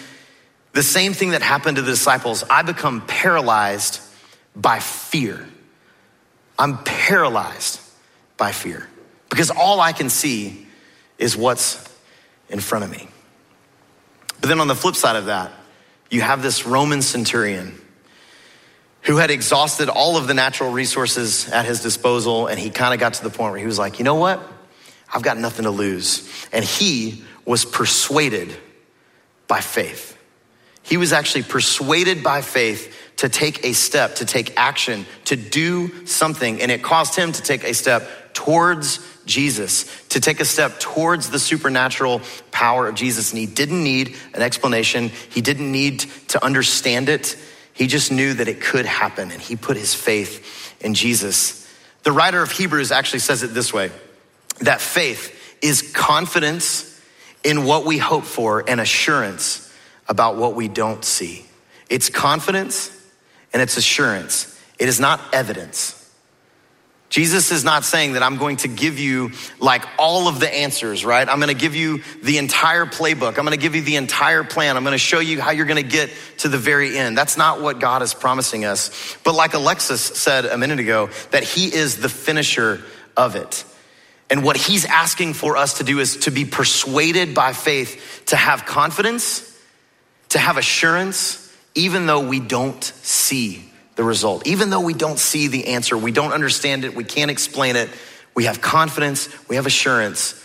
the 0.75 0.83
same 0.83 1.13
thing 1.13 1.29
that 1.31 1.41
happened 1.41 1.77
to 1.77 1.81
the 1.81 1.91
disciples. 1.91 2.43
I 2.49 2.61
become 2.61 3.01
paralyzed 3.07 4.01
by 4.57 4.79
fear. 4.79 5.47
I'm 6.59 6.83
paralyzed 6.83 7.79
by 8.35 8.51
fear 8.51 8.87
because 9.29 9.51
all 9.51 9.79
I 9.79 9.93
can 9.93 10.09
see 10.09 10.67
is 11.17 11.37
what's 11.37 11.81
in 12.49 12.59
front 12.59 12.83
of 12.83 12.91
me. 12.91 13.07
But 14.41 14.49
then 14.49 14.59
on 14.59 14.67
the 14.67 14.75
flip 14.75 14.95
side 14.95 15.15
of 15.15 15.27
that, 15.27 15.53
you 16.11 16.19
have 16.19 16.43
this 16.43 16.65
Roman 16.65 17.01
centurion 17.01 17.79
who 19.03 19.15
had 19.15 19.31
exhausted 19.31 19.87
all 19.87 20.17
of 20.17 20.27
the 20.27 20.33
natural 20.33 20.71
resources 20.71 21.47
at 21.49 21.63
his 21.63 21.81
disposal, 21.81 22.47
and 22.47 22.59
he 22.59 22.69
kind 22.69 22.93
of 22.93 22.99
got 22.99 23.13
to 23.13 23.23
the 23.23 23.29
point 23.29 23.51
where 23.51 23.59
he 23.61 23.65
was 23.65 23.79
like, 23.79 23.97
you 23.97 24.03
know 24.03 24.15
what? 24.15 24.41
I've 25.13 25.21
got 25.21 25.37
nothing 25.37 25.63
to 25.63 25.71
lose. 25.71 26.29
And 26.51 26.65
he 26.65 27.23
was 27.45 27.63
persuaded 27.63 28.53
by 29.47 29.61
faith. 29.61 30.14
He 30.85 30.97
was 30.97 31.13
actually 31.13 31.43
persuaded 31.43 32.23
by 32.23 32.41
faith 32.41 32.95
to 33.17 33.27
take 33.27 33.65
a 33.65 33.73
step, 33.73 34.15
to 34.15 34.25
take 34.25 34.53
action, 34.55 35.07
to 35.25 35.35
do 35.35 36.05
something. 36.05 36.61
And 36.61 36.71
it 36.71 36.83
caused 36.83 37.15
him 37.15 37.31
to 37.31 37.41
take 37.41 37.63
a 37.63 37.73
step 37.73 38.07
towards 38.35 38.99
Jesus, 39.25 40.05
to 40.09 40.19
take 40.19 40.39
a 40.39 40.45
step 40.45 40.79
towards 40.79 41.31
the 41.31 41.39
supernatural 41.39 42.21
power 42.51 42.87
of 42.87 42.93
Jesus. 42.93 43.31
And 43.31 43.39
he 43.39 43.47
didn't 43.47 43.83
need 43.83 44.15
an 44.35 44.43
explanation, 44.43 45.09
he 45.31 45.41
didn't 45.41 45.71
need 45.71 46.01
to 46.29 46.43
understand 46.43 47.09
it. 47.09 47.35
He 47.73 47.87
just 47.87 48.11
knew 48.11 48.35
that 48.35 48.47
it 48.47 48.61
could 48.61 48.85
happen, 48.85 49.31
and 49.31 49.41
he 49.41 49.55
put 49.55 49.75
his 49.75 49.93
faith 49.93 50.75
in 50.81 50.93
Jesus. 50.93 51.67
The 52.03 52.11
writer 52.11 52.41
of 52.41 52.51
Hebrews 52.51 52.91
actually 52.91 53.19
says 53.19 53.41
it 53.41 53.53
this 53.53 53.73
way 53.73 53.91
that 54.61 54.79
faith 54.79 55.57
is 55.61 55.81
confidence 55.93 57.01
in 57.43 57.65
what 57.65 57.85
we 57.85 57.97
hope 57.97 58.23
for 58.23 58.63
and 58.67 58.79
assurance 58.79 59.64
about 60.07 60.35
what 60.35 60.55
we 60.55 60.67
don't 60.67 61.03
see. 61.03 61.45
It's 61.89 62.09
confidence 62.09 62.91
and 63.53 63.61
it's 63.61 63.77
assurance. 63.77 64.51
It 64.79 64.87
is 64.87 64.99
not 64.99 65.21
evidence. 65.33 66.01
Jesus 67.09 67.51
is 67.51 67.63
not 67.63 67.85
saying 67.85 68.13
that 68.13 68.23
I'm 68.23 68.35
going 68.37 68.57
to 68.57 68.67
give 68.67 68.99
you 68.99 69.31
like 69.59 69.85
all 69.97 70.27
of 70.27 70.39
the 70.39 70.53
answers, 70.53 71.05
right? 71.05 71.25
I'm 71.25 71.39
going 71.39 71.47
to 71.47 71.59
give 71.59 71.73
you 71.73 72.01
the 72.23 72.39
entire 72.39 72.85
playbook. 72.85 73.37
I'm 73.37 73.45
going 73.45 73.51
to 73.51 73.57
give 73.57 73.75
you 73.75 73.83
the 73.83 73.95
entire 73.95 74.43
plan. 74.43 74.75
I'm 74.75 74.83
going 74.83 74.91
to 74.91 74.97
show 74.97 75.19
you 75.19 75.39
how 75.39 75.51
you're 75.51 75.65
going 75.67 75.81
to 75.81 75.89
get 75.89 76.09
to 76.39 76.49
the 76.49 76.57
very 76.57 76.97
end. 76.97 77.17
That's 77.17 77.37
not 77.37 77.61
what 77.61 77.79
God 77.79 78.01
is 78.01 78.13
promising 78.13 78.65
us. 78.65 79.15
But 79.23 79.33
like 79.33 79.53
Alexis 79.53 80.01
said 80.01 80.45
a 80.45 80.57
minute 80.57 80.79
ago, 80.79 81.09
that 81.31 81.43
He 81.43 81.73
is 81.73 81.97
the 81.97 82.09
finisher 82.09 82.83
of 83.15 83.35
it. 83.37 83.63
And 84.29 84.43
what 84.43 84.57
He's 84.57 84.83
asking 84.83 85.35
for 85.35 85.55
us 85.55 85.77
to 85.77 85.85
do 85.85 85.99
is 85.99 86.17
to 86.17 86.31
be 86.31 86.43
persuaded 86.43 87.33
by 87.33 87.53
faith, 87.53 88.23
to 88.25 88.35
have 88.35 88.65
confidence, 88.65 89.54
to 90.29 90.39
have 90.39 90.57
assurance, 90.57 91.53
even 91.75 92.05
though 92.05 92.27
we 92.27 92.39
don't 92.39 92.83
see 92.83 93.69
the 93.95 94.03
result. 94.03 94.45
Even 94.47 94.69
though 94.69 94.81
we 94.81 94.93
don't 94.93 95.19
see 95.19 95.47
the 95.47 95.67
answer, 95.67 95.97
we 95.97 96.11
don't 96.11 96.33
understand 96.33 96.85
it, 96.85 96.95
we 96.95 97.03
can't 97.03 97.31
explain 97.31 97.75
it, 97.75 97.89
we 98.33 98.45
have 98.45 98.61
confidence, 98.61 99.29
we 99.47 99.55
have 99.55 99.65
assurance, 99.65 100.41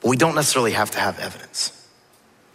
but 0.00 0.08
we 0.08 0.16
don't 0.16 0.34
necessarily 0.34 0.72
have 0.72 0.90
to 0.92 0.98
have 0.98 1.18
evidence. 1.18 1.78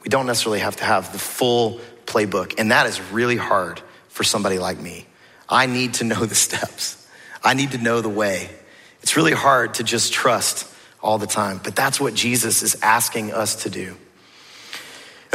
We 0.04 0.10
don't 0.10 0.28
necessarily 0.28 0.60
have 0.60 0.76
to 0.78 0.86
have 0.86 1.12
the 1.12 1.20
full 1.20 1.80
playbook. 2.06 2.56
And 2.60 2.72
that 2.72 2.86
is 2.86 3.02
really 3.12 3.36
hard 3.36 3.82
for 4.10 4.24
somebody 4.24 4.60
like 4.60 4.80
me. 4.80 5.06
I 5.50 5.66
need 5.66 5.96
to 5.96 6.04
know 6.04 6.26
the 6.26 6.36
steps, 6.36 7.08
I 7.44 7.54
need 7.54 7.72
to 7.72 7.78
know 7.78 8.02
the 8.02 8.10
way. 8.10 8.50
It's 9.02 9.16
really 9.16 9.34
hard 9.34 9.76
to 9.76 9.84
just 9.84 10.12
trust 10.12 10.68
all 11.02 11.18
the 11.18 11.28
time, 11.28 11.62
but 11.64 11.76
that's 11.76 12.00
what 12.00 12.14
Jesus 12.14 12.64
is 12.64 12.78
asking 12.82 13.32
us 13.32 13.64
to 13.64 13.70
do. 13.70 13.96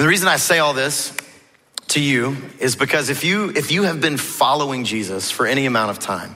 And 0.02 0.08
the 0.08 0.10
reason 0.10 0.26
I 0.26 0.34
say 0.34 0.58
all 0.58 0.72
this 0.72 1.16
to 1.90 2.00
you 2.00 2.36
is 2.58 2.74
because 2.74 3.08
if 3.08 3.22
you 3.22 3.50
if 3.50 3.70
you 3.70 3.84
have 3.84 4.00
been 4.00 4.16
following 4.16 4.84
Jesus 4.84 5.30
for 5.30 5.46
any 5.46 5.64
amount 5.64 5.92
of 5.92 6.00
time, 6.00 6.34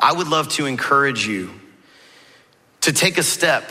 I 0.00 0.14
would 0.14 0.28
love 0.28 0.48
to 0.52 0.64
encourage 0.64 1.26
you 1.26 1.50
to 2.80 2.94
take 2.94 3.18
a 3.18 3.22
step 3.22 3.70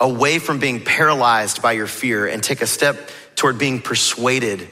away 0.00 0.40
from 0.40 0.58
being 0.58 0.82
paralyzed 0.82 1.62
by 1.62 1.74
your 1.74 1.86
fear 1.86 2.26
and 2.26 2.42
take 2.42 2.60
a 2.60 2.66
step 2.66 3.08
toward 3.36 3.56
being 3.56 3.80
persuaded 3.80 4.68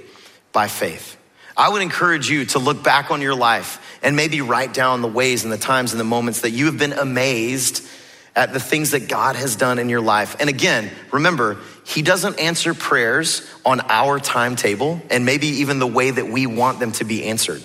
by 0.50 0.66
faith. 0.66 1.16
I 1.56 1.68
would 1.68 1.80
encourage 1.80 2.28
you 2.28 2.46
to 2.46 2.58
look 2.58 2.82
back 2.82 3.12
on 3.12 3.20
your 3.20 3.36
life 3.36 4.00
and 4.02 4.16
maybe 4.16 4.40
write 4.40 4.74
down 4.74 5.02
the 5.02 5.06
ways 5.08 5.44
and 5.44 5.52
the 5.52 5.56
times 5.56 5.92
and 5.92 6.00
the 6.00 6.04
moments 6.04 6.40
that 6.40 6.50
you 6.50 6.66
have 6.66 6.78
been 6.78 6.94
amazed 6.94 7.86
at 8.34 8.52
the 8.52 8.58
things 8.58 8.90
that 8.90 9.08
God 9.08 9.36
has 9.36 9.54
done 9.54 9.78
in 9.78 9.88
your 9.88 10.00
life. 10.00 10.34
And 10.40 10.50
again, 10.50 10.90
remember, 11.12 11.58
He 11.84 12.02
doesn't 12.02 12.40
answer 12.40 12.74
prayers 12.74 13.46
on 13.64 13.80
our 13.82 14.18
timetable 14.18 15.00
and 15.10 15.24
maybe 15.26 15.46
even 15.46 15.78
the 15.78 15.86
way 15.86 16.10
that 16.10 16.28
we 16.28 16.46
want 16.46 16.80
them 16.80 16.92
to 16.92 17.04
be 17.04 17.24
answered. 17.24 17.62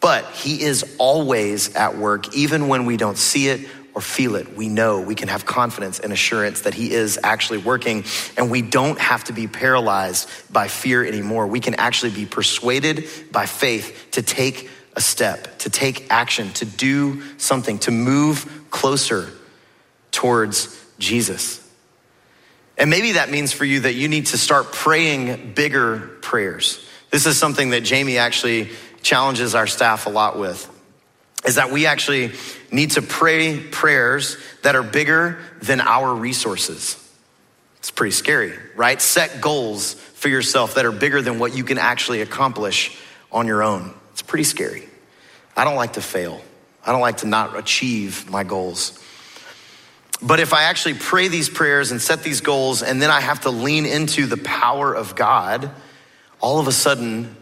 But 0.00 0.24
He 0.32 0.62
is 0.62 0.96
always 0.98 1.74
at 1.76 1.96
work, 1.96 2.34
even 2.34 2.68
when 2.68 2.86
we 2.86 2.96
don't 2.96 3.18
see 3.18 3.48
it 3.48 3.66
or 3.94 4.00
feel 4.00 4.34
it. 4.34 4.56
We 4.56 4.68
know 4.68 5.00
we 5.00 5.14
can 5.14 5.28
have 5.28 5.46
confidence 5.46 6.00
and 6.00 6.12
assurance 6.12 6.62
that 6.62 6.74
He 6.74 6.92
is 6.92 7.18
actually 7.22 7.58
working, 7.58 8.04
and 8.36 8.50
we 8.50 8.60
don't 8.60 8.98
have 8.98 9.24
to 9.24 9.32
be 9.32 9.46
paralyzed 9.46 10.28
by 10.52 10.68
fear 10.68 11.04
anymore. 11.04 11.46
We 11.46 11.60
can 11.60 11.74
actually 11.74 12.12
be 12.12 12.26
persuaded 12.26 13.08
by 13.30 13.46
faith 13.46 14.08
to 14.12 14.22
take 14.22 14.68
a 14.96 15.00
step, 15.00 15.58
to 15.60 15.70
take 15.70 16.10
action, 16.10 16.52
to 16.54 16.64
do 16.64 17.22
something, 17.38 17.78
to 17.80 17.90
move 17.90 18.66
closer 18.70 19.30
towards 20.10 20.80
Jesus. 20.98 21.63
And 22.76 22.90
maybe 22.90 23.12
that 23.12 23.30
means 23.30 23.52
for 23.52 23.64
you 23.64 23.80
that 23.80 23.94
you 23.94 24.08
need 24.08 24.26
to 24.26 24.38
start 24.38 24.72
praying 24.72 25.54
bigger 25.54 26.18
prayers. 26.22 26.84
This 27.10 27.26
is 27.26 27.38
something 27.38 27.70
that 27.70 27.82
Jamie 27.82 28.18
actually 28.18 28.70
challenges 29.02 29.54
our 29.54 29.66
staff 29.66 30.06
a 30.06 30.10
lot 30.10 30.38
with. 30.38 30.70
Is 31.46 31.56
that 31.56 31.70
we 31.70 31.86
actually 31.86 32.32
need 32.72 32.92
to 32.92 33.02
pray 33.02 33.60
prayers 33.60 34.36
that 34.62 34.74
are 34.74 34.82
bigger 34.82 35.38
than 35.60 35.80
our 35.80 36.12
resources. 36.12 37.00
It's 37.78 37.90
pretty 37.90 38.12
scary, 38.12 38.58
right? 38.76 39.00
Set 39.00 39.40
goals 39.40 39.92
for 39.92 40.28
yourself 40.28 40.74
that 40.74 40.86
are 40.86 40.92
bigger 40.92 41.20
than 41.20 41.38
what 41.38 41.54
you 41.54 41.64
can 41.64 41.76
actually 41.76 42.22
accomplish 42.22 42.98
on 43.30 43.46
your 43.46 43.62
own. 43.62 43.92
It's 44.12 44.22
pretty 44.22 44.44
scary. 44.44 44.88
I 45.56 45.64
don't 45.64 45.76
like 45.76 45.92
to 45.92 46.00
fail. 46.00 46.40
I 46.84 46.92
don't 46.92 47.02
like 47.02 47.18
to 47.18 47.26
not 47.26 47.56
achieve 47.58 48.28
my 48.30 48.42
goals. 48.42 48.98
But 50.24 50.40
if 50.40 50.54
I 50.54 50.62
actually 50.64 50.94
pray 50.94 51.28
these 51.28 51.50
prayers 51.50 51.90
and 51.90 52.00
set 52.00 52.22
these 52.22 52.40
goals, 52.40 52.82
and 52.82 53.00
then 53.00 53.10
I 53.10 53.20
have 53.20 53.42
to 53.42 53.50
lean 53.50 53.84
into 53.84 54.24
the 54.24 54.38
power 54.38 54.94
of 54.94 55.14
God, 55.14 55.70
all 56.40 56.58
of 56.58 56.66
a 56.66 56.72
sudden, 56.72 57.36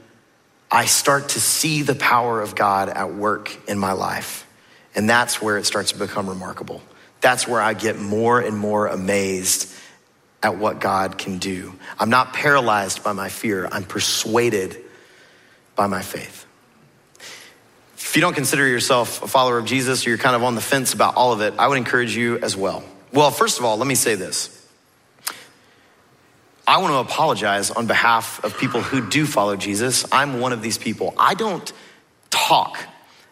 I 0.69 0.87
start 0.87 1.31
to 1.31 1.41
see 1.41 1.83
the 1.83 1.95
power 1.95 2.41
of 2.41 2.57
God 2.57 2.89
at 2.89 3.15
work 3.15 3.57
in 3.69 3.79
my 3.79 3.93
life. 3.93 4.49
And 4.97 5.09
that's 5.09 5.41
where 5.41 5.59
it 5.59 5.65
starts 5.65 5.93
to 5.93 5.99
become 5.99 6.29
remarkable. 6.29 6.83
That's 7.21 7.47
where 7.47 7.61
I 7.61 7.75
get 7.75 8.01
more 8.01 8.41
and 8.41 8.59
more 8.59 8.89
amazed 8.89 9.73
at 10.43 10.59
what 10.59 10.81
God 10.81 11.19
can 11.19 11.39
do. 11.39 11.75
I'm 12.01 12.11
not 12.11 12.33
paralyzed 12.33 13.05
by 13.05 13.13
my 13.13 13.29
fear, 13.29 13.69
I'm 13.71 13.85
persuaded 13.85 14.77
by 15.77 15.87
my 15.87 16.03
faith. 16.03 16.47
If 18.05 18.17
you 18.17 18.21
don't 18.21 18.35
consider 18.35 18.67
yourself 18.67 19.23
a 19.23 19.29
follower 19.29 19.59
of 19.59 19.65
Jesus 19.65 20.07
or 20.07 20.11
you're 20.11 20.19
kind 20.19 20.37
of 20.37 20.43
on 20.43 20.55
the 20.55 20.61
fence 20.61 20.93
about 20.93 21.17
all 21.17 21.33
of 21.33 21.41
it, 21.41 21.55
I 21.59 21.69
would 21.69 21.79
encourage 21.79 22.15
you 22.15 22.39
as 22.39 22.57
well. 22.57 22.85
Well, 23.13 23.31
first 23.31 23.59
of 23.59 23.65
all, 23.65 23.79
let 23.79 23.87
me 23.87 23.95
say 23.95 24.17
this. 24.17 24.59
I 26.67 26.79
want 26.79 26.93
to 26.93 26.99
apologize 26.99 27.71
on 27.71 27.87
behalf 27.87 28.45
of 28.45 28.59
people 28.59 28.83
who 28.83 29.09
do 29.09 29.25
follow 29.25 29.57
Jesus. 29.57 30.05
I'm 30.13 30.41
one 30.41 30.53
of 30.53 30.63
these 30.63 30.79
people. 30.79 31.15
I 31.17 31.35
don't 31.35 31.73
talk 32.31 32.79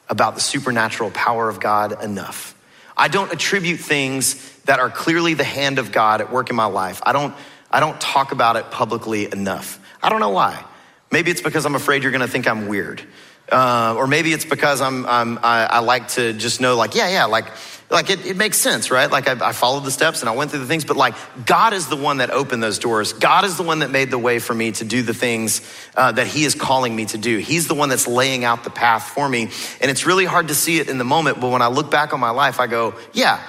about 0.09 0.35
the 0.35 0.40
supernatural 0.40 1.11
power 1.11 1.48
of 1.48 1.61
God 1.61 2.02
enough. 2.02 2.56
I 2.96 3.09
don't 3.09 3.33
attribute 3.33 3.80
things 3.80 4.56
that 4.62 4.78
are 4.78 4.90
clearly 4.90 5.35
the 5.35 5.44
hand 5.44 5.78
of 5.78 5.92
God 5.92 6.20
at 6.20 6.33
work 6.33 6.48
in 6.48 6.56
my 6.56 6.66
life. 6.66 7.00
I 7.04 7.12
don't, 7.12 7.35
I 7.70 7.80
don't 7.80 8.00
talk 8.00 8.33
about 8.33 8.56
it 8.56 8.70
publicly 8.70 9.30
enough. 9.30 9.78
I 10.02 10.09
don't 10.09 10.20
know 10.20 10.30
why. 10.30 10.64
Maybe 11.11 11.30
it's 11.30 11.42
because 11.42 11.66
I'm 11.66 11.74
afraid 11.74 12.02
you're 12.02 12.12
going 12.12 12.20
to 12.20 12.28
think 12.28 12.46
I'm 12.46 12.66
weird. 12.68 13.02
Uh, 13.50 13.94
or 13.96 14.06
maybe 14.06 14.32
it's 14.32 14.44
because 14.44 14.80
I'm, 14.80 15.04
I'm 15.06 15.38
I, 15.38 15.66
I, 15.66 15.78
like 15.80 16.08
to 16.08 16.32
just 16.32 16.60
know, 16.60 16.76
like, 16.76 16.94
yeah, 16.94 17.08
yeah, 17.08 17.24
like, 17.24 17.46
like 17.90 18.08
it, 18.08 18.24
it 18.24 18.36
makes 18.36 18.56
sense, 18.56 18.90
right? 18.90 19.10
Like 19.10 19.26
I, 19.28 19.48
I, 19.48 19.52
followed 19.52 19.84
the 19.84 19.90
steps 19.90 20.20
and 20.20 20.28
I 20.28 20.36
went 20.36 20.52
through 20.52 20.60
the 20.60 20.66
things, 20.66 20.84
but 20.84 20.96
like 20.96 21.14
God 21.44 21.72
is 21.72 21.88
the 21.88 21.96
one 21.96 22.18
that 22.18 22.30
opened 22.30 22.62
those 22.62 22.78
doors. 22.78 23.12
God 23.12 23.44
is 23.44 23.56
the 23.56 23.64
one 23.64 23.80
that 23.80 23.90
made 23.90 24.11
the 24.11 24.18
way 24.18 24.38
for 24.38 24.55
me 24.55 24.70
to 24.72 24.84
do 24.84 25.03
the 25.03 25.14
things 25.14 25.61
uh, 25.96 26.12
that 26.12 26.28
He 26.28 26.44
is 26.44 26.55
calling 26.55 26.94
me 26.94 27.07
to 27.07 27.18
do. 27.18 27.38
He's 27.38 27.66
the 27.66 27.74
one 27.74 27.88
that's 27.88 28.07
laying 28.07 28.44
out 28.44 28.62
the 28.62 28.70
path 28.70 29.09
for 29.09 29.28
me, 29.28 29.51
and 29.80 29.90
it's 29.90 30.07
really 30.07 30.24
hard 30.24 30.48
to 30.48 30.55
see 30.55 30.78
it 30.78 30.88
in 30.88 30.98
the 30.98 31.05
moment. 31.05 31.40
But 31.40 31.51
when 31.51 31.62
I 31.62 31.68
look 31.68 31.90
back 31.90 32.12
on 32.12 32.20
my 32.20 32.30
life, 32.30 32.61
I 32.61 32.66
go, 32.66 32.94
yeah. 33.12 33.42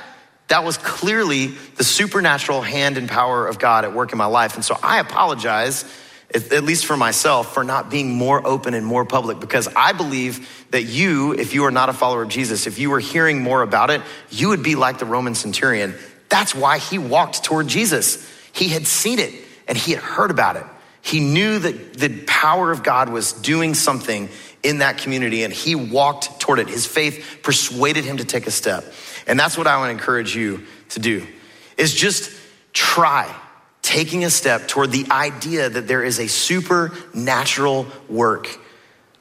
That 0.47 0.65
was 0.65 0.77
clearly 0.77 1.47
the 1.77 1.85
supernatural 1.85 2.61
hand 2.61 2.97
and 2.97 3.07
power 3.07 3.47
of 3.47 3.57
God 3.57 3.85
at 3.85 3.93
work 3.93 4.11
in 4.11 4.17
my 4.17 4.25
life. 4.25 4.55
And 4.55 4.65
so 4.65 4.77
I 4.83 4.99
apologize 4.99 5.85
at 6.33 6.63
least 6.63 6.85
for 6.85 6.95
myself, 6.95 7.53
for 7.53 7.63
not 7.63 7.89
being 7.89 8.11
more 8.11 8.45
open 8.45 8.73
and 8.73 8.85
more 8.85 9.03
public 9.03 9.39
because 9.39 9.67
I 9.75 9.91
believe 9.91 10.65
that 10.71 10.83
you, 10.83 11.33
if 11.33 11.53
you 11.53 11.65
are 11.65 11.71
not 11.71 11.89
a 11.89 11.93
follower 11.93 12.23
of 12.23 12.29
Jesus, 12.29 12.67
if 12.67 12.79
you 12.79 12.89
were 12.89 12.99
hearing 12.99 13.41
more 13.41 13.61
about 13.61 13.89
it, 13.89 14.01
you 14.29 14.49
would 14.49 14.63
be 14.63 14.75
like 14.75 14.97
the 14.97 15.05
Roman 15.05 15.35
centurion. 15.35 15.93
That's 16.29 16.55
why 16.55 16.77
he 16.77 16.97
walked 16.97 17.43
toward 17.43 17.67
Jesus. 17.67 18.29
He 18.53 18.69
had 18.69 18.87
seen 18.87 19.19
it 19.19 19.33
and 19.67 19.77
he 19.77 19.91
had 19.91 20.01
heard 20.01 20.31
about 20.31 20.55
it. 20.55 20.63
He 21.01 21.19
knew 21.19 21.59
that 21.59 21.95
the 21.95 22.23
power 22.25 22.71
of 22.71 22.83
God 22.83 23.09
was 23.09 23.33
doing 23.33 23.73
something 23.73 24.29
in 24.63 24.77
that 24.77 24.99
community 24.99 25.43
and 25.43 25.51
he 25.51 25.75
walked 25.75 26.39
toward 26.39 26.59
it. 26.59 26.69
His 26.69 26.85
faith 26.85 27.39
persuaded 27.43 28.05
him 28.05 28.17
to 28.17 28.25
take 28.25 28.47
a 28.47 28.51
step. 28.51 28.85
And 29.27 29.37
that's 29.37 29.57
what 29.57 29.67
I 29.67 29.77
want 29.77 29.89
to 29.89 29.91
encourage 29.91 30.35
you 30.35 30.65
to 30.89 30.99
do 30.99 31.27
is 31.77 31.93
just 31.93 32.31
try 32.73 33.33
taking 33.91 34.23
a 34.23 34.29
step 34.29 34.69
toward 34.69 34.89
the 34.89 35.05
idea 35.11 35.69
that 35.69 35.85
there 35.85 36.01
is 36.01 36.17
a 36.17 36.27
supernatural 36.27 37.85
work 38.07 38.47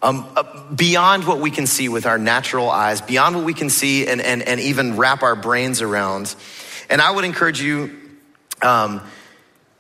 um, 0.01 0.25
uh, 0.37 0.73
beyond 0.73 1.27
what 1.27 1.41
we 1.41 1.51
can 1.51 1.67
see 1.67 1.89
with 1.89 2.07
our 2.07 2.19
natural 2.19 2.71
eyes, 2.71 3.01
beyond 3.01 3.35
what 3.35 3.45
we 3.45 3.53
can 3.53 3.69
see 3.69 4.07
and, 4.07 4.21
and, 4.21 4.43
and 4.43 4.61
even 4.61 4.97
wrap 4.97 5.25
our 5.25 5.35
brains 5.35 5.83
around. 5.83 6.37
And 6.89 7.03
I 7.03 7.11
would 7.11 7.25
encourage 7.25 7.61
you 7.61 7.99
um, 8.63 9.01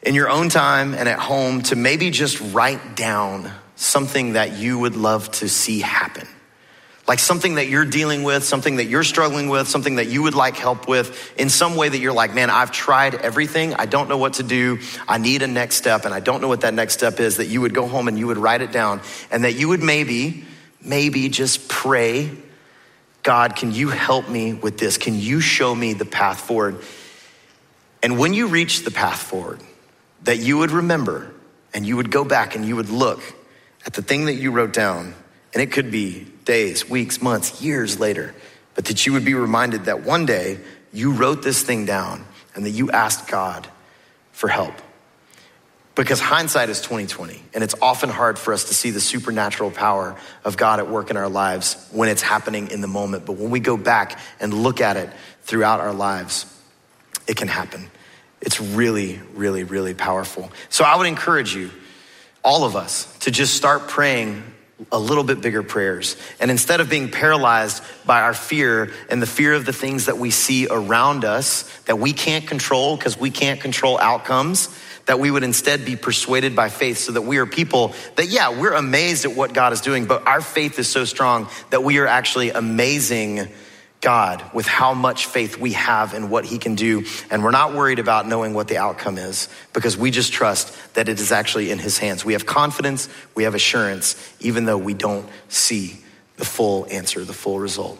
in 0.03 0.17
your 0.17 0.29
own 0.29 0.49
time 0.49 0.95
and 0.95 1.09
at 1.09 1.21
home 1.21 1.63
to 1.63 1.77
maybe 1.77 2.11
just 2.11 2.41
write 2.53 2.97
down 2.97 3.49
something 3.77 4.33
that 4.33 4.59
you 4.59 4.77
would 4.77 4.97
love 4.97 5.31
to 5.31 5.49
see 5.49 5.79
happen. 5.79 6.27
Like 7.11 7.19
something 7.19 7.57
that 7.57 7.67
you're 7.67 7.85
dealing 7.85 8.23
with, 8.23 8.45
something 8.45 8.77
that 8.77 8.85
you're 8.85 9.03
struggling 9.03 9.49
with, 9.49 9.67
something 9.67 9.97
that 9.97 10.07
you 10.07 10.23
would 10.23 10.37
like 10.37 10.57
help 10.57 10.87
with 10.87 11.37
in 11.37 11.51
some 11.51 11.75
way 11.75 11.89
that 11.89 11.99
you're 11.99 12.13
like, 12.13 12.37
man, 12.37 12.51
I've 12.51 12.71
tried 12.71 13.17
everything. 13.17 13.75
I 13.75 13.87
don't 13.87 14.09
know 14.09 14.17
what 14.17 14.35
to 14.35 14.45
do. 14.45 14.79
I 15.09 15.19
need 15.19 15.43
a 15.43 15.49
next 15.49 15.75
step 15.75 16.05
and 16.05 16.15
I 16.15 16.21
don't 16.21 16.41
know 16.41 16.47
what 16.47 16.61
that 16.61 16.73
next 16.73 16.93
step 16.93 17.19
is. 17.19 17.39
That 17.39 17.47
you 17.47 17.63
would 17.63 17.75
go 17.75 17.89
home 17.89 18.07
and 18.07 18.17
you 18.17 18.29
would 18.29 18.39
write 18.39 18.63
it 18.63 18.71
down 18.71 19.01
and 19.33 19.43
that 19.43 19.55
you 19.55 19.67
would 19.71 19.83
maybe, 19.83 20.45
maybe 20.85 21.29
just 21.31 21.69
pray, 21.69 22.31
God, 23.25 23.57
can 23.57 23.73
you 23.73 23.89
help 23.89 24.29
me 24.29 24.53
with 24.53 24.79
this? 24.79 24.97
Can 24.97 25.19
you 25.19 25.41
show 25.41 25.75
me 25.75 25.95
the 25.95 26.05
path 26.05 26.39
forward? 26.39 26.81
And 28.05 28.21
when 28.21 28.35
you 28.35 28.47
reach 28.47 28.85
the 28.85 28.93
path 28.93 29.21
forward, 29.21 29.61
that 30.23 30.39
you 30.39 30.59
would 30.59 30.71
remember 30.71 31.35
and 31.75 31.85
you 31.85 31.97
would 31.97 32.13
go 32.13 32.25
back 32.25 32.55
and 32.55 32.65
you 32.65 32.77
would 32.77 32.89
look 32.89 33.21
at 33.85 33.95
the 33.95 34.03
thing 34.03 34.27
that 34.27 34.35
you 34.35 34.53
wrote 34.53 34.73
down, 34.73 35.17
and 35.53 35.63
it 35.63 35.73
could 35.73 35.91
be 35.91 36.27
days, 36.45 36.89
weeks, 36.89 37.21
months, 37.21 37.63
years 37.63 37.99
later, 37.99 38.35
but 38.75 38.87
that 38.87 39.07
you 39.07 39.13
would 39.13 39.25
be 39.25 39.35
reminded 39.35 39.87
that 39.87 40.03
one 40.05 40.27
day 40.27 40.59
you 40.93 41.13
wrote 41.13 41.43
this 41.43 41.63
thing 41.63 41.85
down 41.85 42.25
and 42.55 42.65
that 42.65 42.71
you 42.71 42.91
asked 42.91 43.29
God 43.29 43.69
for 44.33 44.49
help. 44.49 44.75
Because 45.97 46.21
hindsight 46.21 46.71
is 46.71 46.81
2020, 46.81 47.43
and 47.53 47.65
it's 47.65 47.75
often 47.83 48.09
hard 48.09 48.39
for 48.39 48.55
us 48.55 48.65
to 48.65 48.75
see 48.75 48.91
the 48.91 49.01
supernatural 49.01 49.71
power 49.71 50.17
of 50.45 50.57
God 50.57 50.79
at 50.79 50.89
work 50.89 51.11
in 51.11 51.17
our 51.17 51.29
lives 51.29 51.89
when 51.91 52.09
it's 52.09 52.23
happening 52.23 52.71
in 52.71 52.81
the 52.81 52.87
moment. 52.87 53.27
But 53.27 53.35
when 53.35 53.51
we 53.51 53.61
go 53.61 53.77
back 53.77 54.19
and 54.41 54.55
look 54.55 54.81
at 54.81 54.97
it 54.97 55.11
throughout 55.43 55.81
our 55.81 55.93
lives, 55.93 56.47
it 57.27 57.37
can 57.37 57.49
happen. 57.49 57.91
It's 58.41 58.61
really, 58.61 59.21
really, 59.35 59.65
really 59.65 59.93
powerful. 59.93 60.51
So 60.71 60.85
I 60.85 60.97
would 60.97 61.07
encourage 61.07 61.55
you, 61.55 61.71
all 62.43 62.65
of 62.65 62.77
us, 62.77 63.19
to 63.19 63.31
just 63.31 63.55
start 63.55 63.89
praying 63.89 64.43
a 64.91 64.99
little 64.99 65.25
bit 65.25 65.41
bigger 65.41 65.63
prayers. 65.63 66.17
And 66.41 66.51
instead 66.51 66.81
of 66.81 66.89
being 66.89 67.11
paralyzed 67.11 67.83
by 68.07 68.23
our 68.23 68.35
fear 68.35 68.93
and 69.11 69.21
the 69.21 69.27
fear 69.27 69.53
of 69.55 69.67
the 69.67 69.73
things 69.73 70.07
that 70.07 70.19
we 70.19 70.31
see 70.31 70.67
around 70.71 71.25
us 71.25 71.63
that 71.85 71.99
we 71.99 72.13
can't 72.13 72.47
control 72.47 72.97
because 72.97 73.19
we 73.19 73.31
can't 73.31 73.61
control 73.61 73.99
outcomes, 73.99 74.69
that 75.07 75.19
we 75.19 75.31
would 75.31 75.43
instead 75.43 75.85
be 75.85 75.97
persuaded 75.97 76.55
by 76.55 76.69
faith 76.69 76.99
so 76.99 77.13
that 77.13 77.23
we 77.23 77.39
are 77.39 77.47
people 77.47 77.95
that, 78.17 78.29
yeah, 78.29 78.59
we're 78.59 78.75
amazed 78.75 79.25
at 79.25 79.35
what 79.35 79.53
God 79.53 79.73
is 79.73 79.81
doing, 79.81 80.07
but 80.07 80.27
our 80.27 80.41
faith 80.41 80.79
is 80.79 80.89
so 80.89 81.05
strong 81.05 81.49
that 81.71 81.83
we 81.83 81.99
are 81.99 82.07
actually 82.07 82.51
amazing 82.51 83.49
God 84.01 84.43
with 84.55 84.67
how 84.67 84.95
much 84.95 85.27
faith 85.27 85.59
we 85.59 85.73
have 85.73 86.15
in 86.15 86.31
what 86.31 86.45
he 86.47 86.59
can 86.59 86.75
do. 86.75 87.05
And 87.31 87.45
we're 87.45 87.51
not 87.51 87.75
worried 87.75 87.99
about 87.99 88.27
knowing 88.27 88.55
what 88.55 88.69
the 88.69 88.79
outcome 88.79 89.19
is 89.19 89.49
because 89.73 89.97
we 89.97 90.11
just 90.11 90.33
trust 90.33 90.75
that 90.95 91.09
it 91.09 91.21
is 91.21 91.33
actually 91.33 91.71
in 91.71 91.79
his 91.79 91.99
hands. 91.99 92.25
We 92.25 92.33
have 92.33 92.47
confidence, 92.47 93.09
we 93.35 93.45
have 93.45 93.55
assurance, 93.55 94.17
even 94.41 94.65
though 94.65 94.79
we 94.79 94.95
don't 94.95 95.29
see 95.49 95.99
the 96.37 96.47
full 96.47 96.87
answer, 96.91 97.25
the 97.25 97.35
full 97.35 97.61
result. 97.61 97.99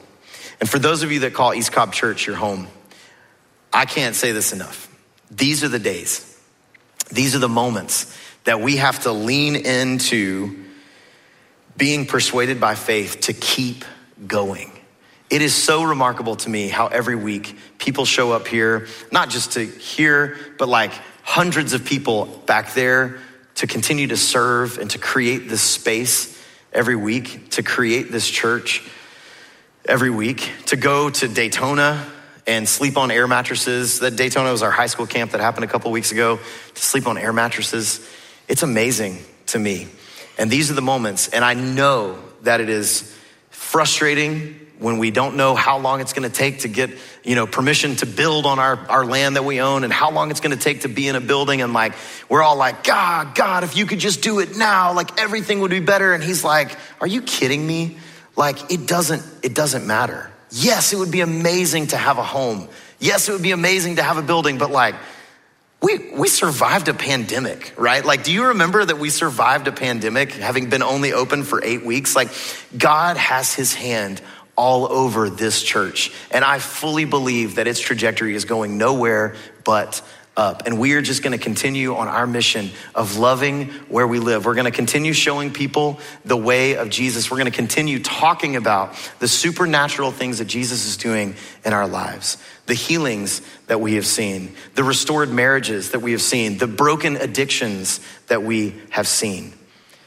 And 0.59 0.69
for 0.69 0.79
those 0.79 1.03
of 1.03 1.13
you 1.13 1.21
that 1.21 1.35
call 1.35 1.53
East 1.55 1.73
Cobb 1.73 1.93
Church 1.93 2.27
your 2.27 2.37
home, 2.37 2.69
I 3.73 3.85
can't 3.85 4.15
say 4.15 4.33
this 4.33 4.53
enough. 4.53 4.89
These 5.31 5.63
are 5.65 5.69
the 5.69 5.79
days, 5.79 6.27
these 7.13 7.37
are 7.37 7.41
the 7.41 7.49
moments 7.49 8.17
that 8.45 8.61
we 8.61 8.77
have 8.77 9.01
to 9.01 9.13
lean 9.13 9.55
into 9.55 10.65
being 11.77 12.07
persuaded 12.07 12.59
by 12.59 12.75
faith 12.75 13.21
to 13.23 13.33
keep 13.35 13.85
going 14.27 14.73
it 15.31 15.43
is 15.43 15.55
so 15.55 15.85
remarkable 15.85 16.35
to 16.37 16.51
me 16.51 16.69
how 16.69 16.89
every 16.89 17.15
week 17.15 17.57
people 17.79 18.05
show 18.05 18.33
up 18.33 18.49
here, 18.49 18.89
not 19.13 19.31
just 19.31 19.53
to 19.53 19.65
hear, 19.65 20.37
but 20.59 20.69
like 20.69 20.93
hundreds 21.23 21.73
of 21.73 21.85
people 21.85 22.27
back 22.47 22.75
there 22.75 23.21
to 23.55 23.67
continue 23.67 24.09
to 24.09 24.17
serve 24.17 24.79
and 24.79 24.91
to 24.91 24.99
create 24.99 25.49
this 25.49 25.63
space 25.63 26.37
every 26.73 26.97
week, 26.97 27.51
to 27.51 27.63
create 27.63 28.11
this 28.11 28.29
church 28.29 28.83
every 29.85 30.11
week, 30.11 30.51
to 30.67 30.77
go 30.77 31.11
to 31.11 31.29
Daytona 31.29 32.07
and 32.47 32.69
sleep 32.69 32.97
on 32.97 33.11
air 33.11 33.29
mattresses. 33.29 34.01
That 34.01 34.17
Daytona 34.17 34.51
was 34.51 34.63
our 34.63 34.71
high 34.71 34.87
school 34.87 35.07
camp 35.07 35.31
that 35.31 35.41
happened 35.41 35.65
a 35.65 35.69
couple 35.69 35.93
weeks 35.93 36.11
ago, 36.11 36.39
to 36.75 36.83
sleep 36.83 37.07
on 37.07 37.17
air 37.17 37.33
mattresses. 37.33 38.05
It's 38.49 38.65
amazing 38.65 39.19
to 39.47 39.59
me. 39.59 39.87
And 40.39 40.51
these 40.51 40.71
are 40.71 40.75
the 40.75 40.83
moments, 40.83 41.29
and 41.29 41.45
I 41.45 41.55
know 41.55 42.19
that 42.43 42.61
it 42.61 42.69
is 42.69 43.17
frustrating 43.51 44.70
when 44.81 44.97
we 44.97 45.11
don't 45.11 45.37
know 45.37 45.55
how 45.55 45.79
long 45.79 46.01
it's 46.01 46.15
going 46.15 46.29
to 46.29 46.35
take 46.35 46.61
to 46.61 46.69
get 46.69 46.91
you 47.23 47.35
know 47.35 47.47
permission 47.47 47.95
to 47.97 48.07
build 48.07 48.47
on 48.47 48.59
our, 48.59 48.77
our 48.89 49.05
land 49.05 49.37
that 49.37 49.45
we 49.45 49.61
own 49.61 49.85
and 49.85 49.93
how 49.93 50.11
long 50.11 50.31
it's 50.31 50.41
going 50.41 50.57
to 50.57 50.63
take 50.63 50.81
to 50.81 50.89
be 50.89 51.07
in 51.07 51.15
a 51.17 51.21
building. 51.21 51.61
And 51.61 51.73
like 51.73 51.93
we're 52.29 52.43
all 52.43 52.57
like 52.57 52.83
god 52.83 53.35
god 53.35 53.63
if 53.63 53.77
you 53.77 53.87
could 53.87 54.01
just 54.01 54.23
do 54.23 54.41
it 54.41 54.57
now 54.57 54.95
like 54.95 55.21
everything 55.21 55.61
would 55.61 55.71
be 55.71 55.81
better. 55.81 56.13
And 56.15 56.25
he's 56.25 56.43
like 56.43 56.77
are 57.01 57.07
you 57.07 57.23
kidding 57.23 57.65
me? 57.65 57.99
Like 58.37 58.73
it 58.73 58.89
doesn't 58.89 59.23
it 59.45 59.55
doesn't 59.55 59.87
matter. 59.87 60.31
Yes 60.51 60.93
it 60.93 60.99
would 60.99 61.13
be 61.13 61.21
amazing 61.21 61.89
to 61.89 61.97
have 61.97 62.19
a 62.19 62.25
home. 62.25 62.69
Yes 62.99 63.29
it 63.29 63.33
would 63.33 63.43
be 63.43 63.53
amazing 63.53 63.97
to 63.97 64.03
have 64.03 64.17
a 64.17 64.23
building 64.23 64.59
but 64.59 64.71
like 64.71 64.95
we, 65.83 66.13
we 66.13 66.29
survived 66.29 66.89
a 66.89 66.95
pandemic, 66.95 67.73
right? 67.79 68.05
Like, 68.05 68.23
do 68.23 68.33
you 68.33 68.49
remember 68.49 68.85
that 68.85 68.99
we 68.99 69.09
survived 69.09 69.67
a 69.67 69.73
pandemic 69.73 70.33
having 70.33 70.69
been 70.69 70.83
only 70.83 71.15
open 71.15 71.43
for 71.43 71.65
eight 71.65 71.87
weeks? 71.87 72.15
Like, 72.15 72.29
God 72.77 73.17
has 73.17 73.55
his 73.55 73.73
hand 73.73 74.21
all 74.61 74.93
over 74.93 75.31
this 75.31 75.63
church. 75.63 76.13
And 76.31 76.45
I 76.45 76.59
fully 76.59 77.07
believe 77.07 77.55
that 77.55 77.67
its 77.67 77.81
trajectory 77.81 78.35
is 78.35 78.45
going 78.45 78.77
nowhere 78.77 79.35
but 79.65 80.03
up. 80.37 80.67
And 80.67 80.79
we 80.79 80.93
are 80.93 81.01
just 81.01 81.23
going 81.23 81.37
to 81.37 81.43
continue 81.43 81.97
on 81.97 82.09
our 82.09 82.27
mission 82.27 82.69
of 82.95 83.17
loving 83.17 83.71
where 83.89 84.07
we 84.07 84.19
live. 84.19 84.45
We're 84.45 84.55
going 84.55 84.67
to 84.67 84.71
continue 84.71 85.15
showing 85.15 85.51
people 85.51 85.99
the 86.27 86.37
way 86.37 86.77
of 86.77 86.91
Jesus. 86.91 87.31
We're 87.31 87.39
going 87.39 87.51
to 87.51 87.57
continue 87.57 88.03
talking 88.03 88.55
about 88.55 88.95
the 89.19 89.29
supernatural 89.29 90.11
things 90.11 90.41
that 90.41 90.45
Jesus 90.45 90.87
is 90.87 90.99
doing 90.99 91.37
in 91.65 91.73
our 91.73 91.89
lives, 91.89 92.37
the 92.67 92.75
healings 92.75 93.41
that 93.67 93.81
we 93.81 93.95
have 93.95 94.07
seen, 94.07 94.55
the 94.75 94.85
restored 94.85 95.31
marriages 95.31 95.93
that 95.93 96.01
we 96.01 96.13
have 96.13 96.23
seen, 96.23 96.59
the 96.59 96.67
broken 96.67 97.17
addictions 97.17 97.99
that 98.27 98.43
we 98.43 98.75
have 98.91 99.09
seen, 99.09 99.55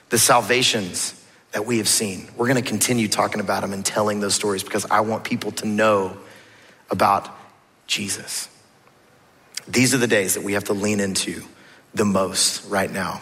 the 0.10 0.20
salvations 0.20 1.20
that 1.54 1.66
we 1.66 1.78
have 1.78 1.88
seen. 1.88 2.28
We're 2.36 2.47
going 2.47 2.62
to 2.62 2.68
continue 2.68 3.08
talking 3.08 3.39
about 3.39 3.62
them 3.62 3.74
and 3.74 3.86
telling 3.86 4.20
those 4.20 4.34
stories 4.34 4.64
because 4.64 4.86
I 4.89 5.01
want 5.01 5.24
people 5.24 5.51
to 5.54 5.68
know 5.68 6.18
about 6.89 7.30
Jesus. 7.88 8.49
These 9.68 9.93
are 9.93 9.99
the 9.99 10.08
days 10.08 10.34
that 10.34 10.43
we 10.43 10.54
have 10.54 10.66
to 10.66 10.74
lean 10.74 10.99
into 10.99 11.43
the 11.93 12.06
most 12.06 12.70
right 12.70 12.91
now. 12.91 13.22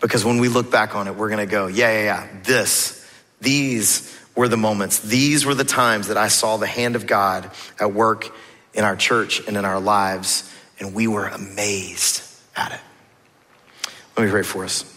Because 0.00 0.24
when 0.24 0.38
we 0.38 0.48
look 0.48 0.70
back 0.70 0.94
on 0.94 1.08
it, 1.08 1.16
we're 1.16 1.28
going 1.28 1.46
to 1.46 1.50
go, 1.50 1.66
yeah, 1.66 1.90
yeah, 1.90 2.04
yeah, 2.04 2.28
this, 2.44 3.04
these 3.40 4.16
were 4.36 4.48
the 4.48 4.56
moments. 4.56 5.00
These 5.00 5.44
were 5.44 5.54
the 5.54 5.64
times 5.64 6.08
that 6.08 6.16
I 6.16 6.28
saw 6.28 6.58
the 6.58 6.66
hand 6.66 6.94
of 6.94 7.06
God 7.06 7.50
at 7.80 7.92
work 7.92 8.32
in 8.74 8.84
our 8.84 8.94
church 8.94 9.46
and 9.46 9.56
in 9.56 9.64
our 9.64 9.80
lives, 9.80 10.52
and 10.78 10.94
we 10.94 11.08
were 11.08 11.26
amazed 11.26 12.22
at 12.54 12.72
it. 12.72 12.80
Let 14.16 14.26
me 14.26 14.30
pray 14.30 14.42
for 14.42 14.64
us. 14.64 14.95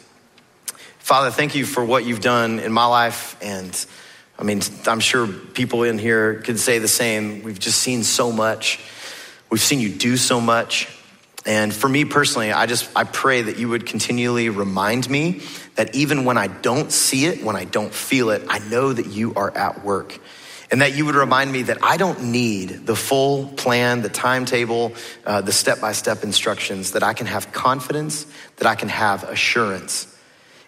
Father, 1.09 1.31
thank 1.31 1.55
you 1.55 1.65
for 1.65 1.83
what 1.83 2.05
you've 2.05 2.21
done 2.21 2.59
in 2.59 2.71
my 2.71 2.85
life. 2.85 3.35
And 3.41 3.73
I 4.37 4.43
mean, 4.43 4.61
I'm 4.85 4.99
sure 4.99 5.25
people 5.25 5.81
in 5.81 5.97
here 5.97 6.35
could 6.35 6.59
say 6.59 6.77
the 6.77 6.87
same. 6.87 7.41
We've 7.41 7.57
just 7.57 7.79
seen 7.79 8.03
so 8.03 8.31
much. 8.31 8.79
We've 9.49 9.59
seen 9.59 9.79
you 9.79 9.89
do 9.89 10.17
so 10.17 10.39
much. 10.39 10.87
And 11.47 11.73
for 11.73 11.89
me 11.89 12.05
personally, 12.05 12.51
I 12.51 12.67
just, 12.67 12.87
I 12.95 13.05
pray 13.05 13.41
that 13.41 13.57
you 13.57 13.69
would 13.69 13.87
continually 13.87 14.49
remind 14.49 15.09
me 15.09 15.41
that 15.73 15.95
even 15.95 16.25
when 16.25 16.37
I 16.37 16.45
don't 16.45 16.91
see 16.91 17.25
it, 17.25 17.43
when 17.43 17.55
I 17.55 17.65
don't 17.65 17.91
feel 17.91 18.29
it, 18.29 18.43
I 18.47 18.59
know 18.59 18.93
that 18.93 19.07
you 19.07 19.33
are 19.33 19.49
at 19.57 19.83
work. 19.83 20.15
And 20.69 20.81
that 20.83 20.95
you 20.95 21.07
would 21.07 21.15
remind 21.15 21.51
me 21.51 21.63
that 21.63 21.79
I 21.81 21.97
don't 21.97 22.25
need 22.25 22.85
the 22.85 22.95
full 22.95 23.47
plan, 23.47 24.03
the 24.03 24.09
timetable, 24.09 24.93
uh, 25.25 25.41
the 25.41 25.53
step 25.53 25.81
by 25.81 25.93
step 25.93 26.23
instructions, 26.23 26.91
that 26.91 27.01
I 27.01 27.15
can 27.15 27.25
have 27.25 27.51
confidence, 27.51 28.27
that 28.57 28.67
I 28.67 28.75
can 28.75 28.89
have 28.89 29.23
assurance 29.23 30.15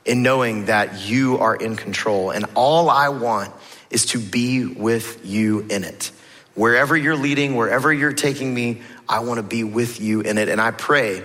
in 0.06 0.24
knowing 0.24 0.66
that 0.66 1.02
you 1.06 1.38
are 1.40 1.56
in 1.56 1.76
control. 1.76 2.32
And 2.32 2.46
all 2.56 2.90
I 2.90 3.10
want 3.10 3.54
is 3.90 4.08
to 4.08 4.20
be 4.20 4.66
with 4.66 5.26
you 5.26 5.66
in 5.70 5.84
it. 5.84 6.12
Wherever 6.56 6.98
you're 6.98 7.16
leading, 7.16 7.56
wherever 7.56 7.92
you're 7.94 8.14
taking 8.14 8.54
me, 8.54 8.82
I 9.08 9.20
want 9.20 9.38
to 9.38 9.44
be 9.44 9.64
with 9.64 10.02
you 10.02 10.22
in 10.22 10.38
it. 10.38 10.50
And 10.50 10.60
I 10.60 10.72
pray 10.72 11.22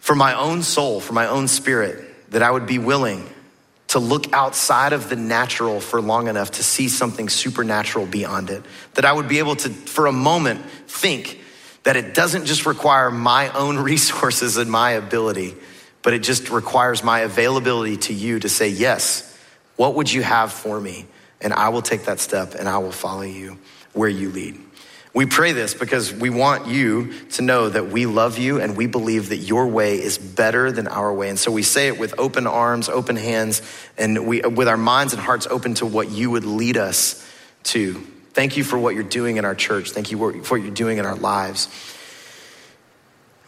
for 0.00 0.14
my 0.14 0.34
own 0.34 0.62
soul, 0.62 1.00
for 1.00 1.12
my 1.12 1.26
own 1.26 1.48
spirit, 1.48 2.30
that 2.30 2.42
I 2.42 2.50
would 2.50 2.66
be 2.66 2.78
willing 2.78 3.28
to 3.88 3.98
look 3.98 4.32
outside 4.32 4.92
of 4.92 5.08
the 5.08 5.16
natural 5.16 5.80
for 5.80 6.00
long 6.00 6.28
enough 6.28 6.52
to 6.52 6.62
see 6.62 6.88
something 6.88 7.28
supernatural 7.28 8.06
beyond 8.06 8.48
it. 8.48 8.62
That 8.94 9.04
I 9.04 9.12
would 9.12 9.28
be 9.28 9.40
able 9.40 9.56
to, 9.56 9.68
for 9.68 10.06
a 10.06 10.12
moment, 10.12 10.64
think 10.86 11.40
that 11.82 11.96
it 11.96 12.14
doesn't 12.14 12.46
just 12.46 12.66
require 12.66 13.10
my 13.10 13.50
own 13.50 13.78
resources 13.82 14.56
and 14.56 14.70
my 14.70 14.92
ability, 14.92 15.56
but 16.02 16.14
it 16.14 16.22
just 16.22 16.50
requires 16.50 17.02
my 17.02 17.20
availability 17.20 17.96
to 17.96 18.14
you 18.14 18.38
to 18.40 18.48
say, 18.48 18.68
Yes, 18.68 19.26
what 19.76 19.94
would 19.94 20.12
you 20.12 20.22
have 20.22 20.52
for 20.52 20.80
me? 20.80 21.06
And 21.40 21.52
I 21.52 21.70
will 21.70 21.82
take 21.82 22.04
that 22.04 22.20
step 22.20 22.54
and 22.54 22.68
I 22.68 22.78
will 22.78 22.92
follow 22.92 23.22
you 23.22 23.58
where 23.92 24.08
you 24.08 24.30
lead. 24.30 24.60
We 25.12 25.26
pray 25.26 25.52
this 25.52 25.74
because 25.74 26.12
we 26.12 26.30
want 26.30 26.68
you 26.68 27.12
to 27.30 27.42
know 27.42 27.68
that 27.68 27.88
we 27.88 28.06
love 28.06 28.38
you 28.38 28.60
and 28.60 28.76
we 28.76 28.86
believe 28.86 29.30
that 29.30 29.38
your 29.38 29.66
way 29.66 30.00
is 30.00 30.18
better 30.18 30.70
than 30.70 30.86
our 30.86 31.12
way. 31.12 31.28
And 31.30 31.38
so 31.38 31.50
we 31.50 31.62
say 31.62 31.88
it 31.88 31.98
with 31.98 32.14
open 32.16 32.46
arms, 32.46 32.88
open 32.88 33.16
hands, 33.16 33.60
and 33.98 34.26
we, 34.26 34.40
with 34.42 34.68
our 34.68 34.76
minds 34.76 35.12
and 35.12 35.20
hearts 35.20 35.48
open 35.48 35.74
to 35.74 35.86
what 35.86 36.10
you 36.10 36.30
would 36.30 36.44
lead 36.44 36.76
us 36.76 37.26
to. 37.64 37.94
Thank 38.34 38.56
you 38.56 38.62
for 38.62 38.78
what 38.78 38.94
you're 38.94 39.02
doing 39.02 39.36
in 39.36 39.44
our 39.44 39.56
church. 39.56 39.90
Thank 39.90 40.12
you 40.12 40.18
for 40.44 40.58
what 40.58 40.62
you're 40.62 40.74
doing 40.74 40.98
in 40.98 41.06
our 41.06 41.16
lives. 41.16 41.68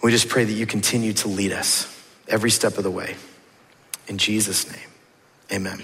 We 0.02 0.10
just 0.10 0.28
pray 0.28 0.44
that 0.44 0.52
you 0.52 0.66
continue 0.66 1.12
to 1.12 1.28
lead 1.28 1.52
us 1.52 1.91
every 2.32 2.50
step 2.50 2.78
of 2.78 2.82
the 2.82 2.90
way. 2.90 3.14
In 4.08 4.18
Jesus' 4.18 4.68
name, 4.72 4.90
amen. 5.52 5.82